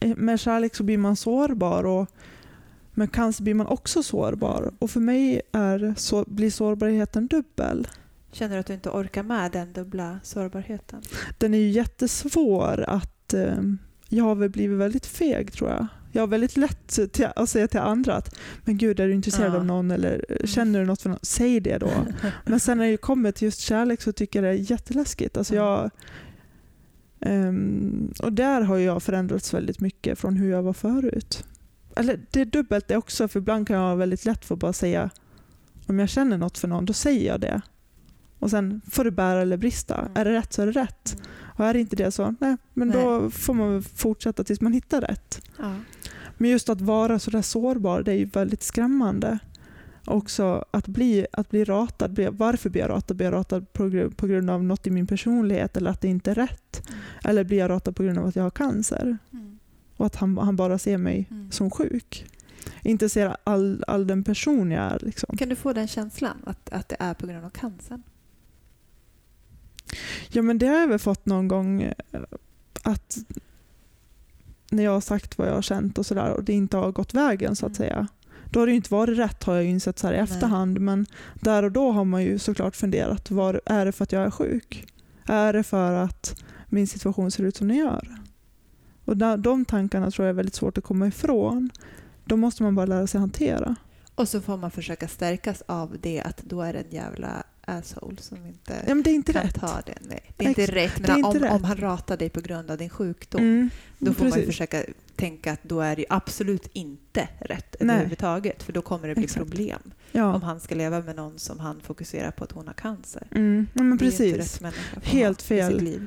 eh, 0.00 0.16
med 0.16 0.40
kärlek 0.40 0.74
så 0.74 0.82
blir 0.82 0.98
man 0.98 1.16
sårbar 1.16 1.84
och 1.84 2.10
med 2.94 3.12
cancer 3.12 3.44
blir 3.44 3.54
man 3.54 3.66
också 3.66 4.02
sårbar. 4.02 4.72
Och 4.78 4.90
för 4.90 5.00
mig 5.00 5.40
är 5.52 5.94
så, 5.96 6.24
blir 6.26 6.50
sårbarheten 6.50 7.26
dubbel. 7.26 7.88
Känner 8.32 8.54
du 8.54 8.60
att 8.60 8.66
du 8.66 8.74
inte 8.74 8.90
orkar 8.90 9.22
med 9.22 9.52
den 9.52 9.72
dubbla 9.72 10.20
sårbarheten? 10.22 11.02
Den 11.38 11.54
är 11.54 11.58
ju 11.58 11.68
jättesvår 11.70 12.84
att... 12.88 13.34
Eh, 13.34 13.58
jag 14.08 14.24
har 14.24 14.34
väl 14.34 14.50
blivit 14.50 14.78
väldigt 14.78 15.06
feg 15.06 15.52
tror 15.52 15.70
jag. 15.70 15.86
Jag 16.12 16.22
har 16.22 16.26
väldigt 16.26 16.56
lätt 16.56 17.12
till, 17.12 17.26
att 17.36 17.48
säga 17.50 17.68
till 17.68 17.80
andra 17.80 18.14
att 18.14 18.34
men 18.64 18.78
gud 18.78 19.00
är 19.00 19.06
du 19.08 19.14
intresserad 19.14 19.52
Ja. 19.52 19.56
av 19.56 19.64
någon 19.66 19.90
eller 19.90 20.24
eh, 20.28 20.46
känner 20.46 20.80
du 20.80 20.86
något 20.86 21.02
för 21.02 21.08
någon? 21.08 21.18
Säg 21.22 21.60
det 21.60 21.78
då. 21.78 21.90
Men 22.46 22.60
sen 22.60 22.78
när 22.78 22.90
det 22.90 22.96
kommer 22.96 23.32
till 23.32 23.44
just 23.46 23.60
kärlek 23.60 24.02
så 24.02 24.12
tycker 24.12 24.42
jag 24.42 24.54
det 24.54 24.58
är 24.60 24.70
jätteläskigt. 24.70 25.36
Alltså 25.36 25.54
Ja. 25.54 25.90
jag, 27.20 27.30
ehm, 27.30 28.12
och 28.22 28.32
där 28.32 28.60
har 28.60 28.78
jag 28.78 29.02
förändrats 29.02 29.54
väldigt 29.54 29.80
mycket 29.80 30.18
från 30.18 30.36
hur 30.36 30.50
jag 30.50 30.62
var 30.62 30.72
förut. 30.72 31.44
Eller 32.00 32.20
det 32.30 32.40
är 32.40 32.44
dubbelt 32.44 32.88
det 32.88 32.96
också, 32.96 33.28
för 33.28 33.40
ibland 33.40 33.66
kan 33.66 33.76
jag 33.76 33.82
ha 33.82 33.94
väldigt 33.94 34.24
lätt 34.24 34.44
för 34.44 34.54
att 34.54 34.60
bara 34.60 34.72
säga 34.72 35.10
Om 35.86 35.98
jag 35.98 36.08
känner 36.08 36.38
något 36.38 36.58
för 36.58 36.68
någon, 36.68 36.84
då 36.84 36.92
säger 36.92 37.26
jag 37.26 37.40
det. 37.40 37.60
Och 38.38 38.50
sen 38.50 38.80
får 38.90 39.04
det 39.04 39.10
bära 39.10 39.42
eller 39.42 39.56
brista. 39.56 39.96
Mm. 39.96 40.12
Är 40.14 40.24
det 40.24 40.32
rätt 40.32 40.52
så 40.52 40.62
är 40.62 40.66
det 40.66 40.72
rätt. 40.72 41.12
Mm. 41.14 41.26
Och 41.56 41.64
är 41.66 41.74
det 41.74 41.80
inte 41.80 41.96
det 41.96 42.10
så, 42.10 42.34
nej, 42.40 42.56
men 42.74 42.88
Nej. 42.88 43.04
då 43.04 43.30
får 43.30 43.54
man 43.54 43.82
fortsätta 43.82 44.44
tills 44.44 44.60
man 44.60 44.72
hittar 44.72 45.00
rätt. 45.00 45.42
Ja. 45.58 45.74
Men 46.38 46.50
just 46.50 46.68
att 46.68 46.80
vara 46.80 47.18
så 47.18 47.30
där 47.30 47.42
sårbar, 47.42 48.02
det 48.02 48.12
är 48.12 48.16
ju 48.16 48.24
väldigt 48.24 48.62
skrämmande. 48.62 49.38
Också 50.04 50.64
att 50.70 50.86
bli, 50.86 51.26
att 51.32 51.50
bli 51.50 51.64
ratad. 51.64 52.12
Bli, 52.12 52.28
varför 52.32 52.70
blir 52.70 52.82
jag 52.82 52.90
ratad? 52.90 53.16
Blir 53.16 53.26
jag 53.26 53.34
ratad 53.34 53.72
på, 53.72 54.10
på 54.16 54.26
grund 54.26 54.50
av 54.50 54.64
något 54.64 54.86
i 54.86 54.90
min 54.90 55.06
personlighet 55.06 55.76
eller 55.76 55.90
att 55.90 56.00
det 56.00 56.08
inte 56.08 56.30
är 56.30 56.34
rätt? 56.34 56.88
Mm. 56.88 57.00
Eller 57.24 57.44
blir 57.44 57.58
jag 57.58 57.70
ratad 57.70 57.96
på 57.96 58.02
grund 58.02 58.18
av 58.18 58.26
att 58.26 58.36
jag 58.36 58.42
har 58.42 58.50
cancer? 58.50 59.18
Mm. 59.32 59.58
Och 60.00 60.06
att 60.06 60.16
han, 60.16 60.38
han 60.38 60.56
bara 60.56 60.78
ser 60.78 60.98
mig 60.98 61.26
Mm. 61.30 61.50
som 61.50 61.70
sjuk. 61.70 62.26
Inte 62.82 63.08
ser 63.08 63.36
all, 63.44 63.84
all 63.86 64.06
den 64.06 64.24
person 64.24 64.70
jag 64.70 64.82
är. 64.84 64.98
Liksom. 65.02 65.36
Kan 65.36 65.48
du 65.48 65.56
få 65.56 65.72
den 65.72 65.88
känslan 65.88 66.36
att, 66.46 66.70
att 66.70 66.88
det 66.88 66.96
är 66.98 67.14
på 67.14 67.26
grund 67.26 67.44
av 67.44 67.50
cancern? 67.50 68.02
Ja 70.28 70.42
men 70.42 70.58
det 70.58 70.66
har 70.66 70.76
jag 70.78 70.88
väl 70.88 70.98
fått 70.98 71.26
någon 71.26 71.48
gång 71.48 71.82
eh, 71.82 72.20
att 72.82 73.18
när 74.70 74.82
jag 74.84 74.90
har 74.92 75.00
sagt 75.00 75.38
vad 75.38 75.48
jag 75.48 75.54
har 75.54 75.62
känt 75.62 75.98
och 75.98 76.06
sådär 76.06 76.30
och 76.30 76.44
det 76.44 76.52
inte 76.52 76.76
har 76.76 76.92
gått 76.92 77.14
vägen 77.14 77.56
så 77.56 77.66
att 77.66 77.78
Mm. 77.78 77.88
säga. 77.88 78.06
Då 78.50 78.60
har 78.60 78.66
det 78.66 78.72
inte 78.72 78.92
varit 78.94 79.18
rätt 79.18 79.44
har 79.44 79.54
jag 79.54 79.64
insett 79.64 79.98
så 79.98 80.06
här 80.06 80.14
i 80.14 80.16
Nej. 80.16 80.24
efterhand 80.24 80.80
men 80.80 81.06
där 81.34 81.62
och 81.62 81.72
då 81.72 81.90
har 81.92 82.04
man 82.04 82.22
ju 82.22 82.38
såklart 82.38 82.76
funderat. 82.76 83.30
Var, 83.30 83.60
är 83.66 83.84
det 83.86 83.92
för 83.92 84.02
att 84.04 84.12
jag 84.12 84.22
är 84.22 84.30
sjuk? 84.30 84.86
Är 85.26 85.52
det 85.52 85.62
för 85.62 85.92
att 85.92 86.42
min 86.66 86.86
situation 86.86 87.30
ser 87.30 87.44
ut 87.44 87.56
som 87.56 87.68
den 87.68 87.76
gör? 87.76 88.19
Och 89.04 89.16
de 89.38 89.64
tankarna 89.64 90.10
tror 90.10 90.26
jag 90.26 90.30
är 90.32 90.36
väldigt 90.36 90.54
svårt 90.54 90.78
att 90.78 90.84
komma 90.84 91.06
ifrån. 91.06 91.70
De 92.24 92.40
måste 92.40 92.62
man 92.62 92.74
bara 92.74 92.86
lära 92.86 93.06
sig 93.06 93.20
hantera. 93.20 93.76
Och 94.14 94.28
så 94.28 94.40
får 94.40 94.56
man 94.56 94.70
försöka 94.70 95.08
stärkas 95.08 95.62
av 95.66 95.96
det 96.00 96.20
att 96.20 96.42
då 96.44 96.62
är 96.62 96.72
det 96.72 96.78
en 96.78 96.90
jävla 96.90 97.42
asshole 97.64 98.16
som 98.16 98.46
inte 98.46 98.72
Ja, 98.88 98.94
men 98.94 99.02
det 99.02 99.10
är 99.10 99.14
inte 99.14 99.32
kan 99.32 99.42
rätt. 99.42 99.54
ta 99.60 99.80
det. 99.86 99.94
Nej, 100.00 100.32
det 100.36 100.44
är 100.44 100.48
inte 100.48 100.62
Ex- 100.62 100.72
rätt. 100.72 101.00
Men 101.08 101.24
om, 101.24 101.34
rätt. 101.34 101.52
om 101.52 101.64
han 101.64 101.76
ratar 101.76 102.16
dig 102.16 102.30
på 102.30 102.40
grund 102.40 102.70
av 102.70 102.78
din 102.78 102.88
sjukdom, 102.90 103.40
Mm, 103.40 103.70
då 103.98 104.12
får 104.12 104.24
man 104.24 104.28
ju 104.28 104.32
precis. 104.32 104.46
försöka 104.46 104.82
tänka 105.16 105.52
att 105.52 105.60
då 105.62 105.80
är 105.80 105.96
det 105.96 106.02
ju 106.02 106.06
absolut 106.10 106.66
inte 106.72 107.28
rätt 107.40 107.76
Nej. 107.80 107.94
överhuvudtaget. 107.94 108.62
För 108.62 108.72
då 108.72 108.82
kommer 108.82 109.08
det 109.08 109.14
bli 109.14 109.24
Exakt. 109.24 109.44
problem. 109.46 109.80
Ja. 110.12 110.34
Om 110.34 110.42
han 110.42 110.60
ska 110.60 110.74
leva 110.74 111.00
med 111.00 111.16
någon 111.16 111.38
som 111.38 111.60
han 111.60 111.80
fokuserar 111.80 112.30
på 112.30 112.44
att 112.44 112.52
hon 112.52 112.66
har 112.66 112.74
cancer. 112.74 113.26
Mm, 113.30 113.66
ja, 113.74 113.82
men 113.82 113.98
precis. 113.98 114.60
Helt 115.02 115.42
fel. 115.42 116.06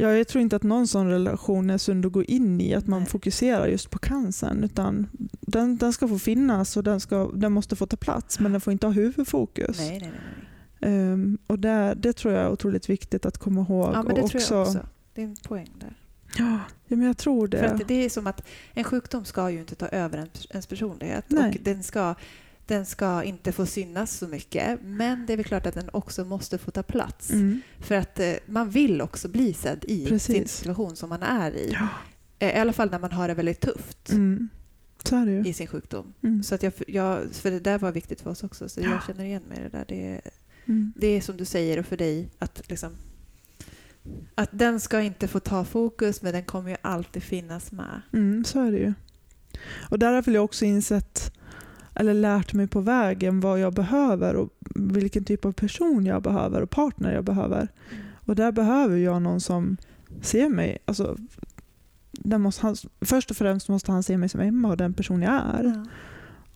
Ja, 0.00 0.12
jag 0.16 0.28
tror 0.28 0.42
inte 0.42 0.56
att 0.56 0.62
någon 0.62 0.86
sån 0.88 1.08
relation 1.08 1.70
är 1.70 1.78
sund 1.78 2.06
att 2.06 2.12
gå 2.12 2.22
in 2.24 2.60
i, 2.60 2.74
att 2.74 2.86
man 2.86 3.00
Nej. 3.00 3.08
fokuserar 3.08 3.66
just 3.66 3.90
på 3.90 3.98
cancern. 3.98 4.64
Utan 4.64 5.08
den, 5.40 5.76
den 5.76 5.92
ska 5.92 6.08
få 6.08 6.18
finnas 6.18 6.76
och 6.76 6.84
den, 6.84 7.00
ska, 7.00 7.30
den 7.34 7.52
måste 7.52 7.76
få 7.76 7.86
ta 7.86 7.96
plats, 7.96 8.40
men 8.40 8.52
den 8.52 8.60
får 8.60 8.72
inte 8.72 8.86
ha 8.86 8.92
huvudfokus. 8.94 9.78
Nej, 9.78 9.98
nej, 10.00 10.10
nej. 10.80 10.92
Ehm, 10.92 11.38
och 11.46 11.58
det, 11.58 11.94
det 11.96 12.12
tror 12.12 12.34
jag 12.34 12.42
är 12.42 12.50
otroligt 12.50 12.90
viktigt 12.90 13.26
att 13.26 13.38
komma 13.38 13.60
ihåg. 13.60 13.90
Ja, 13.94 14.02
men 14.02 14.14
det 14.14 14.22
och 14.22 14.30
tror 14.30 14.42
jag 14.50 14.62
också. 14.62 14.86
Det 15.14 15.20
är 15.22 15.26
en 15.26 15.36
poäng 15.36 15.70
där. 15.80 15.96
Ja, 16.38 16.58
ja, 16.86 16.96
men 16.96 17.06
jag 17.06 17.16
tror 17.18 17.48
det. 17.48 17.58
För 17.58 17.66
att 17.66 17.88
det 17.88 18.04
är 18.04 18.08
som 18.08 18.26
att 18.26 18.42
en 18.74 18.84
sjukdom 18.84 19.24
ska 19.24 19.50
ju 19.50 19.58
inte 19.58 19.74
ta 19.74 19.86
över 19.88 20.18
en- 20.18 20.28
ens 20.50 20.66
personlighet. 20.66 21.24
Nej. 21.28 21.50
Och 21.50 21.56
den 21.64 21.82
ska, 21.82 22.14
den 22.70 22.86
ska 22.86 23.22
inte 23.22 23.52
få 23.52 23.66
synas 23.66 24.12
så 24.18 24.28
mycket. 24.28 24.78
Men 24.82 25.26
det 25.26 25.32
är 25.32 25.36
väl 25.36 25.44
klart 25.46 25.66
att 25.66 25.74
den 25.74 25.90
också 25.92 26.24
måste 26.24 26.58
få 26.58 26.70
ta 26.70 26.82
plats. 26.82 27.30
Mm. 27.30 27.60
För 27.78 27.94
att 27.94 28.20
eh, 28.20 28.32
man 28.46 28.70
vill 28.70 29.00
också 29.02 29.28
bli 29.28 29.54
sedd 29.54 29.84
i 29.88 30.06
Precis. 30.06 30.36
sin 30.36 30.48
situation 30.48 30.96
som 30.96 31.08
man 31.08 31.22
är 31.22 31.50
i. 31.56 31.70
Ja. 31.72 31.88
Eh, 32.38 32.56
I 32.56 32.60
alla 32.60 32.72
fall 32.72 32.90
när 32.90 32.98
man 32.98 33.12
har 33.12 33.28
det 33.28 33.34
väldigt 33.34 33.60
tufft 33.60 34.10
Mm. 34.10 34.48
I 35.46 35.52
sin 35.52 35.66
sjukdom. 35.66 36.12
Mm. 36.22 36.42
Så 36.42 36.54
att 36.54 36.62
jag, 36.62 36.72
jag, 36.86 37.32
för 37.32 37.50
det 37.50 37.60
där 37.60 37.78
var 37.78 37.92
viktigt 37.92 38.20
för 38.20 38.30
oss 38.30 38.42
också, 38.44 38.68
så 38.68 38.80
Ja. 38.80 38.90
jag 38.90 39.04
känner 39.06 39.24
igen 39.24 39.42
mig 39.48 39.58
i 39.58 39.62
det 39.62 39.68
där. 39.68 39.84
Det, 39.88 40.06
är- 40.14 40.20
Mm. 40.66 40.92
det 40.96 41.06
är 41.06 41.20
som 41.20 41.36
du 41.36 41.44
säger 41.44 41.78
och 41.78 41.86
för 41.86 41.96
dig 41.96 42.28
att 42.38 42.62
liksom 42.70 42.92
att 44.34 44.48
den 44.52 44.80
ska 44.80 45.00
inte 45.00 45.28
få 45.28 45.40
ta 45.40 45.64
fokus 45.64 46.22
men 46.22 46.32
den 46.32 46.44
kommer 46.44 46.70
ju 46.70 46.76
alltid 46.82 47.22
finnas 47.22 47.72
med. 47.72 48.00
Mm, 48.12 48.44
så 48.44 48.60
är 48.62 48.72
det 48.72 48.78
ju. 48.78 48.92
Och 49.90 49.98
där 49.98 50.12
har 50.12 50.22
väl 50.22 50.34
jag 50.34 50.44
också 50.44 50.64
insett, 50.64 51.32
eller 52.00 52.14
lärt 52.14 52.52
mig 52.52 52.66
på 52.66 52.80
vägen 52.80 53.40
vad 53.40 53.60
jag 53.60 53.74
behöver 53.74 54.34
och 54.34 54.48
vilken 54.74 55.24
typ 55.24 55.44
av 55.44 55.52
person 55.52 56.06
jag 56.06 56.22
behöver 56.22 56.60
och 56.60 56.70
partner 56.70 57.14
jag 57.14 57.24
behöver. 57.24 57.68
Och 58.26 58.36
där 58.36 58.52
behöver 58.52 58.96
jag 58.96 59.22
någon 59.22 59.40
som 59.40 59.76
ser 60.22 60.48
mig. 60.48 60.78
Alltså, 60.84 61.16
måste 62.24 62.62
han, 62.62 62.76
först 63.00 63.30
och 63.30 63.36
främst 63.36 63.68
måste 63.68 63.92
han 63.92 64.02
se 64.02 64.16
mig 64.16 64.28
som 64.28 64.40
Emma 64.40 64.68
och 64.68 64.76
den 64.76 64.94
person 64.94 65.22
jag 65.22 65.32
är. 65.32 65.64
Ja. 65.64 65.84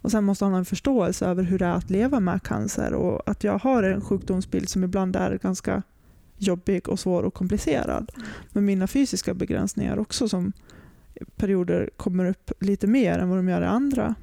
Och 0.01 0.11
Sen 0.11 0.25
måste 0.25 0.45
han 0.45 0.53
ha 0.53 0.59
en 0.59 0.65
förståelse 0.65 1.27
över 1.27 1.43
hur 1.43 1.59
det 1.59 1.67
är 1.67 1.75
att 1.75 1.91
leva 1.91 2.21
med 2.21 2.43
cancer 2.43 2.93
och 2.93 3.31
att 3.31 3.45
jag 3.45 3.59
har 3.59 3.83
en 3.83 4.01
sjukdomsbild 4.01 4.69
som 4.69 4.85
ibland 4.85 5.17
är 5.17 5.39
ganska 5.43 5.83
jobbig 6.39 6.89
och 6.89 7.01
svår 7.01 7.23
och 7.23 7.35
komplicerad. 7.35 8.13
Med 8.53 8.63
mina 8.63 8.87
fysiska 8.87 9.35
begränsningar 9.35 9.99
också 9.99 10.29
som 10.29 10.53
perioder 11.37 11.91
kommer 11.97 12.25
upp 12.25 12.51
lite 12.61 12.87
mer 12.87 13.19
än 13.19 13.29
vad 13.29 13.39
de 13.39 13.49
gör 13.49 13.63
i 13.63 13.67
andra. 13.67 14.15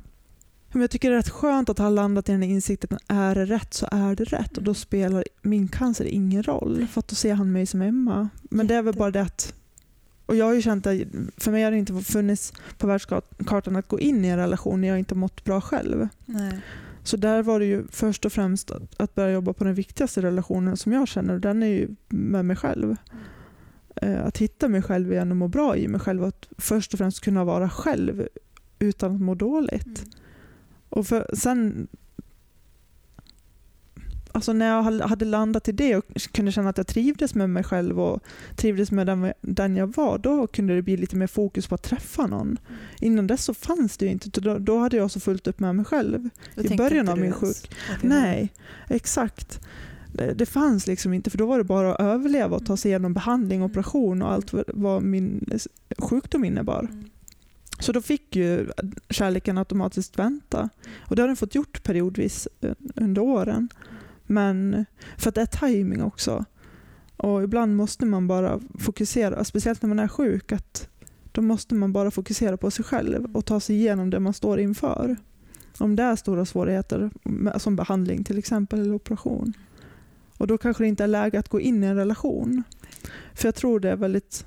Men 0.72 0.82
jag 0.82 0.92
tycker 0.92 1.10
det 1.10 1.16
är 1.16 1.18
rätt 1.18 1.30
skönt 1.30 1.70
att 1.70 1.78
ha 1.78 1.90
landat 1.90 2.30
i 2.30 2.32
den 2.32 2.44
insikten 2.44 2.96
att 2.96 3.04
är 3.08 3.36
det 3.36 3.46
rätt 3.46 3.74
så 3.74 3.88
är 3.92 4.16
det 4.16 4.24
rätt 4.24 4.58
och 4.58 4.64
då 4.64 4.74
spelar 4.74 5.24
min 5.42 5.68
cancer 5.68 6.06
ingen 6.06 6.44
roll 6.44 6.88
för 6.92 7.00
att 7.00 7.08
då 7.08 7.16
ser 7.16 7.34
han 7.34 7.52
mig 7.52 7.66
som 7.66 7.82
Emma. 7.82 8.30
Men 8.42 8.68
det 8.68 8.76
är 8.76 8.82
väl 8.82 8.96
bara 8.96 9.12
det 9.12 9.22
att 9.22 9.54
och 10.26 10.36
jag 10.36 10.46
har 10.46 10.54
ju 10.54 10.62
känt 10.62 10.88
att 10.88 10.98
för 11.38 11.52
mig 11.52 11.64
har 11.64 11.72
det 11.72 11.78
inte 11.78 12.02
funnits 12.02 12.54
på 12.78 12.88
världskartan 12.88 13.76
att 13.76 13.88
gå 13.88 14.00
in 14.00 14.26
i 14.26 14.28
en 14.28 14.38
relation 14.38 14.82
när 14.82 14.88
jag 14.88 15.00
inte 15.00 15.16
mått 15.16 15.44
bra 15.44 15.62
själv. 15.62 16.08
Nej. 16.26 16.62
Så 17.04 17.18
där 17.18 17.44
var 17.44 17.60
det 17.60 17.66
ju 17.66 17.88
först 17.92 18.26
och 18.26 18.34
främst 18.34 18.72
att, 18.98 19.16
börja 19.16 19.32
jobba 19.32 19.54
på 19.54 19.64
den 19.64 19.74
viktigaste 19.74 20.22
relationen 20.22 20.78
som 20.78 20.92
jag 20.92 21.08
känner 21.08 21.34
och 21.34 21.40
den 21.42 21.64
är 21.64 21.68
ju 21.68 21.96
med 22.10 22.46
mig 22.46 22.56
själv. 22.56 22.96
Eh, 23.96 24.26
Att 24.26 24.38
hitta 24.38 24.68
mig 24.68 24.82
själv 24.82 25.12
igen 25.12 25.32
och 25.32 25.38
må 25.38 25.48
bra 25.48 25.78
i 25.78 25.88
mig 25.88 26.00
själv 26.00 26.22
och 26.22 26.28
att 26.28 26.48
först 26.58 26.94
och 26.94 26.98
främst 26.98 27.20
kunna 27.20 27.44
vara 27.44 27.70
själv 27.70 28.28
utan 28.80 29.16
att 29.16 29.22
må 29.22 29.36
dåligt. 29.36 30.00
Mm. 30.00 30.12
Och 30.92 31.08
för, 31.08 31.30
sen 31.34 31.88
Alltså 34.34 34.54
när 34.54 34.68
jag 34.68 34.84
hade- 35.08 35.26
landat 35.26 35.68
i 35.68 35.72
det 35.72 35.96
och 35.96 36.06
kunde 36.32 36.52
känna 36.52 36.70
att 36.70 36.78
jag 36.78 36.88
trivdes 36.88 37.36
med 37.36 37.50
mig 37.50 37.64
själv 37.64 38.00
och 38.02 38.20
trivdes 38.56 38.92
med 38.92 39.34
den, 39.42 39.76
jag 39.76 39.96
var, 39.96 40.18
då 40.18 40.48
kunde 40.48 40.76
det 40.76 40.82
bli 40.82 40.98
lite 40.98 41.16
mer 41.16 41.28
fokus 41.28 41.68
på 41.68 41.76
att 41.76 41.84
träffa 41.84 42.28
någon. 42.28 42.58
Innan 43.00 43.28
dess 43.28 43.44
så 43.46 43.54
fanns 43.54 43.98
det 43.98 44.06
ju 44.06 44.12
inte, 44.12 44.42
då, 44.42 44.58
då 44.60 44.78
hade 44.80 44.98
jag 44.98 45.12
så 45.12 45.20
fullt 45.20 45.48
upp 45.48 45.60
med 45.60 45.76
mig 45.76 45.86
själv. 45.86 46.30
Då 46.56 46.64
I 46.64 46.78
början 46.78 47.10
av 47.10 47.18
min 47.20 47.34
sjuk- 47.34 47.72
Nej, 48.02 48.54
exakt. 48.90 49.60
Det, 50.14 50.34
det 50.34 50.46
fanns 50.46 50.88
liksom 50.88 51.14
inte, 51.14 51.30
för 51.30 51.38
då 51.38 51.46
var 51.46 51.58
det 51.58 51.64
bara 51.64 51.96
att 51.96 52.02
överleva 52.02 52.56
och 52.56 52.66
ta 52.66 52.78
sig 52.78 52.92
igenom 52.92 53.14
behandling, 53.14 53.60
Mm. 53.60 53.72
operation 53.72 54.22
och 54.22 54.32
allt 54.32 54.54
vad- 54.68 55.04
min 55.04 55.50
sjukdom 55.98 56.46
innebar. 56.46 56.80
Mm. 56.92 57.04
Så 57.82 57.92
då 57.92 58.02
fick 58.02 58.36
ju 58.36 58.70
kärleken 59.10 59.58
automatiskt 59.58 60.20
vänta. 60.20 60.70
Och 61.00 61.16
det 61.16 61.22
har 61.22 61.28
den 61.28 61.36
fått 61.36 61.56
gjort 61.56 61.84
periodvis 61.84 62.48
eh, 62.62 62.74
under 62.96 63.22
åren. 63.22 63.70
Men 64.28 64.86
för 65.18 65.30
att 65.30 65.36
det 65.36 65.42
är 65.42 65.46
timing 65.46 66.04
också. 66.04 66.46
Och 67.18 67.44
ibland 67.44 67.76
måste 67.76 68.06
man 68.06 68.28
bara 68.28 68.60
fokusera, 68.80 69.44
speciellt 69.44 69.82
när 69.82 69.90
man 69.90 70.00
är 70.00 70.08
sjuk, 70.08 70.52
att 70.52 70.90
då 71.32 71.42
måste 71.42 71.76
man 71.76 71.94
bara 71.94 72.12
fokusera 72.12 72.58
på 72.58 72.72
sig 72.72 72.86
själv 72.86 73.36
och 73.36 73.46
ta 73.46 73.60
sig 73.60 73.76
igenom 73.76 74.10
det 74.10 74.20
man 74.20 74.34
står 74.34 74.60
inför. 74.60 75.18
Om 75.78 75.96
det 75.96 76.04
är 76.04 76.16
stora 76.16 76.46
svårigheter, 76.46 77.12
som 77.58 77.76
behandling 77.76 78.24
till 78.24 78.38
exempel, 78.38 78.80
eller 78.80 78.94
operation. 78.94 79.54
Och 80.38 80.48
då 80.48 80.58
kanske 80.58 80.84
det 80.84 80.88
inte 80.88 81.04
är 81.04 81.08
läge 81.08 81.40
att 81.40 81.50
gå 81.50 81.60
in 81.60 81.84
i 81.84 81.88
en 81.88 81.96
relation. 81.96 82.64
För 83.34 83.48
jag 83.48 83.56
tror 83.56 83.80
det 83.80 83.90
är 83.90 83.96
väldigt 83.96 84.46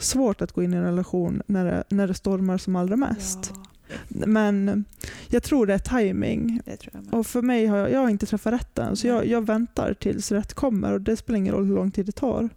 svårt 0.00 0.42
att 0.42 0.52
gå 0.52 0.62
in 0.62 0.74
i 0.74 0.76
en 0.76 0.84
relation 0.84 1.42
när 1.46 1.64
det, 1.64 1.84
när 1.88 2.06
det 2.06 2.14
stormar 2.14 2.58
som 2.58 2.76
allra 2.76 2.96
mest. 2.96 3.52
Ja, 3.54 4.26
Men 4.26 4.84
jag 5.28 5.42
tror 5.42 5.66
det 5.66 5.74
är 5.74 5.78
timing. 5.78 6.60
det. 6.64 7.16
Och 7.16 7.26
för 7.26 7.42
mig 7.42 7.66
har 7.66 7.76
jag, 7.76 7.92
jag 7.92 8.00
har 8.00 8.08
inte 8.08 8.26
träffat 8.26 8.52
rätt 8.52 8.78
än, 8.78 8.96
så 8.96 9.06
jag, 9.06 9.26
jag 9.26 9.46
väntar 9.46 9.94
tills 9.94 10.32
rätt 10.32 10.54
kommer 10.54 10.92
och 10.92 11.00
det 11.00 11.16
spelar 11.16 11.38
ingen 11.38 11.54
roll 11.54 11.66
hur 11.66 11.74
lång 11.74 11.90
tid 11.90 12.06
det 12.06 12.12
tar. 12.12 12.48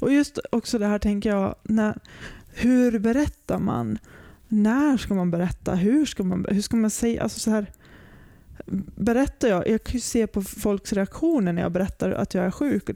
Och 0.00 0.12
just 0.12 0.38
också 0.52 0.78
det 0.78 0.86
här 0.86 0.98
tänker 0.98 1.30
jag, 1.30 1.54
när, 1.62 1.98
hur 2.48 2.98
berättar 2.98 3.58
man? 3.58 3.98
När 4.48 4.96
ska 4.96 5.14
man 5.14 5.30
berätta? 5.30 5.74
Hur 5.74 6.06
ska 6.06 6.22
man, 6.24 6.46
hur 6.48 6.60
ska 6.62 6.76
man 6.76 6.90
säga? 6.90 7.22
Alltså 7.22 7.40
så 7.40 7.50
här, 7.50 7.66
berättar 8.96 9.48
jag, 9.48 9.68
jag 9.68 9.84
kan 9.84 9.94
ju 9.94 10.00
se 10.00 10.26
på 10.26 10.42
folks 10.42 10.92
reaktioner 10.92 11.52
när 11.52 11.62
jag 11.62 11.72
berättar 11.72 12.10
att 12.10 12.34
jag 12.34 12.44
är 12.44 12.50
sjuk. 12.50 12.90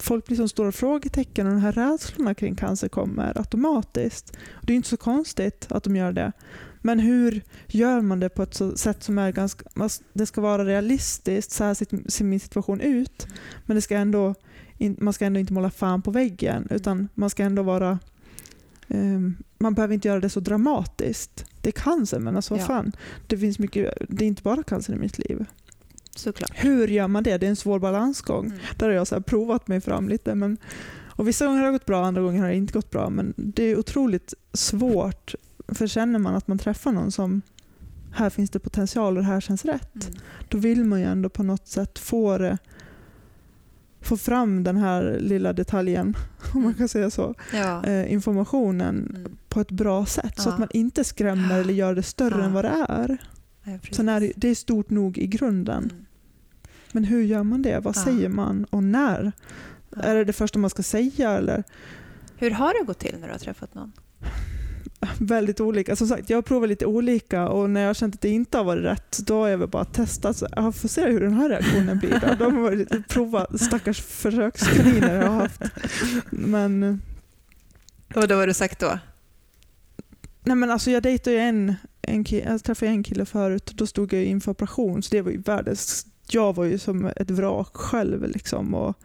Folk 0.00 0.26
blir 0.26 0.36
som 0.36 0.48
stora 0.48 0.72
frågetecken 0.72 1.46
och 1.46 1.52
de 1.52 1.60
här 1.60 1.72
rädslorna 1.72 2.34
kring 2.34 2.54
cancer 2.56 2.88
kommer 2.88 3.38
automatiskt. 3.38 4.36
Och 4.50 4.66
det 4.66 4.72
är 4.72 4.76
inte 4.76 4.88
så 4.88 4.96
konstigt 4.96 5.66
att 5.68 5.84
de 5.84 5.96
gör 5.96 6.12
det. 6.12 6.32
Men 6.82 6.98
hur 6.98 7.42
gör 7.66 8.00
man 8.00 8.20
det 8.20 8.28
på 8.28 8.42
ett 8.42 8.60
sätt 8.74 9.02
som 9.02 9.18
är 9.18 9.32
ganska, 9.32 9.64
alltså, 9.74 10.02
det 10.12 10.26
ska 10.26 10.40
vara 10.40 10.64
realistiskt, 10.64 11.50
så 11.50 11.64
här 11.64 11.74
ser 12.10 12.24
min 12.24 12.40
situation 12.40 12.80
ut. 12.80 13.26
Men 13.66 13.74
det 13.74 13.82
ska 13.82 13.96
ändå, 13.96 14.34
man 14.98 15.12
ska 15.12 15.24
ändå 15.24 15.40
inte 15.40 15.52
måla 15.52 15.70
fan 15.70 16.02
på 16.02 16.10
väggen 16.10 16.66
utan 16.70 17.08
man 17.14 17.30
ska 17.30 17.42
ändå 17.42 17.62
vara 17.62 17.98
um, 18.88 19.36
man 19.60 19.74
behöver 19.74 19.94
inte 19.94 20.08
göra 20.08 20.20
det 20.20 20.28
så 20.30 20.40
dramatiskt. 20.40 21.44
Det 21.60 21.68
är 21.68 21.72
cancer 21.72 22.18
men 22.18 22.36
alltså 22.36 22.54
vad 22.54 22.60
Ja. 22.62 22.66
fan. 22.66 22.92
Det 23.26 23.38
finns 23.38 23.58
mycket, 23.58 23.94
det 24.08 24.24
är 24.24 24.28
inte 24.28 24.42
bara 24.42 24.62
cancer 24.62 24.92
i 24.92 24.96
mitt 24.96 25.18
liv. 25.18 25.44
Såklart. 26.16 26.50
Hur 26.54 26.88
gör 26.88 27.08
man 27.08 27.22
det? 27.22 27.38
Det 27.38 27.46
är 27.46 27.50
en 27.50 27.56
svår 27.56 27.78
balansgång. 27.78 28.46
Mm. 28.46 28.58
Där 28.76 28.86
har 28.86 28.94
jag 28.94 29.06
så 29.06 29.20
provat 29.20 29.68
mig 29.68 29.80
fram 29.80 30.08
lite. 30.08 30.34
Men, 30.34 30.56
och 31.02 31.28
vissa 31.28 31.46
gånger 31.46 31.58
har 31.58 31.66
det 31.66 31.72
gått 31.72 31.86
bra, 31.86 32.04
andra 32.04 32.22
gånger 32.22 32.40
har 32.40 32.48
det 32.48 32.54
inte 32.56 32.72
gått 32.72 32.90
bra. 32.90 33.10
Men 33.10 33.34
det 33.36 33.62
är 33.64 33.78
otroligt 33.78 34.34
svårt. 34.52 35.34
För 35.68 35.86
känner 35.86 36.18
man 36.18 36.34
att 36.34 36.48
man 36.48 36.58
träffar 36.58 36.92
någon 36.92 37.12
som 37.12 37.42
här 38.12 38.30
finns 38.30 38.50
det 38.50 38.58
potential 38.58 39.16
och 39.16 39.22
det 39.22 39.28
här 39.28 39.40
känns 39.40 39.64
rätt. 39.64 39.94
Mm. 40.06 40.18
Då 40.48 40.58
vill 40.58 40.84
man 40.84 41.00
ju 41.00 41.06
ändå 41.06 41.28
på 41.28 41.42
något 41.42 41.68
sätt 41.68 41.98
få, 41.98 42.38
det, 42.38 42.58
få 44.02 44.16
fram 44.16 44.64
den 44.64 44.76
här 44.76 45.18
lilla 45.20 45.52
detaljen, 45.52 46.14
om 46.54 46.62
man 46.62 46.74
kan 46.74 46.88
säga 46.88 47.10
så, 47.10 47.34
Ja. 47.52 47.84
eh, 47.84 48.12
informationen 48.12 49.16
Mm. 49.16 49.32
på 49.48 49.60
ett 49.60 49.70
bra 49.70 50.06
sätt. 50.06 50.40
Så 50.40 50.48
Ja. 50.48 50.52
att 50.52 50.58
man 50.58 50.68
inte 50.72 51.04
skrämmer 51.04 51.58
eller 51.60 51.74
gör 51.74 51.94
det 51.94 52.02
större 52.02 52.38
Ja. 52.38 52.44
än 52.44 52.52
vad 52.52 52.64
det 52.64 52.86
är. 52.88 53.18
Sen 53.92 54.08
är 54.08 54.20
det, 54.20 54.32
det 54.36 54.48
är 54.48 54.54
stort 54.54 54.90
nog 54.90 55.18
i 55.18 55.26
grunden. 55.26 55.84
Mm. 55.92 56.04
Men 56.92 57.04
hur 57.04 57.22
gör 57.22 57.42
man 57.42 57.62
det? 57.62 57.78
Vad 57.82 57.96
säger 57.96 58.28
man 58.28 58.64
och 58.64 58.82
när? 58.82 59.32
Är 59.96 60.14
det 60.14 60.24
det 60.24 60.32
första 60.32 60.58
man 60.58 60.70
ska 60.70 60.82
säga? 60.82 61.30
Eller? 61.30 61.64
Hur 62.36 62.50
har 62.50 62.74
det 62.80 62.86
gått 62.86 62.98
till 62.98 63.16
när 63.20 63.26
du 63.26 63.32
har 63.32 63.38
träffat 63.38 63.74
någon? 63.74 63.92
Väldigt 65.18 65.60
olika. 65.60 65.96
Som 65.96 66.06
sagt, 66.06 66.30
jag 66.30 66.36
har 66.36 66.42
provat 66.42 66.68
lite 66.68 66.86
olika 66.86 67.48
och 67.48 67.70
när 67.70 67.80
jag 67.80 67.88
har 67.88 67.94
känt 67.94 68.14
att 68.14 68.20
det 68.20 68.28
inte 68.28 68.56
har 68.58 68.64
varit 68.64 68.84
rätt, 68.84 69.18
då 69.18 69.40
har 69.40 69.48
jag 69.48 69.58
väl 69.58 69.68
bara 69.68 69.84
testat. 69.84 70.36
Så 70.36 70.46
jag 70.56 70.74
får 70.74 70.88
se 70.88 71.06
hur 71.06 71.20
den 71.20 71.32
här 71.32 71.48
reaktionen 71.48 71.98
blir. 71.98 72.20
Då. 72.38 72.44
De 72.44 72.56
har 72.56 73.02
provat, 73.08 73.60
stackars 73.60 74.00
försökskaniner 74.02 75.14
jag 75.14 75.30
har 75.30 75.40
haft. 75.40 75.62
Men, 76.30 77.02
Och 78.14 78.28
då 78.28 78.34
har 78.34 78.46
du 78.46 78.54
sagt 78.54 78.80
då? 78.80 78.98
nej 80.44 80.56
men 80.56 80.70
alltså 80.70 80.90
jag 80.90 81.02
dejtade 81.02 81.36
ju 81.36 81.42
en, 81.42 81.74
en 82.02 82.24
kille, 82.24 82.50
jag 82.50 82.64
träffade 82.64 82.90
en 82.90 83.02
kille 83.02 83.24
förut 83.24 83.70
och 83.70 83.76
då 83.76 83.86
stod 83.86 84.12
jag 84.12 84.24
inför 84.24 84.50
operation. 84.50 85.02
Så 85.02 85.10
det 85.16 85.22
var 85.22 85.30
ju 85.30 85.38
världens... 85.38 86.06
Jag 86.32 86.56
var 86.56 86.64
ju 86.64 86.78
som 86.78 87.04
ett 87.16 87.30
vrak 87.30 87.76
själv. 87.76 88.28
Liksom, 88.28 88.74
och 88.74 88.96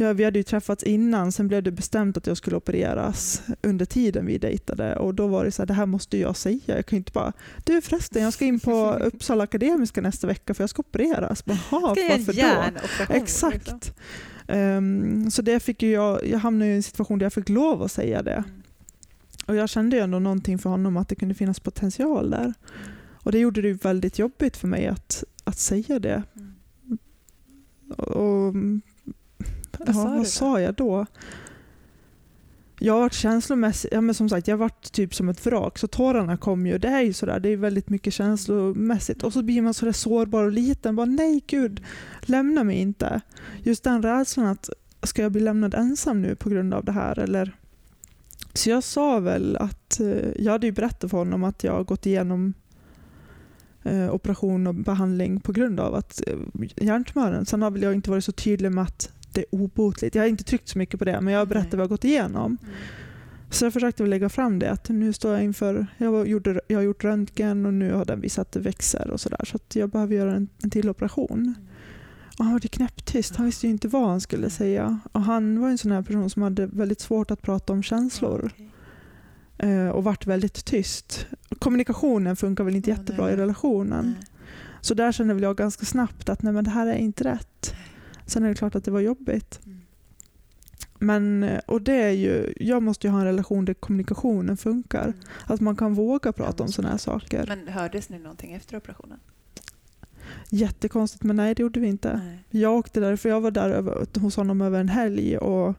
Ja, 0.00 0.12
vi 0.12 0.24
hade 0.24 0.38
ju 0.38 0.42
träffats 0.42 0.82
innan, 0.84 1.32
sen 1.32 1.48
blev 1.48 1.62
det 1.62 1.70
bestämt 1.70 2.16
att 2.16 2.26
jag 2.26 2.36
skulle 2.36 2.56
opereras 2.56 3.42
under 3.62 3.84
tiden 3.84 4.26
vi 4.26 4.38
dejtade. 4.38 4.96
Och 4.96 5.14
då 5.14 5.26
var 5.26 5.44
det 5.44 5.50
så 5.50 5.62
här, 5.62 5.66
det 5.66 5.74
här 5.74 5.86
måste 5.86 6.18
jag 6.18 6.36
säga. 6.36 6.60
Jag 6.76 6.86
kan 6.86 6.96
inte 6.96 7.12
bara, 7.12 7.32
du 7.64 7.80
förresten, 7.80 8.22
jag 8.22 8.32
ska 8.32 8.44
in 8.44 8.60
på 8.60 8.94
Uppsala 9.04 9.44
Akademiska 9.44 10.00
nästa 10.00 10.26
vecka 10.26 10.54
för 10.54 10.62
jag 10.62 10.70
ska 10.70 10.80
opereras. 10.80 11.42
"Jaha, 11.46 11.58
varför 11.70 12.32
då? 12.32 12.80
liksom? 12.82 13.16
Exakt. 13.16 13.94
Ehm, 14.48 15.30
så 15.30 15.42
det 15.42 15.60
fick 15.60 15.82
ju 15.82 15.90
jag, 15.90 16.26
jag 16.26 16.38
hamnade 16.38 16.70
i 16.70 16.76
en 16.76 16.82
situation 16.82 17.18
där 17.18 17.26
jag 17.26 17.32
fick 17.32 17.48
lov 17.48 17.82
att 17.82 17.92
säga 17.92 18.22
det. 18.22 18.44
Och 19.46 19.54
jag 19.56 19.68
kände 19.68 19.96
ju 19.96 20.02
ändå 20.02 20.18
någonting 20.18 20.58
för 20.58 20.70
honom 20.70 20.96
att 20.96 21.08
det 21.08 21.14
kunde 21.14 21.34
finnas 21.34 21.60
potential 21.60 22.30
där. 22.30 22.54
Och 23.12 23.32
det 23.32 23.38
gjorde 23.38 23.62
det 23.62 23.68
ju 23.68 23.74
väldigt 23.74 24.18
jobbigt 24.18 24.56
för 24.56 24.68
mig 24.68 24.86
att, 24.86 25.24
att 25.44 25.58
säga 25.58 25.98
det. 25.98 26.22
Mm. 26.36 26.98
Och, 27.96 28.54
Vad 29.78 29.88
ja, 29.88 29.92
sa 29.92 30.10
du 30.10 30.16
vad 30.16 30.26
sa 30.26 30.60
jag 30.60 30.74
då? 30.74 31.06
Jag 32.80 32.92
har 32.92 33.00
varit 33.00 33.12
känslomässigt, 33.12 33.92
ja 33.92 34.00
men 34.00 34.14
som 34.14 34.28
sagt 34.28 34.48
jag 34.48 34.56
har 34.56 34.58
varit 34.58 34.92
typ 34.92 35.14
som 35.14 35.28
ett 35.28 35.46
vrak 35.46 35.78
så 35.78 35.86
tårarna 35.86 36.36
kom 36.36 36.66
ju. 36.66 36.78
Det 36.78 36.88
är 36.88 37.02
ju 37.02 37.12
sådär, 37.12 37.40
det 37.40 37.48
är 37.48 37.56
väldigt 37.56 37.90
mycket 37.90 38.14
känslomässigt 38.14 39.22
och 39.22 39.32
så 39.32 39.42
blir 39.42 39.62
man 39.62 39.74
sådär 39.74 39.92
sårbar 39.92 40.44
och 40.44 40.52
liten. 40.52 40.96
Bara, 40.96 41.06
nej 41.06 41.42
gud, 41.46 41.84
lämna 42.20 42.64
mig 42.64 42.76
inte. 42.76 43.20
Just 43.62 43.84
den 43.84 44.02
rädslan 44.02 44.46
att 44.46 44.70
ska 45.02 45.22
jag 45.22 45.32
bli 45.32 45.40
lämnad 45.40 45.74
ensam 45.74 46.22
nu 46.22 46.34
på 46.36 46.48
grund 46.48 46.74
av 46.74 46.84
det 46.84 46.92
här 46.92 47.18
eller 47.18 47.56
så 48.52 48.70
jag 48.70 48.84
sa 48.84 49.18
väl 49.18 49.56
att, 49.56 50.00
eh, 50.00 50.30
jag 50.36 50.52
hade 50.52 50.66
ju 50.66 50.72
berättat 50.72 51.10
för 51.10 51.18
honom 51.18 51.44
att 51.44 51.64
jag 51.64 51.72
har 51.72 51.84
gått 51.84 52.06
igenom 52.06 52.54
eh, 53.82 54.14
operation 54.14 54.66
och 54.66 54.74
behandling 54.74 55.40
på 55.40 55.52
grund 55.52 55.80
av 55.80 55.94
att 55.94 56.22
eh, 56.26 56.36
hjärntumören. 56.76 57.46
Sen 57.46 57.62
har 57.62 57.70
väl 57.70 57.82
jag 57.82 57.94
inte 57.94 58.10
varit 58.10 58.24
så 58.24 58.32
tydlig 58.32 58.72
med 58.72 58.84
att 58.84 59.12
det 59.38 59.44
är 59.44 59.54
obotligt. 59.54 60.14
Jag 60.14 60.22
har 60.22 60.28
inte 60.28 60.44
tryckt 60.44 60.68
så 60.68 60.78
mycket 60.78 60.98
på 60.98 61.04
det, 61.04 61.20
men 61.20 61.32
jag 61.32 61.40
har 61.40 61.46
berättat 61.46 61.72
Nej. 61.72 61.76
vad 61.78 61.80
jag 61.80 61.84
har 61.84 61.88
gått 61.88 62.04
igenom. 62.04 62.58
Mm. 62.62 62.74
Så 63.50 63.64
jag 63.64 63.72
försökte 63.72 64.06
lägga 64.06 64.28
fram 64.28 64.58
det, 64.58 64.70
att 64.70 64.88
nu 64.88 65.12
står 65.12 65.32
jag 65.32 65.44
inför, 65.44 65.86
jag 65.98 66.28
gjort, 66.28 66.46
jag 66.66 66.78
har 66.78 66.82
gjort 66.82 67.04
röntgen 67.04 67.66
och 67.66 67.74
nu 67.74 67.92
har 67.92 68.04
den 68.04 68.20
visat 68.20 68.46
att 68.46 68.52
det 68.52 68.60
växer 68.60 69.10
och 69.10 69.20
sådär. 69.20 69.44
Så 69.44 69.56
att 69.56 69.76
jag 69.76 69.90
behöver 69.90 70.14
göra 70.14 70.34
en, 70.34 70.48
en 70.62 70.70
till 70.70 70.88
operation. 70.90 71.54
Och 72.38 72.44
han 72.44 72.52
var 72.52 72.60
knäpptyst, 72.60 73.36
han 73.36 73.46
visste 73.46 73.68
inte 73.68 73.88
vad 73.88 74.08
han 74.08 74.20
skulle 74.20 74.50
säga. 74.50 75.00
Och 75.12 75.22
han 75.22 75.60
var 75.60 75.68
en 75.68 75.78
sån 75.78 75.92
här 75.92 76.02
person 76.02 76.30
som 76.30 76.42
hade 76.42 76.66
väldigt 76.66 77.00
svårt 77.00 77.30
att 77.30 77.42
prata 77.42 77.72
om 77.72 77.82
känslor 77.82 78.50
Okej. 78.54 78.70
eh, 79.58 79.88
och 79.88 80.04
vart 80.04 80.26
väldigt 80.26 80.64
tyst. 80.64 81.26
Kommunikationen 81.58 82.36
funkar 82.36 82.64
väl 82.64 82.76
inte 82.76 82.90
Ja, 82.90 82.96
jättebra 82.96 83.24
nej. 83.24 83.34
i 83.34 83.36
relationen. 83.36 84.04
Nej. 84.04 84.26
Så 84.80 84.94
där 84.94 85.12
kände 85.12 85.34
väl 85.34 85.42
jag 85.42 85.56
ganska 85.56 85.86
snabbt 85.86 86.28
att 86.28 86.42
nej, 86.42 86.52
men 86.52 86.64
det 86.64 86.70
här 86.70 86.86
är 86.86 86.96
inte 86.96 87.24
rätt. 87.24 87.74
Sen 88.28 88.44
är 88.44 88.48
det 88.48 88.54
klart 88.54 88.74
att 88.74 88.84
det 88.84 88.90
var 88.90 89.00
jobbigt. 89.00 89.60
Mm. 89.66 89.78
Men, 90.98 91.42
eh, 91.42 91.58
och 91.66 91.82
det 91.82 91.94
är 92.02 92.10
ju, 92.10 92.52
jag 92.60 92.82
måste 92.82 93.06
ju 93.06 93.10
ha 93.10 93.18
en 93.18 93.24
relation 93.24 93.64
där 93.64 93.74
kommunikationen 93.74 94.56
funkar. 94.56 95.04
Mm. 95.04 95.14
Att 95.44 95.60
man 95.60 95.76
kan 95.76 95.94
våga 95.94 96.32
prata 96.32 96.62
om 96.62 96.68
sådana 96.72 96.90
här 96.90 96.98
saker. 96.98 97.44
Men 97.48 97.68
hördes 97.68 98.08
ni 98.08 98.18
någonting 98.18 98.52
efter 98.52 98.76
operationen? 98.76 99.18
Jättekonstigt 100.50 101.24
men 101.24 101.36
nej 101.36 101.54
det 101.54 101.62
gjorde 101.62 101.80
vi 101.80 101.86
inte. 101.86 102.20
Nej. 102.24 102.44
Jag 102.62 102.74
åkte 102.78 103.00
där, 103.00 103.16
för 103.16 103.28
jag 103.28 103.40
var 103.40 103.50
där 103.50 103.70
över, 103.70 104.20
hos 104.20 104.36
honom 104.36 104.60
över 104.60 104.80
en 104.80 104.88
helg 104.88 105.38
och 105.38 105.74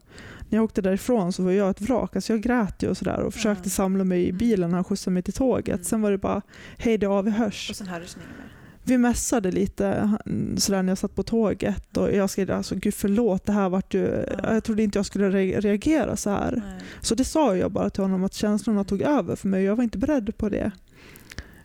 när 0.50 0.58
jag 0.58 0.64
åkte 0.64 0.82
därifrån 0.82 1.34
så 1.34 1.44
var 1.44 1.52
jag 1.52 1.70
ett 1.70 1.82
vrak. 1.82 2.16
Alltså 2.16 2.34
jag 2.34 2.42
grät 2.42 2.84
ju 2.84 2.90
och 2.90 2.98
sådär 2.98 3.20
och 3.20 3.34
försökte 3.34 3.64
Ja. 3.66 3.70
samla 3.70 4.04
mig 4.04 4.22
i 4.22 4.30
Mm. 4.30 4.38
bilen 4.38 4.70
när 4.70 4.78
han 4.78 4.84
skjutsade 4.84 5.14
mig 5.14 5.24
till 5.24 5.34
tåget. 5.34 5.76
Mm. 5.76 5.84
Sen 5.84 6.02
var 6.02 6.12
det 6.12 6.18
bara, 6.18 6.42
hej 6.78 6.98
då, 6.98 7.22
vi 7.22 7.32
hörs. 7.32 7.70
Och 7.70 7.76
sen 7.76 7.88
hördes 7.88 8.16
ni 8.16 8.22
mer? 8.22 8.49
Vi 8.84 8.98
mässade 8.98 9.52
lite 9.52 10.18
sådär 10.58 10.84
när 10.84 10.92
jag 10.92 10.98
satt 10.98 11.16
på 11.16 11.24
tåget 11.24 11.98
och 11.98 12.12
jag 12.16 12.30
skrev 12.30 12.52
alltså 12.52 12.76
gud 12.76 12.94
förlåt, 12.94 13.46
det 13.46 13.52
här 13.52 13.70
vart 13.70 13.94
ju, 13.94 14.26
Ja. 14.44 14.54
jag 14.54 14.64
trodde 14.64 14.84
inte 14.84 15.00
jag 15.00 15.06
skulle 15.06 15.30
re- 15.30 15.62
reagera 15.62 16.16
så 16.16 16.30
här. 16.30 16.52
Nej. 16.66 16.80
Så 17.02 17.16
det 17.16 17.24
sa 17.24 17.56
jag 17.58 17.72
bara 17.72 17.90
till 17.90 18.04
honom 18.04 18.24
att 18.24 18.34
känslorna 18.34 18.84
tog 18.84 19.02
över 19.02 19.36
för 19.36 19.48
mig 19.48 19.60
och 19.60 19.66
jag 19.72 19.76
var 19.76 19.84
inte 19.84 19.98
beredd 19.98 20.38
på 20.38 20.50
det. 20.50 20.72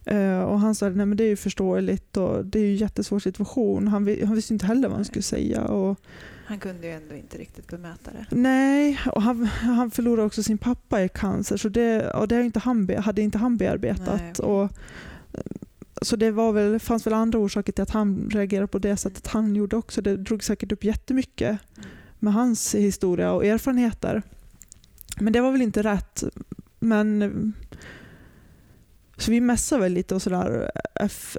Eh, 0.07 0.41
och 0.41 0.61
han 0.61 0.75
sa 0.75 0.89
nej 0.89 1.07
men 1.07 1.17
det 1.17 1.25
är 1.25 1.29
ju 1.29 1.37
förståeligt 1.37 2.17
och 2.17 2.47
det 2.47 2.59
är 2.59 2.63
ju 2.63 2.71
en 2.71 2.77
jättesvår 2.77 3.19
situation. 3.19 3.89
Han, 3.89 4.17
han 4.25 4.35
visste 4.35 4.53
inte 4.53 4.67
heller 4.67 4.89
vad 4.89 4.97
han 4.97 5.05
skulle 5.05 5.23
säga. 5.23 5.63
Och, 5.65 5.99
Han 6.47 6.59
kunde 6.59 6.87
ju 6.87 6.93
ändå 6.93 7.15
inte 7.15 7.39
riktigt 7.39 7.67
bemöta 7.67 8.11
det. 8.11 8.37
nej, 8.37 8.99
och 9.13 9.23
han, 9.23 9.45
han 9.47 9.91
förlorade 9.91 10.27
också 10.27 10.43
sin 10.43 10.59
pappa 10.59 11.03
i 11.03 11.09
cancer 11.09 11.57
så 11.57 11.69
det, 11.69 12.11
och 12.11 12.29
det 12.29 12.35
har 12.37 12.43
inte 12.43 12.59
han, 12.59 12.87
be- 12.87 13.01
hade 13.01 13.23
inte 13.23 13.39
han 13.39 13.57
bearbetat. 13.57 14.21
Nej. 14.39 14.47
Och, 14.47 14.71
så 16.03 16.17
det 16.17 16.31
var 16.31 16.53
väl, 16.53 16.79
fanns 16.79 17.07
väl 17.07 17.15
andra 17.15 17.39
orsaker 17.39 17.73
till 17.73 17.83
att 17.83 17.91
han 17.91 18.31
reagerade 18.33 18.67
på 18.67 18.79
det 18.79 18.97
sättet 18.97 19.27
han 19.27 19.57
gjorde 19.57 19.77
också. 19.77 20.03
Det 20.03 20.17
drog 20.17 20.45
säkert 20.45 20.73
upp 20.73 20.85
jättemycket 20.85 21.59
Mm. 21.77 21.89
med 22.19 22.33
hans 22.33 22.75
historia 22.75 23.33
och 23.33 23.45
erfarenheter. 23.45 24.23
Men 25.21 25.33
det 25.33 25.41
var 25.41 25.53
väl 25.53 25.63
inte 25.63 25.83
rätt. 25.83 26.25
Men 26.79 27.53
så 29.17 29.31
vi 29.31 29.41
mässade 29.41 29.83
väl 29.83 29.93
lite 29.93 30.15
och 30.15 30.23
sådär 30.23 30.71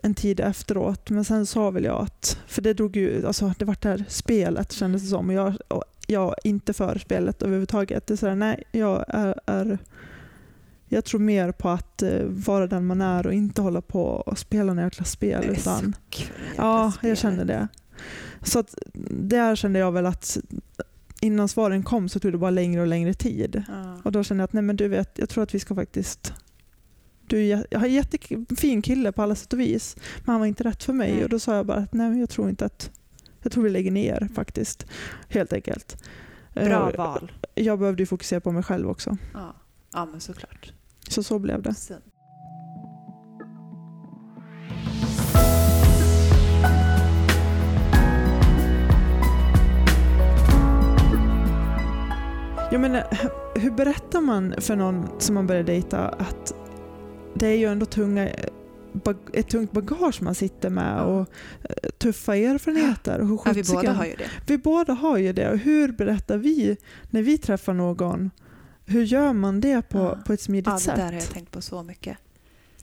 en 0.04 0.14
tid 0.14 0.40
efteråt. 0.40 1.10
Men 1.10 1.26
sen 1.26 1.46
sa 1.46 1.72
väl 1.72 1.84
jag 1.84 2.02
att, 2.02 2.40
för 2.48 2.62
det 2.62 2.74
drog 2.74 2.96
ju, 2.96 3.28
alltså 3.28 3.54
det 3.58 3.66
var 3.66 3.78
det 3.82 3.90
här 3.90 4.06
spelet 4.08 4.72
kändes 4.72 5.02
det 5.02 5.08
som. 5.08 5.28
Och 5.30 5.34
jag, 5.36 5.58
och 5.68 5.84
jag 6.08 6.30
är 6.30 6.48
inte 6.48 6.74
för 6.74 6.98
spelet 6.98 7.42
överhuvudtaget. 7.42 8.08
Det 8.08 8.14
är 8.14 8.18
sådär, 8.18 8.36
nej, 8.36 8.64
jag 8.72 9.06
är, 9.08 9.40
är 9.46 9.78
jag 10.96 11.06
tror 11.06 11.20
mer 11.20 11.52
på 11.52 11.70
att 11.70 12.02
eh, 12.02 12.22
vara 12.24 12.68
den 12.68 12.86
man 12.86 13.02
är 13.02 13.28
och 13.28 13.34
inte 13.34 13.62
hålla 13.62 13.82
på 13.82 14.04
och 14.04 14.38
spela 14.40 14.74
några 14.74 14.88
jäkla 14.88 15.06
spel. 15.06 15.44
Nej, 15.48 15.58
utan, 15.60 15.80
suck 15.80 16.16
för 16.16 16.34
det 16.40 16.46
jäkla 16.48 16.64
Ja, 16.66 16.92
spelet. 16.92 17.10
jag 17.10 17.18
kände 17.18 17.44
det. 17.44 17.68
Så 18.42 18.60
att 18.60 18.76
där 19.10 19.56
kände 19.56 19.80
jag 19.80 19.92
väl 19.92 20.06
att 20.06 20.38
innan 21.22 21.48
svaren 21.48 21.84
kom 21.84 22.10
så 22.10 22.20
tog 22.20 22.32
det 22.32 22.38
bara 22.38 22.52
längre 22.52 22.82
och 22.82 22.88
längre 22.88 23.14
tid. 23.14 23.64
Ja. 23.68 23.98
Och 24.04 24.12
då 24.12 24.24
kände 24.24 24.42
jag 24.42 24.46
att 24.46 24.54
nej 24.54 24.64
men 24.64 24.76
du 24.76 24.88
vet, 24.88 25.12
jag 25.16 25.30
tror 25.30 25.44
att 25.44 25.56
vi 25.56 25.60
ska 25.60 25.76
faktiskt 25.76 26.34
du 27.28 27.46
är, 27.48 27.68
jag 27.70 27.80
har 27.80 27.88
en 27.88 27.94
jättefin 27.94 28.82
kille 28.82 29.12
på 29.12 29.22
alla 29.22 29.36
sätt 29.36 29.54
och 29.54 29.60
vis, 29.60 29.96
men 30.26 30.32
han 30.34 30.40
var 30.40 30.48
inte 30.48 30.64
rätt 30.64 30.84
för 30.84 30.94
mig. 30.94 31.12
Nej. 31.14 31.24
Och 31.24 31.30
då 31.30 31.40
sa 31.40 31.56
jag 31.56 31.66
bara 31.66 31.78
att 31.78 31.94
nej, 31.94 32.20
jag 32.20 32.30
tror 32.30 32.50
inte 32.50 32.66
att 32.66 32.92
jag 33.42 33.52
tror 33.52 33.64
vi 33.64 33.70
lägger 33.70 33.92
ner 33.92 34.30
faktiskt. 34.36 34.86
Helt 35.30 35.54
enkelt. 35.54 36.04
Bra 36.54 36.92
Eh, 36.92 36.98
val. 36.98 37.32
Jag 37.56 37.80
behövde 37.80 38.06
fokusera 38.06 38.40
på 38.40 38.52
mig 38.52 38.64
själv 38.64 38.90
också. 38.90 39.18
Ja, 39.34 39.56
ja 39.94 40.06
men 40.06 40.22
såklart. 40.22 40.74
Så 41.10 41.24
så 41.24 41.40
blev 41.40 41.62
det. 41.62 41.74
Sunt. 41.74 42.04
Jag 52.72 52.82
menar, 52.82 53.04
hur 53.60 53.72
berättar 53.72 54.22
man 54.22 54.56
för 54.62 54.76
någon 54.76 55.10
som 55.20 55.36
man 55.36 55.48
börjar 55.48 55.64
dejta 55.64 56.08
att 56.10 56.54
det 57.36 57.48
är 57.48 57.56
ju 57.58 57.66
ändå 57.66 57.86
tunga, 57.86 58.30
bag- 58.94 59.30
ett 59.34 59.50
tungt 59.50 59.72
bagage 59.72 60.22
man 60.22 60.36
sitter 60.36 60.70
med 60.70 61.02
och 61.02 61.20
eh, 61.64 61.90
tuffa 61.98 62.36
erfarenheter. 62.36 63.20
Och 63.20 63.28
hur 63.28 63.40
Ja, 63.46 63.52
vi 63.54 63.64
båda 63.74 63.92
har 63.94 64.06
ju 64.06 64.16
det. 64.16 64.30
vi 64.48 64.58
båda 64.58 64.94
har 64.94 65.18
ju 65.18 65.34
det. 65.34 65.50
Och 65.52 65.58
hur 65.58 65.92
berättar 65.92 66.38
vi 66.38 66.78
när 67.10 67.22
vi 67.22 67.38
träffar 67.38 67.74
någon? 67.74 68.32
Hur 68.86 69.04
gör 69.04 69.34
man 69.34 69.62
det 69.62 69.82
på, 69.90 69.98
Ja. 69.98 70.20
på 70.26 70.34
ett 70.34 70.42
smidigt 70.42 70.68
Ja, 70.68 70.74
det 70.74 70.80
sätt? 70.80 70.96
där 70.96 71.06
har 71.06 71.14
jag 71.14 71.30
tänkt 71.30 71.52
på 71.52 71.62
så 71.62 71.84
mycket. 71.84 72.18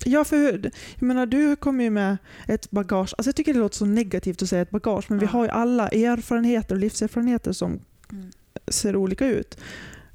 Ja, 0.05 0.24
för 0.24 0.36
hur- 0.36 0.70
jag 0.94 1.03
menar, 1.03 1.26
du 1.26 1.57
kommer 1.57 1.84
ju 1.84 1.90
med 1.90 2.16
ett 2.48 2.70
bagage. 2.70 3.14
Alltså 3.18 3.28
jag 3.28 3.36
tycker 3.36 3.55
det 3.55 3.59
låter 3.61 3.76
så 3.76 3.84
negativt 3.86 4.42
att 4.42 4.48
säga 4.48 4.62
ett 4.62 4.70
bagage, 4.70 5.05
men 5.09 5.18
vi 5.18 5.24
Ja. 5.26 5.30
har 5.30 5.44
ju 5.44 5.50
alla 5.50 5.88
erfarenheter 5.88 6.74
och 6.74 6.80
livserfarenheter 6.80 7.53
som 7.53 7.80
Mm. 8.12 8.30
ser 8.68 8.96
olika 8.96 9.26
ut. 9.26 9.59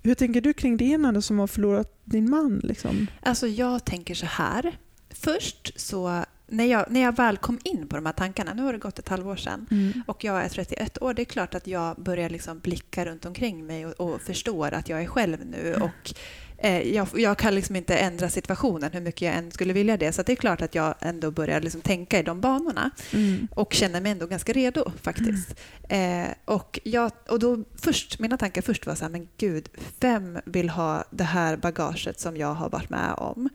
Hur 0.03 0.15
tänker 0.15 0.41
du 0.41 0.53
kring 0.53 0.77
dina 0.77 1.21
som 1.21 1.39
har 1.39 1.47
förlorat 1.47 1.99
din 2.05 2.29
man? 2.29 2.59
Liksom? 2.63 3.07
Alltså 3.21 3.47
jag 3.47 3.85
tänker 3.85 4.15
så 4.15 4.25
här. 4.25 4.77
Först 5.09 5.79
så, 5.79 6.23
när 6.47 6.65
jag, 6.65 6.85
när 6.89 6.99
jag 7.01 7.15
väl 7.15 7.37
kom 7.37 7.59
in 7.63 7.87
på 7.87 7.95
de 7.95 8.05
här 8.05 8.13
tankarna, 8.13 8.53
nu 8.53 8.61
har 8.63 8.73
det 8.73 8.79
gått 8.79 8.99
ett 8.99 9.09
halvår 9.09 9.35
sedan, 9.35 9.65
och 10.07 10.23
jag 10.23 10.43
är 10.43 10.49
31 10.49 11.01
år, 11.01 11.13
det 11.13 11.21
är 11.21 11.25
klart 11.25 11.55
att 11.55 11.67
jag 11.67 11.95
börjar 11.95 12.29
liksom 12.29 12.59
blicka 12.59 13.05
runt 13.05 13.25
omkring 13.25 13.65
mig 13.65 13.85
och, 13.85 13.99
och 13.99 14.21
förstår 14.21 14.73
att 14.73 14.89
jag 14.89 15.01
är 15.01 15.07
själv 15.07 15.45
nu. 15.45 15.75
Och, 15.81 16.13
eh, 16.57 16.81
jag, 16.81 17.07
jag 17.15 17.37
kan 17.37 17.55
liksom 17.55 17.75
inte 17.75 17.97
ändra 17.97 18.29
situationen 18.29 18.91
hur 18.93 19.01
mycket 19.01 19.21
jag 19.21 19.35
än 19.35 19.51
skulle 19.51 19.73
vilja 19.73 19.97
det. 19.97 20.11
Så 20.11 20.23
det 20.23 20.31
är 20.31 20.35
klart 20.35 20.61
att 20.61 20.75
jag 20.75 20.95
ändå 20.99 21.31
börjar 21.31 21.61
liksom 21.61 21.81
tänka 21.81 22.19
i 22.19 22.23
de 22.23 22.41
banorna 22.41 22.91
Mm. 23.13 23.47
och 23.51 23.73
känner 23.73 24.01
mig 24.01 24.11
ändå 24.11 24.25
ganska 24.27 24.53
redo 24.53 24.91
faktiskt. 25.01 25.55
Eh, 25.89 26.27
och 26.45 26.79
jag, 26.83 27.11
och 27.29 27.39
då 27.39 27.63
först, 27.81 28.19
mina 28.19 28.37
tankar 28.37 28.61
först 28.61 28.85
var 28.85 28.95
så 28.95 29.03
här, 29.03 29.11
men 29.11 29.27
gud, 29.37 29.69
vem 29.99 30.39
vill 30.45 30.69
ha 30.69 31.03
det 31.11 31.23
här 31.23 31.57
bagaget 31.57 32.19
som 32.19 32.37
jag 32.37 32.53
har 32.53 32.69
varit 32.69 32.89
med 32.89 33.13
om? 33.17 33.49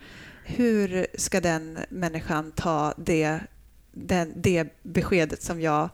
Hur 0.44 1.06
ska 1.14 1.40
den 1.40 1.78
människan 1.88 2.52
ta 2.52 2.94
det, 2.96 3.40
den, 3.92 4.32
det 4.36 4.68
beskedet 4.82 5.42
som 5.42 5.60
jag 5.60 5.88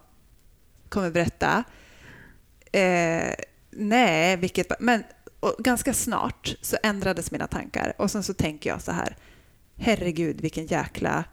kommer 0.88 1.10
berätta? 1.10 1.64
Eh, 2.72 3.34
nej, 3.70 4.36
vilket... 4.36 4.80
Men 4.80 5.02
och 5.40 5.54
ganska 5.58 5.94
snart 5.94 6.56
så 6.60 6.76
ändrades 6.82 7.30
mina 7.30 7.46
tankar 7.46 7.92
och 7.98 8.10
sen 8.10 8.22
så 8.22 8.34
tänker 8.34 8.70
jag 8.70 8.82
så 8.82 8.92
här, 8.92 9.16
herregud 9.76 10.40
vilken 10.40 10.66
jäkla 10.66 11.24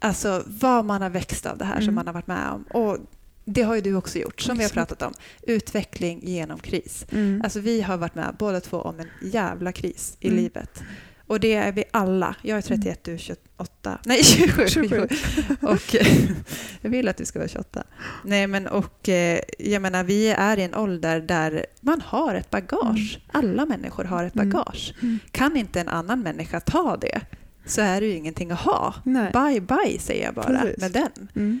Alltså 0.00 0.42
vad 0.46 0.84
man 0.84 1.02
har 1.02 1.10
växt 1.10 1.46
av 1.46 1.58
det 1.58 1.64
här 1.64 1.74
Mm. 1.74 1.84
som 1.84 1.94
man 1.94 2.06
har 2.06 2.14
varit 2.14 2.26
med 2.26 2.48
om. 2.50 2.62
Och 2.62 2.98
det 3.44 3.62
har 3.62 3.74
ju 3.74 3.80
du 3.80 3.94
också 3.94 4.18
gjort, 4.18 4.40
som 4.40 4.56
vi 4.58 4.62
har 4.64 4.70
pratat 4.70 5.02
om. 5.02 5.14
Utveckling 5.42 6.20
genom 6.22 6.58
kris. 6.58 7.06
Mm. 7.12 7.40
Alltså 7.44 7.60
vi 7.60 7.82
har 7.82 7.96
varit 7.96 8.14
med 8.14 8.36
båda 8.38 8.60
två 8.60 8.76
om 8.80 9.00
en 9.00 9.08
jävla 9.22 9.72
kris 9.72 10.16
i 10.20 10.28
Mm. 10.28 10.40
livet. 10.40 10.82
Och 11.28 11.40
det 11.40 11.54
är 11.54 11.72
vi 11.72 11.84
alla. 11.90 12.34
Jag 12.42 12.58
är 12.58 12.62
31, 12.62 13.04
du 13.04 13.14
är 13.14 13.18
28. 13.18 13.98
Nej, 14.04 14.24
27. 14.24 14.68
27. 14.68 15.08
och 15.62 15.94
jag 16.80 16.90
vill 16.90 17.08
att 17.08 17.16
du 17.16 17.24
ska 17.24 17.38
vara 17.38 17.48
28. 17.48 17.84
Nej, 18.24 18.46
men 18.46 18.66
och 18.66 19.08
eh, 19.08 19.40
jag 19.58 19.82
menar, 19.82 20.04
vi 20.04 20.28
är 20.28 20.58
i 20.58 20.62
en 20.62 20.74
ålder 20.74 21.20
där 21.20 21.66
man 21.80 22.00
har 22.00 22.34
ett 22.34 22.50
bagage. 22.50 23.18
Alla 23.32 23.66
människor 23.66 24.04
har 24.04 24.24
ett 24.24 24.34
Mm. 24.34 24.50
bagage. 24.50 24.94
Mm. 25.02 25.18
Kan 25.30 25.56
inte 25.56 25.80
en 25.80 25.88
annan 25.88 26.20
människa 26.22 26.60
ta 26.60 26.96
det 26.96 27.20
så 27.66 27.80
är 27.80 28.00
det 28.00 28.06
ju 28.06 28.12
ingenting 28.14 28.50
att 28.50 28.60
ha. 28.60 28.94
Nej. 29.04 29.32
Bye 29.32 29.60
bye 29.60 29.98
säger 30.00 30.24
jag 30.24 30.34
bara 30.34 30.46
Precis. 30.60 30.78
med 30.80 30.92
den. 30.92 31.28
Mm. 31.36 31.60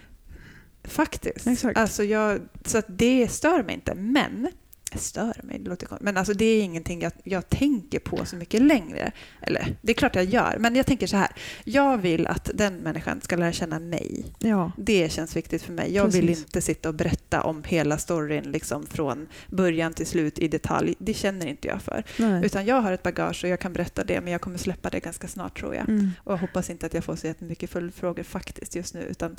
Faktiskt. 0.84 1.46
Exakt. 1.46 1.78
Alltså 1.78 2.04
jag, 2.04 2.40
så 2.64 2.82
det 2.86 3.28
stör 3.30 3.62
mig 3.62 3.74
inte. 3.74 3.94
Men, 3.94 4.48
stör 4.96 5.40
mig, 5.42 5.58
det 5.58 5.70
låter 5.70 5.86
konstigt. 5.86 6.04
Men 6.04 6.16
alltså 6.16 6.34
det 6.34 6.44
är 6.44 6.62
ingenting 6.62 7.00
jag, 7.00 7.12
jag 7.24 7.48
tänker 7.48 7.98
på 7.98 8.24
så 8.24 8.36
mycket 8.36 8.62
längre. 8.62 9.12
Eller 9.40 9.76
det 9.82 9.92
är 9.92 9.94
klart 9.94 10.14
jag 10.14 10.24
gör, 10.24 10.56
men 10.58 10.76
jag 10.76 10.86
tänker 10.86 11.06
så 11.06 11.16
här. 11.16 11.28
Jag 11.64 11.98
vill 11.98 12.26
att 12.26 12.50
den 12.54 12.76
människan 12.76 13.20
ska 13.20 13.36
lära 13.36 13.52
känna 13.52 13.78
mig. 13.78 14.24
Ja. 14.38 14.72
Det 14.76 15.12
känns 15.12 15.36
viktigt 15.36 15.62
för 15.62 15.72
mig. 15.72 15.94
Jag 15.94 16.06
vill 16.06 16.26
Precis. 16.26 16.44
inte 16.44 16.60
sitta 16.60 16.88
och 16.88 16.94
berätta 16.94 17.42
om 17.42 17.64
hela 17.64 17.98
storyn 17.98 18.44
liksom 18.44 18.86
från 18.86 19.26
början 19.46 19.92
till 19.92 20.06
slut 20.06 20.38
i 20.38 20.48
detalj. 20.48 20.94
Det 20.98 21.14
känner 21.14 21.46
inte 21.46 21.68
jag 21.68 21.82
för. 21.82 22.04
Nej. 22.16 22.46
Utan 22.46 22.66
jag 22.66 22.80
har 22.80 22.92
ett 22.92 23.02
bagage 23.02 23.44
och 23.44 23.50
jag 23.50 23.60
kan 23.60 23.72
berätta 23.72 24.04
det, 24.04 24.20
men 24.20 24.32
jag 24.32 24.40
kommer 24.40 24.58
släppa 24.58 24.90
det 24.90 25.00
ganska 25.00 25.28
snart 25.28 25.58
tror 25.58 25.74
jag. 25.74 25.88
Mm. 25.88 26.10
Och 26.24 26.32
jag 26.32 26.38
hoppas 26.38 26.70
inte 26.70 26.86
att 26.86 26.94
jag 26.94 27.04
får 27.04 27.16
så 27.16 27.26
jättemycket 27.26 27.70
följdfrågor 27.70 28.22
faktiskt 28.22 28.74
just 28.74 28.94
nu. 28.94 29.00
Utan, 29.00 29.36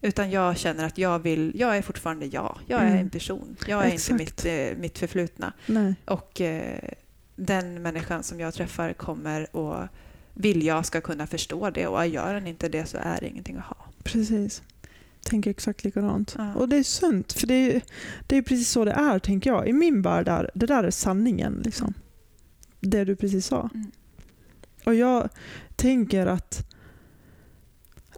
utan 0.00 0.30
jag 0.30 0.58
känner 0.58 0.84
att 0.84 0.98
jag 0.98 1.18
vill, 1.18 1.52
jag 1.54 1.76
är 1.76 1.82
fortfarande 1.82 2.26
jag. 2.26 2.58
Jag 2.66 2.80
är 2.82 2.86
Mm. 2.86 2.98
en 2.98 3.10
person. 3.10 3.56
Jag 3.68 3.84
är 3.86 3.88
Exakt. 3.90 4.10
inte 4.20 4.24
mitt, 4.24 4.44
eh, 4.74 4.78
mitt 4.80 4.98
förflutna. 4.98 5.52
Nej. 5.66 5.94
Och 6.04 6.40
eh, 6.40 6.78
den 7.36 7.82
människan 7.82 8.22
som 8.22 8.40
jag 8.40 8.54
träffar 8.54 8.92
kommer 8.92 9.56
och 9.56 9.76
vill 10.34 10.62
jag 10.66 10.86
ska 10.86 11.00
kunna 11.00 11.26
förstå 11.26 11.70
det. 11.70 11.86
Och 11.86 12.06
gör 12.06 12.34
den 12.34 12.46
inte 12.46 12.68
det 12.68 12.86
så 12.86 12.96
är 13.00 13.20
det 13.20 13.28
ingenting 13.28 13.56
att 13.56 13.64
ha. 13.64 13.76
Precis. 14.02 14.62
Tänker 15.24 15.50
exakt 15.50 15.84
likadant. 15.84 16.34
Ja. 16.38 16.54
Och 16.54 16.68
det 16.68 16.76
är 16.76 16.82
sunt, 16.82 17.32
för 17.32 17.46
det 17.46 17.54
är, 17.54 17.82
det 18.26 18.36
är 18.36 18.42
precis 18.42 18.70
så 18.70 18.84
det 18.84 18.92
är, 18.92 19.18
tänker 19.18 19.50
jag. 19.50 19.68
I 19.68 19.72
min 19.72 20.02
värld, 20.02 20.28
är, 20.28 20.50
det 20.54 20.66
där 20.66 20.84
är 20.84 20.90
sanningen. 20.90 21.62
Liksom. 21.64 21.94
Det 22.80 23.04
du 23.04 23.16
precis 23.16 23.46
sa. 23.46 23.70
Mm. 23.74 23.90
Och 24.84 24.94
jag 24.94 25.28
tänker 25.76 26.26
att 26.26 26.68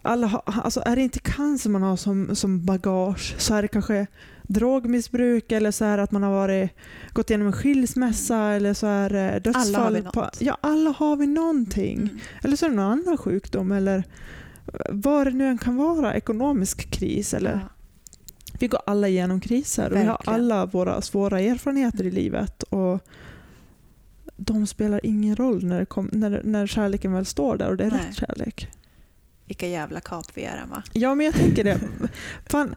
alla 0.03 0.27
har, 0.27 0.41
alltså 0.45 0.81
är 0.85 0.95
det 0.95 1.01
inte 1.01 1.19
cancer 1.19 1.69
man 1.69 1.83
har 1.83 1.95
som, 1.95 2.35
som 2.35 2.65
bagage 2.65 3.35
så 3.37 3.53
är 3.53 3.61
det 3.61 3.67
kanske 3.67 4.07
drogmissbruk 4.43 5.51
eller 5.51 5.71
så 5.71 5.85
är 5.85 5.97
att 5.97 6.11
man 6.11 6.23
har 6.23 6.31
varit, 6.31 6.71
gått 7.13 7.29
igenom 7.29 7.47
en 7.47 7.53
skilsmässa 7.53 8.37
eller 8.37 8.73
så 8.73 8.87
är 8.87 9.09
det 9.09 9.39
dödsfall. 9.39 9.75
Alla 9.75 9.79
har 9.79 9.91
vi 9.91 10.01
på, 10.01 10.19
något. 10.21 10.41
ja, 10.41 10.57
alla 10.61 10.89
har 10.89 11.15
vi 11.15 11.27
någonting. 11.27 11.97
Mm. 11.97 12.19
Eller 12.43 12.55
så 12.55 12.65
är 12.65 12.69
det 12.69 12.75
någon 12.75 12.99
annan 12.99 13.17
sjukdom 13.17 13.71
eller 13.71 14.03
vad 14.89 15.27
det 15.27 15.31
nu 15.31 15.47
än 15.47 15.57
kan 15.57 15.75
vara, 15.75 16.13
ekonomisk 16.13 16.91
kris. 16.91 17.33
Eller, 17.33 17.51
Ja. 17.51 17.59
Vi 18.59 18.67
går 18.67 18.81
alla 18.85 19.07
igenom 19.07 19.39
kriser 19.41 19.89
och 19.91 19.97
vi 19.97 20.03
har 20.03 20.05
Verkligen. 20.07 20.39
alla 20.39 20.65
våra 20.65 21.01
svåra 21.01 21.39
erfarenheter 21.39 22.03
i 22.03 22.11
livet. 22.11 22.63
Och 22.63 22.99
de 24.37 24.67
spelar 24.67 25.05
ingen 25.05 25.35
roll 25.35 25.63
när, 25.63 25.85
kom, 25.85 26.09
när, 26.13 26.41
när 26.43 26.67
kärleken 26.67 27.13
väl 27.13 27.25
står 27.25 27.57
där 27.57 27.69
och 27.69 27.77
det 27.77 27.83
är 27.83 27.91
Nej. 27.91 27.99
rätt 28.07 28.15
kärlek. 28.15 28.67
Vilka 29.49 29.67
jävla 29.67 29.99
kap 29.99 30.25
vi 30.33 30.43
är, 30.43 30.57
Emma. 30.57 30.83
Ja, 30.93 31.15
men 31.15 31.25
jag 31.25 31.35
tänker 31.35 31.63
det. 31.63 31.79
Fan, 32.49 32.75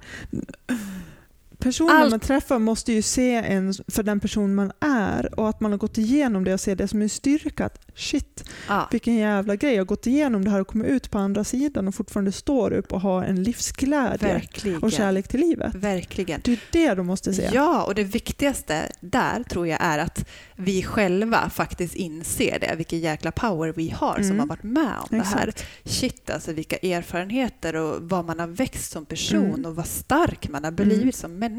personen 1.62 1.96
Allt- 1.96 2.10
man 2.10 2.20
träffar 2.20 2.58
måste 2.58 2.92
ju 2.92 3.02
se 3.02 3.34
en 3.34 3.74
för 3.88 4.02
den 4.02 4.20
person 4.20 4.54
man 4.54 4.72
är 4.80 5.38
och 5.40 5.48
att 5.48 5.60
man 5.60 5.70
har 5.70 5.78
gått 5.78 5.98
igenom 5.98 6.44
det 6.44 6.54
och 6.54 6.60
ser 6.60 6.76
det 6.76 6.88
som 6.88 7.02
en 7.02 7.08
styrka. 7.08 7.64
Att 7.66 7.78
shit, 7.94 8.44
Ja. 8.68 8.88
vilken 8.90 9.14
jävla 9.14 9.56
grej. 9.56 9.72
Jag 9.72 9.80
har 9.80 9.84
gått 9.86 10.06
igenom 10.06 10.44
det 10.44 10.50
här 10.50 10.60
och 10.60 10.66
kommit 10.66 10.88
ut 10.88 11.10
på 11.10 11.18
andra 11.18 11.44
sidan 11.44 11.88
och 11.88 11.94
fortfarande 11.94 12.32
står 12.32 12.72
upp 12.72 12.92
och 12.92 13.00
har 13.00 13.22
en 13.24 13.42
livsglädje 13.42 14.28
Verkligen. 14.32 14.82
och 14.82 14.92
kärlek 14.92 15.28
till 15.28 15.40
livet. 15.40 15.74
Verkligen. 15.74 16.40
Det 16.44 16.52
är 16.52 16.58
det 16.72 16.94
de 16.94 17.06
måste 17.06 17.34
se. 17.34 17.50
Ja, 17.52 17.82
och 17.82 17.94
det 17.94 18.04
viktigaste 18.04 18.92
där 19.00 19.42
tror 19.42 19.66
jag 19.68 19.78
är 19.82 19.98
att 19.98 20.28
vi 20.56 20.82
själva 20.82 21.50
faktiskt 21.50 21.94
inser 21.94 22.58
det, 22.60 22.74
vilken 22.76 22.98
jäkla 22.98 23.32
power 23.32 23.72
vi 23.76 23.90
har 23.90 24.14
som 24.14 24.24
Mm. 24.24 24.38
har 24.38 24.46
varit 24.46 24.62
med 24.62 24.92
om 25.00 25.06
det 25.18 25.24
här. 25.24 25.48
Exakt. 25.48 25.66
Shit, 25.84 26.30
alltså 26.30 26.52
vilka 26.52 26.76
erfarenheter 26.76 27.76
och 27.76 27.96
vad 28.00 28.24
man 28.24 28.40
har 28.40 28.46
växt 28.46 28.92
som 28.92 29.04
person 29.06 29.44
Mm. 29.54 29.64
och 29.66 29.76
vad 29.76 29.86
stark 29.86 30.48
man 30.48 30.64
har 30.64 30.70
blivit 30.70 30.92
Mm. 31.02 31.12
som 31.12 31.38
människa 31.38 31.51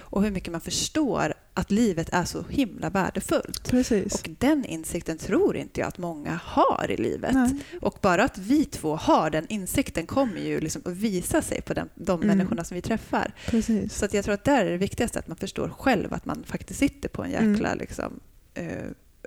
och 0.00 0.22
hur 0.22 0.30
mycket 0.30 0.52
man 0.52 0.60
förstår 0.60 1.34
att 1.54 1.70
livet 1.70 2.08
är 2.12 2.24
så 2.24 2.44
himla 2.48 2.90
värdefullt. 2.90 3.70
Precis. 3.70 4.14
Och 4.14 4.30
den 4.38 4.64
insikten 4.64 5.18
tror 5.18 5.56
inte 5.56 5.80
jag 5.80 5.88
att 5.88 5.98
många 5.98 6.40
har 6.44 6.86
i 6.90 6.96
livet. 6.96 7.34
Nej. 7.34 7.58
Och 7.80 7.98
bara 8.02 8.24
att 8.24 8.38
vi 8.38 8.64
två 8.64 8.96
har 8.96 9.30
den 9.30 9.46
insikten 9.48 10.06
kommer 10.06 10.40
ju 10.40 10.60
liksom 10.60 10.82
att 10.84 10.92
visa 10.92 11.42
sig 11.42 11.62
på 11.62 11.74
den, 11.74 11.88
de 11.94 12.22
Mm. 12.22 12.36
människorna 12.36 12.64
som 12.64 12.74
vi 12.74 12.82
träffar. 12.82 13.32
Precis. 13.46 13.94
Så 13.98 14.04
att 14.04 14.14
jag 14.14 14.24
tror 14.24 14.34
att 14.34 14.44
där 14.44 14.64
är 14.66 14.70
det 14.70 14.76
viktigaste 14.76 15.18
att 15.18 15.28
man 15.28 15.36
förstår 15.36 15.68
själv 15.68 16.14
att 16.14 16.24
man 16.24 16.44
faktiskt 16.46 16.80
sitter 16.80 17.08
på 17.08 17.24
en 17.24 17.30
jäkla 17.30 17.68
Mm. 17.68 17.78
liksom, 17.78 18.20
eh, 18.54 18.66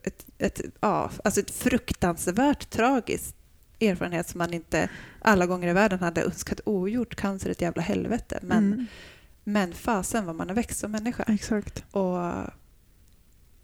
ett, 0.04 0.26
ett, 0.38 0.62
ja, 0.80 1.12
alltså 1.24 1.40
ett 1.42 1.52
fruktansvärt 1.52 2.70
tragiskt 2.70 3.36
erfarenhet 3.80 4.30
som 4.30 4.38
man 4.38 4.54
inte 4.54 4.90
alla 5.22 5.46
gånger 5.46 5.68
i 5.68 5.74
världen 5.74 6.00
hade 6.00 6.24
önskat 6.24 6.60
ogjort. 6.66 7.16
Cancer 7.16 7.48
är 7.48 7.52
ett 7.52 7.62
jävla 7.62 7.82
helvete. 7.82 8.40
Men, 8.42 8.58
Mm. 8.74 8.86
Men 9.48 9.74
fasen 9.74 10.26
vad 10.26 10.36
man 10.36 10.48
har 10.48 10.56
växt 10.56 10.80
som 10.80 10.92
människa. 10.92 11.24
Exakt. 11.28 11.84
Och 11.92 12.18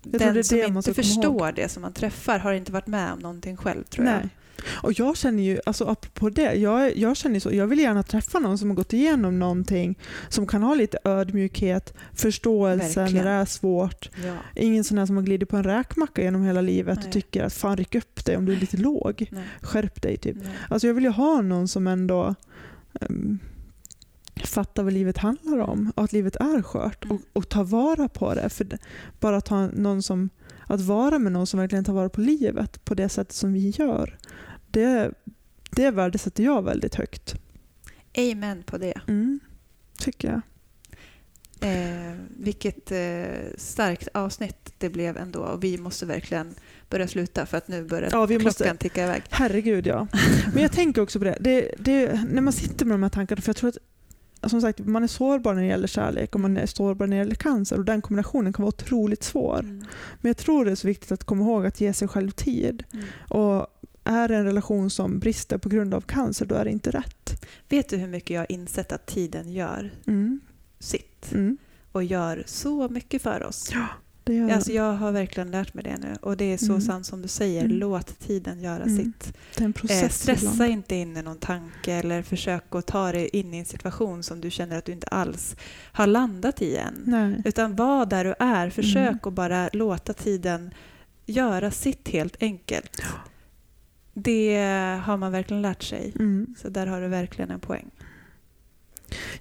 tror 0.02 0.12
det 0.12 0.18
den 0.18 0.44
som 0.44 0.58
det 0.58 0.66
inte 0.66 0.94
förstår 0.94 1.52
det 1.52 1.70
som 1.70 1.82
man 1.82 1.94
träffar 1.94 2.40
har 2.40 2.54
inte 2.54 2.72
varit 2.72 2.88
med 2.88 3.14
om 3.14 3.20
någonting 3.20 3.58
själv 3.58 3.84
tror 3.84 4.08
jag. 4.08 4.16
Nej. 4.16 4.30
Och 4.70 5.00
jag 5.00 5.18
känner 5.18 5.44
ju, 5.44 5.60
alltså 5.66 5.86
apropå 5.86 6.30
det, 6.30 6.54
jag, 6.54 6.98
jag 6.98 7.18
känner 7.18 7.40
så, 7.40 7.52
jag 7.54 7.68
vill 7.68 7.80
gärna 7.80 8.04
träffa 8.04 8.40
någon 8.40 8.58
som 8.58 8.70
har 8.70 8.76
gått 8.76 8.94
igenom 8.94 9.40
någonting, 9.40 10.00
som 10.30 10.48
kan 10.48 10.64
ha 10.64 10.76
lite 10.76 10.98
ödmjukhet, 11.04 11.94
förståelse 12.14 13.00
Verkligen. 13.00 13.26
när 13.26 13.32
det 13.32 13.42
är 13.42 13.46
svårt. 13.46 14.10
Ja. 14.26 14.34
Ingen 14.56 14.84
sån 14.84 14.98
här 14.98 15.06
som 15.06 15.16
har 15.16 15.24
glidit 15.24 15.50
på 15.50 15.58
en 15.58 15.64
räkmacka 15.64 16.22
genom 16.22 16.44
hela 16.44 16.62
livet 16.62 16.98
Nej. 16.98 17.08
och 17.08 17.14
tycker 17.14 17.44
att 17.44 17.54
fan 17.54 17.78
ryck 17.78 17.96
upp 17.96 18.26
dig 18.26 18.38
om 18.38 18.46
du 18.46 18.54
är 18.54 18.58
lite 18.58 18.78
låg. 18.78 19.28
Nej. 19.32 19.44
Skärp 19.62 20.02
dig 20.02 20.18
typ. 20.18 20.36
Nej. 20.36 20.52
Alltså 20.70 20.88
jag 20.88 20.94
vill 20.94 21.04
ju 21.04 21.10
ha 21.10 21.42
någon 21.42 21.68
som 21.68 21.88
ändå 21.88 22.36
um, 22.94 23.40
fattar 24.48 24.84
vad 24.84 24.94
livet 24.94 25.18
handlar 25.18 25.58
om 25.58 25.92
och 25.96 26.04
att 26.04 26.14
livet 26.14 26.36
är 26.36 26.62
skört 26.62 27.06
Mm. 27.06 27.16
och, 27.18 27.22
och 27.34 27.50
ta 27.50 27.64
vara 27.64 28.08
på 28.10 28.34
det. 28.34 28.50
För 28.50 28.68
bara 29.20 29.38
att, 29.38 29.48
ha 29.48 29.68
någon 29.68 30.04
som, 30.04 30.30
att 30.68 30.82
vara 30.82 31.20
med 31.20 31.32
någon 31.32 31.48
som 31.48 31.60
verkligen 31.60 31.84
tar 31.86 31.94
vara 31.94 32.10
på 32.10 32.22
livet 32.22 32.86
på 32.86 32.94
det 32.94 33.10
sättet 33.10 33.36
som 33.36 33.54
vi 33.54 33.70
gör, 33.70 34.18
det, 34.72 35.12
det 35.72 35.92
värdesätter 35.92 36.44
jag 36.44 36.62
väldigt 36.62 36.96
högt. 36.96 37.36
Amen 38.18 38.64
på 38.64 38.78
det. 38.78 38.94
Mm, 39.08 39.40
tycker 40.00 40.28
jag. 40.28 40.42
Eh, 41.64 42.14
vilket 42.38 42.92
eh, 42.92 43.26
starkt 43.58 44.08
avsnitt 44.14 44.74
det 44.78 44.90
blev 44.90 45.18
ändå. 45.18 45.40
Och 45.40 45.64
vi 45.64 45.78
måste 45.78 46.06
verkligen 46.06 46.56
börja 46.90 47.08
sluta 47.08 47.46
för 47.46 47.58
att 47.58 47.68
nu 47.68 47.84
börjar 47.84 48.10
Ja, 48.12 48.28
klockan 48.28 48.44
måste- 48.44 48.78
ticka 48.78 49.04
iväg. 49.04 49.24
Herregud 49.30 49.88
ja. 49.88 50.08
Men 50.54 50.62
jag 50.64 50.72
tänker 50.72 51.02
också 51.02 51.20
på 51.20 51.26
det. 51.26 51.38
det, 51.40 51.72
det 51.80 52.24
när 52.30 52.42
man 52.42 52.54
sitter 52.54 52.86
med 52.86 52.94
de 52.94 53.04
här 53.04 53.10
tankarna, 53.10 53.42
för 53.42 53.50
jag 53.50 53.56
tror 53.56 53.70
att 53.70 53.78
som 54.50 54.62
sagt, 54.62 54.80
man 54.80 55.04
är 55.04 55.08
sårbar 55.08 55.54
när 55.54 55.62
det 55.62 55.68
gäller 55.68 55.88
kärlek 55.88 56.36
och 56.36 56.42
man 56.42 56.58
är 56.58 56.66
sårbar 56.66 57.08
när 57.08 57.18
det 57.18 57.24
gäller 57.24 57.36
cancer 57.36 57.78
och 57.78 57.86
den 57.86 58.02
kombinationen 58.02 58.54
kan 58.54 58.64
vara 58.64 58.70
otroligt 58.76 59.24
svår. 59.24 59.60
Mm. 59.60 59.78
Men 60.22 60.30
jag 60.30 60.38
tror 60.38 60.66
det 60.66 60.72
är 60.72 60.76
så 60.76 60.88
viktigt 60.88 61.12
att 61.12 61.24
komma 61.24 61.44
ihåg 61.44 61.66
att 61.66 61.82
ge 61.82 61.94
sig 61.94 62.08
själv 62.08 62.32
tid. 62.32 62.84
Mm. 62.94 63.06
Och 63.30 63.68
är 64.04 64.28
det 64.28 64.36
en 64.36 64.46
relation 64.46 64.90
som 64.90 65.20
brister 65.20 65.58
på 65.58 65.70
grund 65.70 65.94
av 65.94 66.02
cancer, 66.02 66.46
då 66.46 66.56
är 66.56 66.66
det 66.66 66.72
inte 66.72 66.92
rätt. 66.92 67.46
Vet 67.70 67.90
du 67.90 67.98
hur 67.98 68.08
mycket 68.08 68.30
jag 68.30 68.42
har 68.42 68.52
insett 68.52 68.92
att 68.92 69.06
tiden 69.06 69.52
gör 69.52 69.92
Mm. 70.08 70.40
sitt 70.80 71.32
Mm. 71.32 71.58
och 71.92 72.04
gör 72.04 72.44
så 72.46 72.90
mycket 72.90 73.22
för 73.22 73.44
oss? 73.44 73.72
Det 74.24 74.34
gör 74.34 74.50
Alltså 74.52 74.72
jag 74.72 74.94
har 74.94 75.12
verkligen 75.12 75.52
lärt 75.52 75.74
mig 75.74 75.84
det 75.84 75.98
nu 75.98 76.16
och 76.22 76.38
det 76.38 76.46
är 76.54 76.58
så 76.58 76.66
Mm. 76.72 76.82
sant 76.82 77.06
som 77.06 77.22
du 77.22 77.28
säger. 77.28 77.66
Mm. 77.66 77.78
Låt 77.78 78.20
tiden 78.20 78.62
göra 78.62 78.84
Mm. 78.84 78.98
sitt. 78.98 79.34
det 79.58 79.62
är 79.64 79.66
en 79.66 79.70
Eh, 79.72 79.74
process 79.74 80.20
stressa 80.22 80.46
ibland. 80.54 80.72
inte 80.72 80.96
in 80.96 81.18
i 81.18 81.22
någon 81.22 81.38
tanke 81.38 81.94
eller 81.94 82.22
försök 82.22 82.64
att 82.76 82.86
ta 82.88 83.12
dig 83.12 83.28
in 83.34 83.54
i 83.54 83.58
en 83.58 83.66
situation 83.66 84.24
som 84.24 84.42
du 84.42 84.50
känner 84.50 84.78
att 84.78 84.86
du 84.86 84.92
inte 84.92 85.08
alls 85.08 85.56
har 85.92 86.08
landat 86.08 86.62
i 86.62 86.76
än. 86.78 87.02
Nej. 87.06 87.42
Utan 87.46 87.76
var 87.76 88.06
där 88.06 88.24
du 88.24 88.34
är. 88.40 88.70
Försök 88.70 89.08
Mm. 89.08 89.20
att 89.24 89.34
bara 89.34 89.70
låta 89.74 90.14
tiden 90.14 90.72
göra 91.26 91.72
sitt 91.72 92.08
helt 92.10 92.44
enkelt. 92.44 93.02
Det 94.14 94.58
har 95.04 95.18
man 95.18 95.32
verkligen 95.32 95.62
lärt 95.62 95.84
sig. 95.84 96.14
Mm. 96.20 96.56
Så 96.62 96.70
där 96.70 96.88
har 96.88 97.02
du 97.02 97.08
verkligen 97.08 97.52
en 97.52 97.60
poäng. 97.60 97.90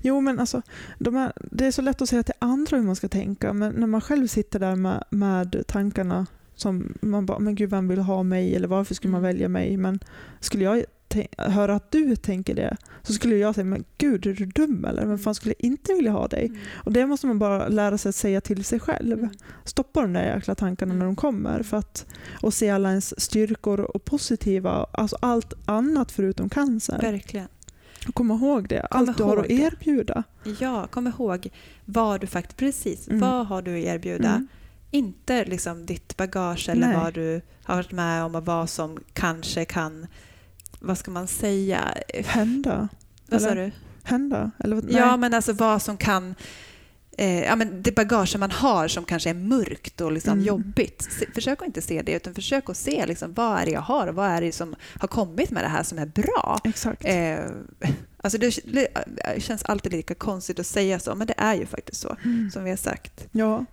Jo, 0.01 0.21
men 0.21 0.39
alltså, 0.39 0.63
de 0.99 1.15
här, 1.15 1.33
det 1.51 1.67
är 1.67 1.71
så 1.71 1.83
lätt 1.83 2.03
att 2.03 2.09
säga 2.09 2.23
till 2.23 2.35
andra 2.39 2.77
hur 2.77 2.85
man 2.85 2.97
ska 2.97 3.09
tänka, 3.09 3.53
men 3.53 3.73
när 3.73 3.87
man 3.87 4.01
själv 4.01 4.27
sitter 4.27 4.59
där 4.59 4.77
med, 4.77 5.05
med 5.11 5.65
tankarna 5.67 6.27
som 6.55 6.95
man 7.01 7.27
bara, 7.27 7.39
men 7.39 7.55
gud 7.55 7.71
vem 7.71 7.89
vill 7.89 7.99
ha 7.99 8.23
mig 8.23 8.57
eller 8.57 8.69
varför 8.69 8.95
skulle 8.95 9.13
man 9.13 9.21
Mm. 9.21 9.29
välja 9.35 9.49
mig? 9.49 9.77
Men 9.77 10.01
skulle 10.41 10.65
jag 10.65 10.85
höra 11.37 11.75
att 11.75 11.91
du 11.91 12.17
tänker 12.17 12.55
det 12.55 12.77
så 13.03 13.13
skulle 13.13 13.37
jag 13.37 13.55
säga, 13.55 13.65
men 13.65 13.85
gud 13.99 14.27
är 14.27 14.33
du 14.33 14.47
dum 14.47 14.85
eller? 14.85 15.07
Vem 15.07 15.19
fan 15.19 15.35
skulle 15.35 15.55
inte 15.59 15.95
vilja 15.95 16.11
ha 16.11 16.29
dig? 16.29 16.53
Och 16.75 16.93
det 16.93 17.07
måste 17.07 17.27
man 17.27 17.39
bara 17.39 17.69
lära 17.69 17.99
sig 17.99 18.09
att 18.09 18.15
säga 18.15 18.41
till 18.41 18.65
sig 18.65 18.81
själv. 18.81 19.19
Mm. 19.19 19.31
Stoppa 19.65 20.03
de 20.03 20.13
där 20.13 20.35
jäkla 20.35 20.55
tankarna 20.55 20.95
när 20.95 21.05
de 21.05 21.17
kommer 21.17 21.63
för 21.63 21.77
att, 21.77 22.07
och 22.43 22.55
se 22.55 22.71
alla 22.71 22.89
ens 22.89 23.21
styrkor 23.21 23.81
och 23.81 24.05
positiva, 24.05 24.87
alltså 24.93 25.17
allt 25.21 25.55
annat 25.65 26.13
förutom 26.13 26.49
cancer. 26.49 26.99
Verkligen. 27.03 27.49
Komma 28.15 28.35
ihåg 28.35 28.69
det, 28.69 28.87
Kom 28.91 29.01
allt 29.09 29.17
du 29.19 29.23
har 29.23 29.37
att 29.37 29.49
det. 29.49 29.53
erbjuda. 29.53 30.23
Ja, 30.61 30.87
kom 30.87 31.07
ihåg 31.07 31.49
vad 31.85 32.21
du 32.21 32.27
faktiskt, 32.27 32.57
precis, 32.57 33.09
Mm. 33.09 33.21
vad 33.21 33.47
har 33.47 33.63
du 33.63 33.71
att 33.79 33.85
erbjuda? 33.85 34.29
Mm. 34.29 34.49
Inte 34.91 35.45
liksom 35.45 35.87
ditt 35.87 36.17
bagage 36.17 36.69
eller 36.69 36.87
Nej. 36.87 36.97
vad 36.97 37.15
du 37.15 37.41
har 37.65 37.77
varit 37.77 37.93
med 37.93 38.25
om 38.25 38.35
och 38.35 38.45
vad 38.47 38.71
som 38.71 38.99
kanske 39.13 39.65
kan, 39.65 40.07
vad 40.81 40.99
ska 40.99 41.11
man 41.11 41.27
säga? 41.27 41.95
Hända. 42.25 42.89
Vad 43.29 43.43
sa 43.43 43.49
Eller? 43.49 43.63
du? 43.65 43.73
Hända? 44.03 44.51
Eller, 44.59 44.83
Ja, 44.89 45.17
men 45.17 45.35
alltså 45.35 45.53
vad 45.53 45.83
som 45.83 45.97
kan... 45.97 46.35
Eh, 47.21 47.45
ja, 47.45 47.57
men 47.57 47.83
det 47.83 47.93
bagage 47.95 48.37
man 48.39 48.51
har 48.51 48.89
som 48.89 49.05
kanske 49.05 49.31
är 49.31 49.35
mörkt 49.35 50.01
och 50.01 50.13
liksom 50.13 50.33
Mm. 50.33 50.45
jobbigt. 50.45 51.09
Försök 51.35 51.61
att 51.63 51.67
inte 51.67 51.83
se 51.83 52.03
det, 52.03 52.13
utan 52.13 52.35
försök 52.35 52.71
att 52.71 52.77
se 52.77 53.07
liksom, 53.07 53.33
vad 53.35 53.61
är 53.61 53.65
det 53.67 53.71
jag 53.73 53.81
har 53.81 54.07
och 54.07 54.15
vad 54.15 54.27
är 54.31 54.41
det 54.41 54.53
som 54.53 54.75
har 55.01 55.09
kommit 55.09 55.51
med 55.51 55.65
det 55.65 55.69
här 55.69 55.83
som 55.83 55.99
är 55.99 56.07
bra. 56.07 56.61
Exakt. 56.65 57.05
Eh, 57.05 57.39
alltså 58.17 58.39
det, 58.39 58.59
det 58.65 58.89
känns 59.43 59.63
alltid 59.63 59.93
lika 59.93 60.15
konstigt 60.15 60.59
att 60.59 60.67
säga 60.67 60.99
så, 60.99 61.15
men 61.15 61.27
det 61.27 61.35
är 61.37 61.55
ju 61.55 61.67
faktiskt 61.67 62.01
så, 62.01 62.17
Mm. 62.25 62.51
som 62.51 62.65
vi 62.65 62.71
har 62.71 62.77
sagt. 62.77 63.29
Ja. 63.33 63.65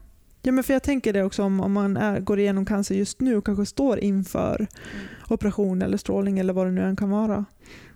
ja, 0.42 0.52
men 0.52 0.64
för 0.64 0.74
jag 0.74 0.84
tänker 0.84 1.14
det 1.14 1.24
också 1.24 1.44
om, 1.44 1.62
om 1.62 1.72
man 1.72 1.98
är, 1.98 2.20
går 2.20 2.40
igenom 2.40 2.66
cancer 2.66 2.96
just 2.96 3.20
nu 3.22 3.36
och 3.38 3.46
kanske 3.46 3.66
står 3.66 4.00
inför 4.00 4.56
Mm. 4.56 5.08
operation 5.30 5.82
eller 5.82 5.98
strålning 5.98 6.40
eller 6.40 6.54
vad 6.54 6.68
det 6.68 6.72
nu 6.72 6.82
än 6.84 6.96
kan 6.96 7.10
vara. 7.10 7.46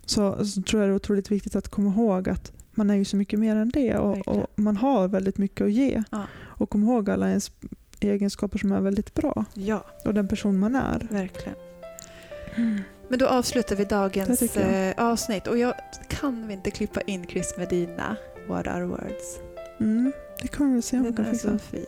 Så, 0.05 0.45
så 0.45 0.61
tror 0.61 0.81
jag 0.81 0.89
det 0.89 0.93
är 0.93 0.95
otroligt 0.95 1.31
viktigt 1.31 1.55
att 1.55 1.67
komma 1.67 1.89
ihåg 1.89 2.29
att 2.29 2.51
man 2.81 2.89
är 2.89 2.95
ju 2.95 3.05
så 3.05 3.17
mycket 3.17 3.39
mer 3.39 3.55
än 3.55 3.69
det 3.69 3.97
och, 3.97 4.27
och 4.27 4.47
man 4.55 4.77
har 4.77 5.07
väldigt 5.07 5.37
mycket 5.37 5.65
att 5.65 5.71
ge. 5.71 6.03
Ja. 6.11 6.23
Och 6.45 6.69
kom 6.69 6.83
ihåg 6.83 7.09
alla 7.09 7.29
ens 7.29 7.51
egenskaper 7.99 8.59
som 8.59 8.71
är 8.71 8.81
väldigt 8.81 9.13
bra 9.13 9.45
Ja, 9.53 9.85
och 10.05 10.13
den 10.13 10.27
person 10.27 10.59
man 10.59 10.75
är. 10.75 11.07
verkligen. 11.11 11.55
Men 13.09 13.19
då 13.19 13.27
avslutar 13.27 13.75
vi 13.75 13.85
dagens 13.85 14.55
jag. 14.55 14.87
eh, 14.89 14.93
avsnitt. 14.97 15.47
Och 15.47 15.57
jag 15.57 15.73
kan 16.07 16.47
vi 16.47 16.53
inte 16.53 16.71
klippa 16.71 17.01
in 17.01 17.25
Chris 17.27 17.53
Medina, 17.57 18.15
What 18.47 18.67
are 18.67 18.85
words? 18.85 19.39
Mm, 19.79 20.11
det 20.41 20.47
kommer 20.47 20.75
vi 20.75 20.81
se 20.81 20.97
om 20.97 21.03
vi 21.03 21.09
Den 21.09 21.15
kan 21.17 21.25
är 21.25 21.31
fixa. 21.31 21.49
så 21.51 21.57
fin. 21.59 21.85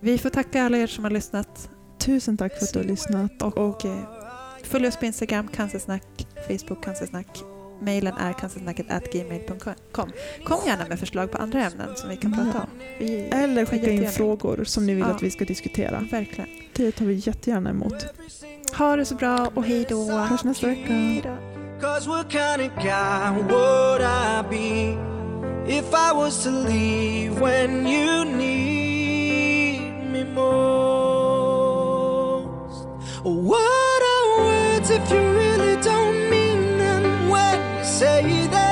Vi 0.00 0.18
får 0.18 0.30
tacka 0.30 0.62
alla 0.62 0.78
er 0.78 0.86
som 0.86 1.04
har 1.04 1.10
lyssnat. 1.10 1.70
Tusen 1.98 2.36
tack 2.36 2.58
för 2.58 2.64
att 2.64 2.72
du 2.72 2.78
har 2.78 2.86
lyssnat. 2.86 3.42
Och, 3.42 3.58
Och, 3.58 3.84
eh, 3.84 3.98
följ 4.64 4.86
oss 4.86 4.96
på 4.96 5.04
Instagram, 5.06 5.48
cancersnack, 5.48 6.26
Facebook, 6.48 6.84
cancersnack. 6.84 7.28
Mailen 7.82 8.14
är 8.16 8.32
cancersnacket.gmail.com. 8.32 10.12
Kom 10.44 10.58
gärna 10.66 10.86
med 10.88 10.98
förslag 11.00 11.30
på 11.30 11.38
andra 11.38 11.60
ämnen 11.64 11.96
som 11.96 12.08
vi 12.08 12.16
kan 12.16 12.32
prata 12.32 12.58
om. 12.58 12.66
Vi, 12.98 13.28
eller 13.32 13.64
skicka 13.66 13.90
in 13.90 14.08
frågor 14.10 14.64
som 14.64 14.86
ni 14.86 14.94
vill 14.94 15.04
Ja. 15.08 15.14
att 15.14 15.22
vi 15.22 15.30
ska 15.30 15.44
diskutera. 15.44 16.04
Verkligen. 16.10 16.50
Det 16.72 16.92
tar 16.92 17.04
vi 17.04 17.14
jättegärna 17.14 17.70
emot. 17.70 18.06
Ha 18.78 18.96
det 18.96 19.04
så 19.04 19.14
bra 19.14 19.50
och 19.54 19.64
hej 19.64 19.86
då. 19.88 20.10
Hörs 20.10 20.44
nästa 20.44 20.66
vecka. 20.66 20.92
Cause 21.80 22.08
what 22.08 22.30
kind 22.30 22.60
of 22.70 22.82
guy 22.82 23.30
would 23.48 24.00
I 24.02 24.42
be 24.50 24.96
if 25.78 25.84
I 25.92 26.12
was 26.14 26.44
to 26.44 26.50
leave 26.50 27.40
when 27.40 27.86
you 27.86 28.24
need 28.24 29.80
me 30.12 30.24
most? 31.52 32.84
What 33.24 34.02
are 34.12 34.42
words 34.42 34.90
if 34.90 35.12
you 35.12 35.20
really 35.20 35.76
don't 35.76 36.30
mean 36.30 36.41
say 38.02 38.48
that 38.48 38.71